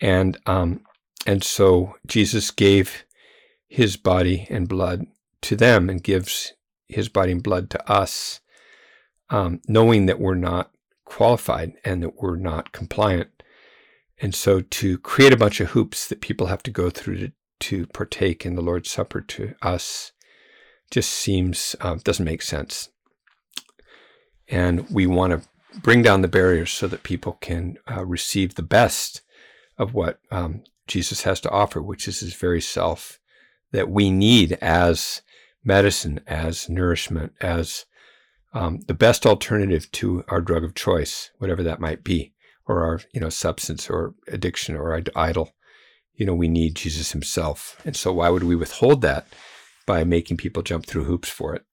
and 0.00 0.38
um, 0.46 0.80
and 1.26 1.44
so 1.44 1.96
Jesus 2.06 2.50
gave 2.50 3.04
his 3.68 3.96
body 3.96 4.46
and 4.48 4.68
blood 4.68 5.06
to 5.42 5.56
them, 5.56 5.90
and 5.90 6.02
gives 6.02 6.54
his 6.88 7.08
body 7.08 7.32
and 7.32 7.42
blood 7.42 7.68
to 7.70 7.90
us, 7.90 8.40
um, 9.30 9.60
knowing 9.68 10.06
that 10.06 10.20
we're 10.20 10.34
not 10.34 10.70
qualified 11.04 11.72
and 11.84 12.02
that 12.02 12.20
we're 12.20 12.36
not 12.36 12.72
compliant 12.72 13.30
and 14.18 14.34
so 14.34 14.60
to 14.60 14.98
create 14.98 15.32
a 15.32 15.36
bunch 15.36 15.60
of 15.60 15.70
hoops 15.70 16.08
that 16.08 16.20
people 16.20 16.46
have 16.46 16.62
to 16.64 16.70
go 16.70 16.90
through 16.90 17.18
to, 17.18 17.32
to 17.60 17.86
partake 17.88 18.46
in 18.46 18.54
the 18.54 18.62
Lord's 18.62 18.90
Supper 18.90 19.20
to 19.20 19.54
us 19.60 20.12
just 20.90 21.10
seems, 21.10 21.76
uh, 21.80 21.96
doesn't 22.02 22.24
make 22.24 22.42
sense. 22.42 22.90
And 24.48 24.88
we 24.88 25.06
want 25.06 25.32
to 25.32 25.48
bring 25.80 26.00
down 26.00 26.22
the 26.22 26.28
barriers 26.28 26.70
so 26.70 26.86
that 26.86 27.02
people 27.02 27.34
can 27.40 27.76
uh, 27.90 28.06
receive 28.06 28.54
the 28.54 28.62
best 28.62 29.22
of 29.76 29.92
what 29.92 30.20
um, 30.30 30.62
Jesus 30.86 31.22
has 31.22 31.40
to 31.40 31.50
offer, 31.50 31.82
which 31.82 32.08
is 32.08 32.20
his 32.20 32.34
very 32.34 32.60
self 32.60 33.18
that 33.72 33.90
we 33.90 34.10
need 34.10 34.52
as 34.62 35.20
medicine, 35.64 36.20
as 36.26 36.68
nourishment, 36.68 37.32
as 37.40 37.84
um, 38.56 38.80
the 38.86 38.94
best 38.94 39.26
alternative 39.26 39.92
to 39.92 40.24
our 40.28 40.40
drug 40.40 40.64
of 40.64 40.74
choice, 40.74 41.30
whatever 41.36 41.62
that 41.62 41.78
might 41.78 42.02
be, 42.02 42.32
or 42.66 42.84
our 42.84 43.00
you 43.12 43.20
know 43.20 43.28
substance 43.28 43.90
or 43.90 44.14
addiction 44.28 44.74
or 44.74 44.98
idol. 45.14 45.52
You 46.14 46.24
know, 46.24 46.34
we 46.34 46.48
need 46.48 46.74
Jesus 46.74 47.12
Himself, 47.12 47.80
and 47.84 47.94
so 47.94 48.14
why 48.14 48.30
would 48.30 48.44
we 48.44 48.56
withhold 48.56 49.02
that 49.02 49.26
by 49.84 50.04
making 50.04 50.38
people 50.38 50.62
jump 50.62 50.86
through 50.86 51.04
hoops 51.04 51.28
for 51.28 51.54
it? 51.54 51.66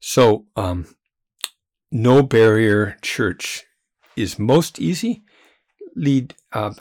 So, 0.00 0.46
um, 0.56 0.86
no 1.92 2.22
barrier 2.22 2.96
church 3.02 3.64
is 4.16 4.38
most 4.38 4.80
easy 4.80 5.22
lead 5.94 6.34
uh, 6.52 6.72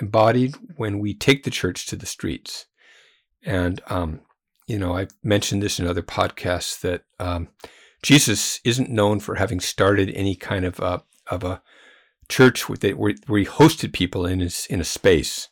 embodied 0.00 0.56
when 0.74 0.98
we 0.98 1.14
take 1.14 1.44
the 1.44 1.50
church 1.50 1.86
to 1.86 1.94
the 1.94 2.06
streets. 2.06 2.66
And, 3.44 3.80
um, 3.86 4.22
you 4.66 4.78
know, 4.78 4.94
I've 4.94 5.12
mentioned 5.22 5.62
this 5.62 5.78
in 5.78 5.86
other 5.86 6.02
podcasts 6.02 6.80
that 6.80 7.04
um, 7.20 7.48
Jesus 8.02 8.60
isn't 8.64 8.90
known 8.90 9.20
for 9.20 9.36
having 9.36 9.60
started 9.60 10.10
any 10.10 10.34
kind 10.34 10.64
of, 10.64 10.80
uh, 10.80 10.98
of 11.28 11.44
a 11.44 11.62
church 12.28 12.68
where, 12.68 12.94
where, 12.94 13.38
he 13.38 13.46
hosted 13.46 13.92
people 13.92 14.26
in, 14.26 14.40
his, 14.40 14.66
in 14.66 14.80
a 14.80 14.84
space. 14.84 15.48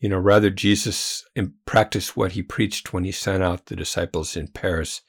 You 0.00 0.08
know, 0.08 0.18
rather, 0.18 0.48
Jesus 0.48 1.24
practiced 1.66 2.16
what 2.16 2.32
he 2.32 2.42
preached 2.42 2.92
when 2.92 3.04
he 3.04 3.12
sent 3.12 3.42
out 3.42 3.66
the 3.66 3.76
disciples 3.76 4.36
in 4.36 4.48
pairs 4.48 5.02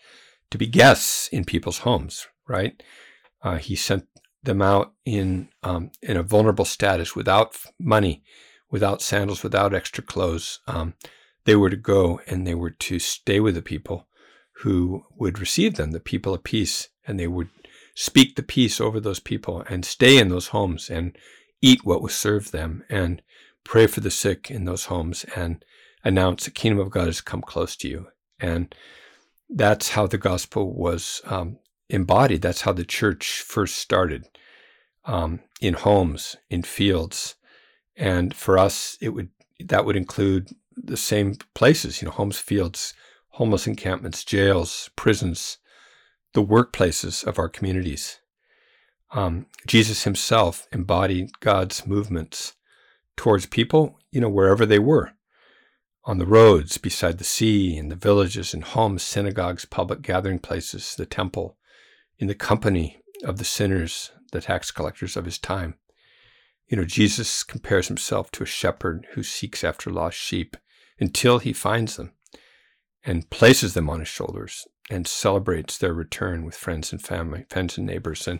to 0.51 0.57
be 0.57 0.67
guests 0.67 1.27
in 1.27 1.45
people's 1.45 1.79
homes, 1.79 2.27
right? 2.47 2.81
Uh, 3.41 3.57
he 3.57 3.75
sent 3.75 4.07
them 4.43 4.61
out 4.61 4.93
in 5.05 5.49
um, 5.63 5.91
in 6.01 6.17
a 6.17 6.23
vulnerable 6.23 6.65
status, 6.65 7.15
without 7.15 7.55
money, 7.79 8.23
without 8.71 9.01
sandals, 9.01 9.43
without 9.43 9.73
extra 9.73 10.03
clothes. 10.03 10.59
Um, 10.67 10.95
they 11.49 11.55
were 11.55 11.71
to 11.71 11.75
go 11.75 12.21
and 12.27 12.45
they 12.45 12.53
were 12.53 12.69
to 12.69 12.99
stay 12.99 13.39
with 13.39 13.55
the 13.55 13.61
people 13.63 14.07
who 14.57 15.03
would 15.17 15.39
receive 15.39 15.73
them, 15.73 15.89
the 15.89 15.99
people 15.99 16.35
of 16.35 16.43
peace, 16.43 16.89
and 17.07 17.19
they 17.19 17.25
would 17.25 17.49
speak 17.95 18.35
the 18.35 18.43
peace 18.43 18.79
over 18.79 18.99
those 18.99 19.19
people 19.19 19.63
and 19.67 19.83
stay 19.83 20.19
in 20.19 20.29
those 20.29 20.49
homes 20.49 20.91
and 20.91 21.17
eat 21.59 21.83
what 21.83 22.03
was 22.03 22.13
served 22.13 22.51
them 22.51 22.83
and 22.87 23.23
pray 23.63 23.87
for 23.87 23.99
the 23.99 24.11
sick 24.11 24.51
in 24.51 24.65
those 24.65 24.85
homes 24.85 25.25
and 25.35 25.65
announce 26.03 26.45
the 26.45 26.51
kingdom 26.51 26.77
of 26.77 26.91
God 26.91 27.07
has 27.07 27.19
come 27.19 27.41
close 27.41 27.75
to 27.77 27.87
you. 27.87 28.09
And 28.39 28.75
that's 29.49 29.89
how 29.89 30.05
the 30.05 30.19
gospel 30.19 30.71
was 30.71 31.19
um, 31.25 31.57
embodied. 31.89 32.43
That's 32.43 32.61
how 32.61 32.73
the 32.73 32.85
church 32.85 33.41
first 33.41 33.77
started 33.77 34.27
um, 35.03 35.39
in 35.61 35.73
homes, 35.73 36.35
in 36.47 36.61
fields, 36.61 37.37
and 37.97 38.35
for 38.35 38.59
us, 38.59 38.99
it 39.01 39.09
would 39.09 39.29
that 39.65 39.83
would 39.83 39.95
include 39.95 40.49
the 40.83 40.97
same 40.97 41.35
places, 41.53 42.01
you 42.01 42.07
know, 42.07 42.11
homes, 42.11 42.37
fields, 42.37 42.93
homeless 43.29 43.67
encampments, 43.67 44.23
jails, 44.23 44.89
prisons, 44.95 45.57
the 46.33 46.43
workplaces 46.43 47.25
of 47.25 47.39
our 47.39 47.49
communities. 47.49 48.19
Um, 49.11 49.47
Jesus 49.65 50.03
himself 50.03 50.67
embodied 50.71 51.39
God's 51.39 51.87
movements 51.87 52.53
towards 53.17 53.45
people, 53.45 53.99
you 54.11 54.21
know, 54.21 54.29
wherever 54.29 54.65
they 54.65 54.79
were 54.79 55.13
on 56.05 56.17
the 56.17 56.25
roads, 56.25 56.77
beside 56.77 57.17
the 57.17 57.23
sea, 57.23 57.77
in 57.77 57.89
the 57.89 57.95
villages, 57.95 58.53
in 58.53 58.61
homes, 58.61 59.03
synagogues, 59.03 59.65
public 59.65 60.01
gathering 60.01 60.39
places, 60.39 60.95
the 60.95 61.05
temple, 61.05 61.57
in 62.17 62.27
the 62.27 62.35
company 62.35 63.01
of 63.23 63.37
the 63.37 63.45
sinners, 63.45 64.11
the 64.31 64.41
tax 64.41 64.71
collectors 64.71 65.17
of 65.17 65.25
his 65.25 65.37
time. 65.37 65.75
You 66.67 66.77
know, 66.77 66.83
Jesus 66.83 67.43
compares 67.43 67.87
himself 67.87 68.31
to 68.31 68.43
a 68.43 68.47
shepherd 68.47 69.07
who 69.13 69.23
seeks 69.23 69.63
after 69.63 69.91
lost 69.91 70.17
sheep 70.17 70.55
until 70.99 71.39
he 71.39 71.53
finds 71.53 71.95
them 71.95 72.11
and 73.03 73.29
places 73.29 73.73
them 73.73 73.89
on 73.89 73.99
his 73.99 74.07
shoulders 74.07 74.67
and 74.89 75.07
celebrates 75.07 75.77
their 75.77 75.93
return 75.93 76.43
with 76.43 76.55
friends 76.55 76.91
and 76.91 77.01
family, 77.01 77.45
friends 77.49 77.77
and 77.77 77.87
neighbors. 77.87 78.27
And 78.27 78.39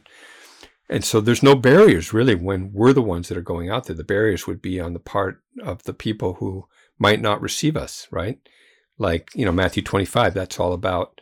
and 0.92 1.06
so 1.06 1.22
there's 1.22 1.44
no 1.44 1.56
barriers 1.56 2.14
really 2.14 2.34
when 2.34 2.74
we're 2.74 2.94
the 2.94 3.02
ones 3.02 3.30
that 3.30 3.38
are 3.38 3.42
going 3.42 3.70
out 3.70 3.86
there. 3.86 3.96
The 3.96 4.04
barriers 4.04 4.48
would 4.48 4.62
be 4.62 4.80
on 4.80 4.94
the 4.94 5.00
part 5.00 5.44
of 5.64 5.84
the 5.84 5.94
people 5.94 6.36
who 6.36 6.66
might 6.98 7.22
not 7.22 7.42
receive 7.42 7.78
us, 7.78 8.08
right? 8.10 8.40
Like, 8.98 9.30
you 9.36 9.46
know, 9.46 9.52
Matthew 9.52 9.84
25, 9.84 10.34
that's 10.34 10.60
all 10.60 10.74
about 10.74 11.22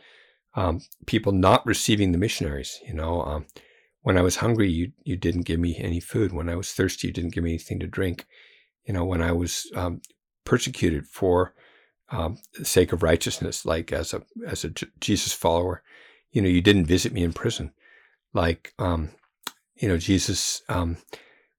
um, 0.54 0.80
people 1.06 1.32
not 1.32 1.66
receiving 1.66 2.12
the 2.12 2.18
missionaries. 2.18 2.80
You 2.86 2.94
know, 2.94 3.22
um, 3.22 3.46
when 4.02 4.16
I 4.16 4.22
was 4.22 4.36
hungry, 4.36 4.70
you 4.70 4.92
you 5.04 5.16
didn't 5.16 5.42
give 5.42 5.60
me 5.60 5.76
any 5.78 6.00
food. 6.00 6.32
When 6.32 6.48
I 6.48 6.56
was 6.56 6.72
thirsty, 6.72 7.08
you 7.08 7.12
didn't 7.12 7.34
give 7.34 7.44
me 7.44 7.50
anything 7.50 7.78
to 7.80 7.86
drink. 7.86 8.26
You 8.86 8.94
know, 8.94 9.04
when 9.04 9.20
I 9.20 9.32
was 9.32 9.70
um, 9.76 10.00
persecuted 10.48 11.06
for 11.06 11.54
um, 12.10 12.38
the 12.58 12.64
sake 12.64 12.92
of 12.92 13.02
righteousness, 13.02 13.66
like 13.66 13.92
as 13.92 14.14
a 14.14 14.22
as 14.46 14.64
a 14.64 14.70
Jesus 14.98 15.32
follower, 15.32 15.82
you 16.32 16.40
know, 16.42 16.48
you 16.48 16.62
didn't 16.62 16.86
visit 16.86 17.12
me 17.12 17.22
in 17.22 17.32
prison. 17.32 17.72
Like, 18.32 18.72
um, 18.78 19.10
you 19.76 19.88
know, 19.88 19.98
Jesus 19.98 20.62
um, 20.68 20.96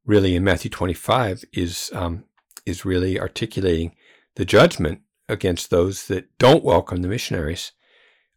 really 0.05 0.35
in 0.35 0.43
Matthew 0.43 0.71
25 0.71 1.45
is 1.53 1.91
um, 1.93 2.25
is 2.65 2.85
really 2.85 3.19
articulating 3.19 3.95
the 4.35 4.45
judgment 4.45 5.01
against 5.27 5.69
those 5.69 6.07
that 6.07 6.25
don't 6.39 6.63
welcome 6.63 7.01
the 7.01 7.07
missionaries 7.07 7.71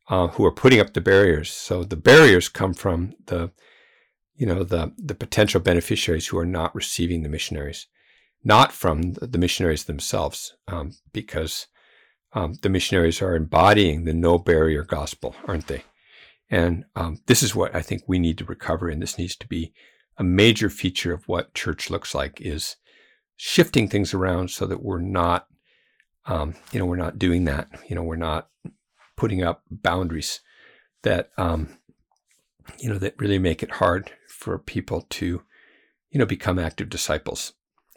uh, 0.09 0.28
who 0.28 0.44
are 0.44 0.53
putting 0.53 0.80
up 0.80 0.92
the 0.92 1.00
barriers. 1.00 1.50
So 1.50 1.84
the 1.84 1.96
barriers 1.96 2.48
come 2.48 2.74
from 2.74 3.14
the, 3.26 3.50
you 4.36 4.46
know, 4.46 4.62
the 4.64 4.92
the 4.98 5.14
potential 5.14 5.61
beneficiaries 5.61 6.26
who 6.26 6.38
are 6.38 6.46
not 6.46 6.74
receiving 6.74 7.22
the 7.22 7.28
missionaries, 7.28 7.86
not 8.45 8.72
from 8.72 9.12
the 9.12 9.38
missionaries 9.38 9.84
themselves, 9.84 10.55
um, 10.68 10.93
because 11.12 11.66
um, 12.32 12.55
the 12.62 12.68
missionaries 12.68 13.22
are 13.22 13.36
embodying 13.36 14.05
the 14.05 14.14
no 14.14 14.38
barrier 14.38 14.84
gospel, 14.84 15.34
aren't 15.47 15.68
they? 15.68 15.84
And 16.51 16.84
um, 16.97 17.18
this 17.26 17.43
is 17.43 17.55
what 17.55 17.74
I 17.74 17.82
think 17.82 18.03
we 18.07 18.18
need 18.18 18.38
to 18.38 18.45
recover, 18.45 18.88
and 18.88 19.01
this 19.01 19.18
needs 19.18 19.36
to 19.36 19.47
be 19.47 19.72
a 20.18 20.24
major 20.24 20.68
feature 20.68 21.12
of 21.12 21.26
what 21.28 21.55
church 21.55 21.88
looks 21.88 22.14
like: 22.14 22.40
is 22.40 22.76
shifting 23.36 23.88
things 23.88 24.12
around 24.12 24.51
so 24.51 24.66
that 24.66 24.82
we're 24.82 25.01
not, 25.01 25.47
um, 26.26 26.55
you 26.72 26.78
know, 26.78 26.86
we're 26.86 26.97
not 26.97 27.18
doing 27.18 27.45
that. 27.45 27.68
You 27.88 27.95
know, 27.95 28.03
we're 28.03 28.16
not 28.16 28.49
putting 29.16 29.43
up 29.43 29.62
boundaries 29.70 30.40
that 31.03 31.30
um, 31.38 31.78
you 32.78 32.88
know 32.88 32.99
that 32.99 33.18
really 33.18 33.38
make 33.38 33.62
it 33.62 33.72
hard 33.72 34.12
for 34.28 34.59
people 34.59 35.07
to 35.11 35.43
you 36.11 36.18
know 36.18 36.26
become 36.26 36.59
active 36.59 36.88
disciples. 36.88 37.53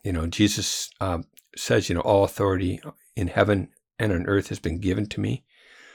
You 0.06 0.14
know, 0.14 0.28
Jesus 0.28 0.92
um, 1.02 1.26
says, 1.58 1.90
you 1.90 1.96
know, 1.96 2.02
all 2.02 2.24
authority 2.24 2.80
in 3.16 3.28
heaven 3.28 3.70
and 3.98 4.14
on 4.14 4.28
earth 4.28 4.50
has 4.50 4.60
been 4.60 4.80
given 4.80 5.08
to 5.08 5.20
me. 5.20 5.44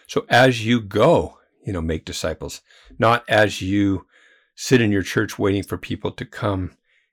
So 0.08 0.26
as 0.28 0.66
you 0.66 0.80
go, 0.80 1.38
you 1.64 1.72
know, 1.72 1.80
make 1.80 2.04
disciples, 2.04 2.60
not 2.98 3.22
as 3.28 3.62
you 3.62 4.06
sit 4.56 4.80
in 4.80 4.90
your 4.90 5.04
church 5.04 5.38
waiting 5.38 5.62
for 5.62 5.78
people 5.78 6.10
to 6.10 6.26
come 6.26 6.72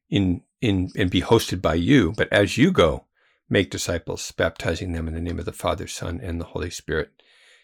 in 0.10 0.42
in 0.60 0.90
and 0.98 1.12
be 1.12 1.22
hosted 1.22 1.62
by 1.62 1.76
you, 1.76 2.14
but 2.18 2.34
as 2.34 2.58
you 2.58 2.72
go, 2.72 3.06
make 3.48 3.70
disciples, 3.70 4.32
baptizing 4.32 4.92
them 4.92 5.08
in 5.08 5.14
the 5.14 5.22
name 5.22 5.38
of 5.38 5.46
the 5.46 5.54
Father, 5.54 5.86
Son, 5.86 6.20
and 6.24 6.42
the 6.42 6.46
Holy 6.46 6.72
Spirit 6.72 7.12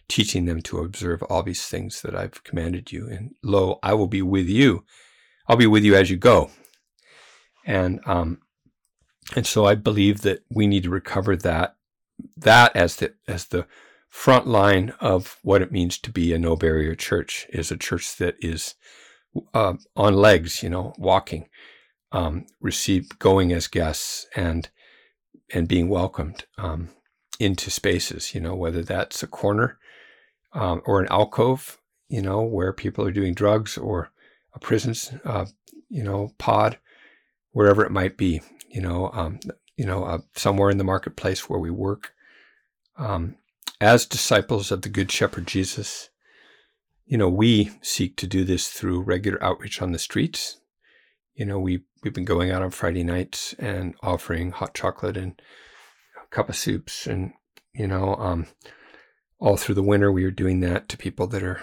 teaching 0.07 0.45
them 0.45 0.61
to 0.61 0.77
observe 0.77 1.23
all 1.23 1.41
these 1.41 1.65
things 1.65 2.03
that 2.03 2.13
I've 2.13 2.43
commanded 2.43 2.91
you. 2.91 3.09
And 3.09 3.33
lo, 3.41 3.79
I 3.81 3.95
will 3.95 4.07
be 4.07 4.21
with 4.21 4.47
you. 4.47 4.85
I'll 5.47 5.55
be 5.55 5.65
with 5.65 5.83
you 5.83 5.95
as 5.95 6.11
you 6.11 6.17
go. 6.17 6.51
And 7.65 7.99
um, 8.05 8.42
and 9.35 9.45
so 9.45 9.65
I 9.65 9.75
believe 9.75 10.21
that 10.21 10.43
we 10.49 10.67
need 10.67 10.83
to 10.83 10.89
recover 10.89 11.35
that 11.37 11.75
that 12.37 12.75
as 12.75 12.97
the 12.97 13.13
as 13.27 13.45
the 13.45 13.65
front 14.09 14.45
line 14.47 14.93
of 14.99 15.39
what 15.41 15.61
it 15.61 15.71
means 15.71 15.97
to 15.97 16.11
be 16.11 16.33
a 16.33 16.37
no 16.37 16.55
barrier 16.55 16.93
church 16.93 17.47
is 17.49 17.71
a 17.71 17.77
church 17.77 18.15
that 18.17 18.35
is 18.39 18.75
uh, 19.53 19.73
on 19.95 20.13
legs, 20.13 20.61
you 20.61 20.69
know, 20.69 20.93
walking, 20.97 21.49
um, 22.11 22.45
receive 22.61 23.17
going 23.17 23.51
as 23.51 23.67
guests 23.67 24.27
and 24.35 24.69
and 25.53 25.67
being 25.67 25.89
welcomed 25.89 26.45
um, 26.57 26.89
into 27.39 27.69
spaces, 27.69 28.33
you 28.33 28.41
know, 28.41 28.55
whether 28.55 28.83
that's 28.83 29.23
a 29.23 29.27
corner 29.27 29.77
um, 30.53 30.81
or 30.85 31.01
an 31.01 31.07
alcove, 31.09 31.79
you 32.07 32.21
know, 32.21 32.41
where 32.41 32.71
people 32.71 33.05
are 33.05 33.11
doing 33.11 33.33
drugs 33.33 33.77
or 33.77 34.11
a 34.53 34.59
prison's, 34.59 35.11
uh, 35.25 35.45
you 35.89 36.03
know, 36.03 36.31
pod, 36.37 36.77
wherever 37.51 37.83
it 37.83 37.91
might 37.91 38.17
be, 38.17 38.41
you 38.73 38.81
know, 38.81 39.09
um, 39.13 39.39
you 39.77 39.85
know, 39.85 40.03
uh, 40.03 40.19
somewhere 40.35 40.69
in 40.69 40.77
the 40.77 40.83
marketplace 40.83 41.49
where 41.49 41.59
we 41.59 41.69
work. 41.69 42.13
Um, 42.97 43.35
as 43.79 44.05
disciples 44.05 44.71
of 44.71 44.81
the 44.81 44.89
Good 44.89 45.11
Shepherd 45.11 45.47
Jesus, 45.47 46.09
you 47.05 47.17
know, 47.17 47.29
we 47.29 47.71
seek 47.81 48.15
to 48.17 48.27
do 48.27 48.43
this 48.43 48.69
through 48.69 49.01
regular 49.01 49.43
outreach 49.43 49.81
on 49.81 49.91
the 49.91 49.99
streets. 49.99 50.57
You 51.35 51.45
know, 51.45 51.59
we 51.59 51.83
we've 52.03 52.13
been 52.13 52.25
going 52.25 52.51
out 52.51 52.61
on 52.61 52.71
Friday 52.71 53.03
nights 53.03 53.53
and 53.59 53.95
offering 54.01 54.51
hot 54.51 54.73
chocolate 54.73 55.17
and 55.17 55.41
a 56.21 56.27
cup 56.27 56.49
of 56.49 56.55
soups 56.55 57.07
and 57.07 57.33
you 57.73 57.87
know, 57.87 58.15
um, 58.15 58.47
all 59.39 59.57
through 59.57 59.75
the 59.75 59.83
winter, 59.83 60.11
we 60.11 60.23
were 60.23 60.31
doing 60.31 60.59
that 60.61 60.87
to 60.89 60.97
people 60.97 61.27
that 61.27 61.43
are, 61.43 61.61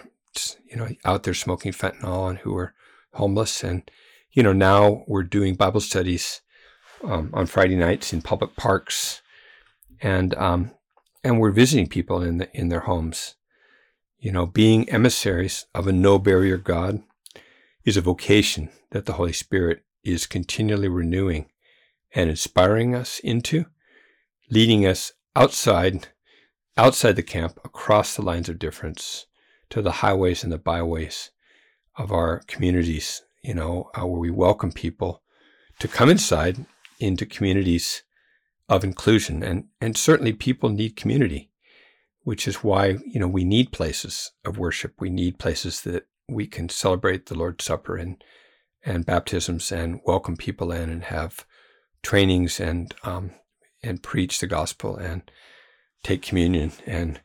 you 0.64 0.76
know, 0.76 0.88
out 1.04 1.22
there 1.22 1.34
smoking 1.34 1.72
fentanyl 1.72 2.28
and 2.28 2.38
who 2.40 2.56
are 2.56 2.74
homeless. 3.14 3.64
And, 3.64 3.88
you 4.32 4.42
know, 4.42 4.52
now 4.52 5.04
we're 5.06 5.22
doing 5.22 5.54
Bible 5.54 5.80
studies 5.80 6.40
um, 7.04 7.30
on 7.32 7.46
Friday 7.46 7.76
nights 7.76 8.12
in 8.12 8.22
public 8.22 8.56
parks, 8.56 9.22
and 10.00 10.34
um, 10.34 10.72
and 11.22 11.38
we're 11.38 11.50
visiting 11.50 11.88
people 11.88 12.22
in 12.22 12.38
the, 12.38 12.56
in 12.56 12.68
their 12.68 12.80
homes. 12.80 13.34
You 14.18 14.32
know, 14.32 14.46
being 14.46 14.88
emissaries 14.90 15.66
of 15.74 15.86
a 15.86 15.92
no 15.92 16.18
barrier 16.18 16.58
God 16.58 17.02
is 17.84 17.96
a 17.96 18.02
vocation 18.02 18.70
that 18.90 19.06
the 19.06 19.14
Holy 19.14 19.32
Spirit 19.32 19.82
is 20.04 20.26
continually 20.26 20.88
renewing 20.88 21.46
and 22.14 22.28
inspiring 22.28 22.94
us 22.94 23.18
into, 23.20 23.66
leading 24.50 24.86
us 24.86 25.12
outside, 25.34 26.08
outside 26.76 27.16
the 27.16 27.22
camp, 27.22 27.58
across 27.64 28.14
the 28.14 28.22
lines 28.22 28.48
of 28.48 28.58
difference 28.58 29.26
to 29.70 29.80
the 29.80 29.92
highways 29.92 30.42
and 30.42 30.52
the 30.52 30.58
byways 30.58 31.30
of 31.96 32.12
our 32.12 32.40
communities, 32.46 33.22
you 33.42 33.54
know, 33.54 33.90
uh, 33.98 34.06
where 34.06 34.20
we 34.20 34.30
welcome 34.30 34.72
people 34.72 35.22
to 35.78 35.88
come 35.88 36.10
inside 36.10 36.66
into 37.00 37.26
communities 37.26 38.02
of 38.68 38.84
inclusion. 38.84 39.42
And, 39.42 39.64
and 39.80 39.96
certainly 39.96 40.32
people 40.32 40.68
need 40.68 40.96
community, 40.96 41.50
which 42.22 42.46
is 42.46 42.56
why, 42.56 42.98
you 43.04 43.18
know, 43.18 43.28
we 43.28 43.44
need 43.44 43.72
places 43.72 44.30
of 44.44 44.58
worship. 44.58 44.94
We 45.00 45.10
need 45.10 45.38
places 45.38 45.80
that 45.82 46.06
we 46.28 46.46
can 46.46 46.68
celebrate 46.68 47.26
the 47.26 47.36
Lord's 47.36 47.64
Supper 47.64 47.96
and, 47.96 48.22
and 48.84 49.04
baptisms 49.04 49.72
and 49.72 50.00
welcome 50.06 50.36
people 50.36 50.70
in 50.70 50.88
and 50.88 51.04
have 51.04 51.44
trainings 52.02 52.60
and, 52.60 52.94
um, 53.02 53.32
and 53.82 54.02
preach 54.02 54.38
the 54.38 54.46
gospel 54.46 54.96
and 54.96 55.28
take 56.02 56.22
communion 56.22 56.72
and 56.86 57.20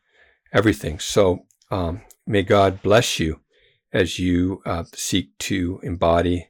everything. 0.52 1.00
So, 1.00 1.46
um, 1.70 2.02
may 2.26 2.44
God 2.44 2.82
bless 2.82 3.20
you 3.20 3.42
as 3.94 4.20
you 4.20 4.62
uh, 4.66 4.84
seek 4.94 5.38
to 5.38 5.80
embody 5.84 6.50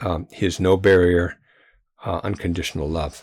um, 0.00 0.26
his 0.30 0.60
no 0.60 0.76
barrier, 0.76 1.36
uh, 2.04 2.20
unconditional 2.22 2.88
love. 2.88 3.22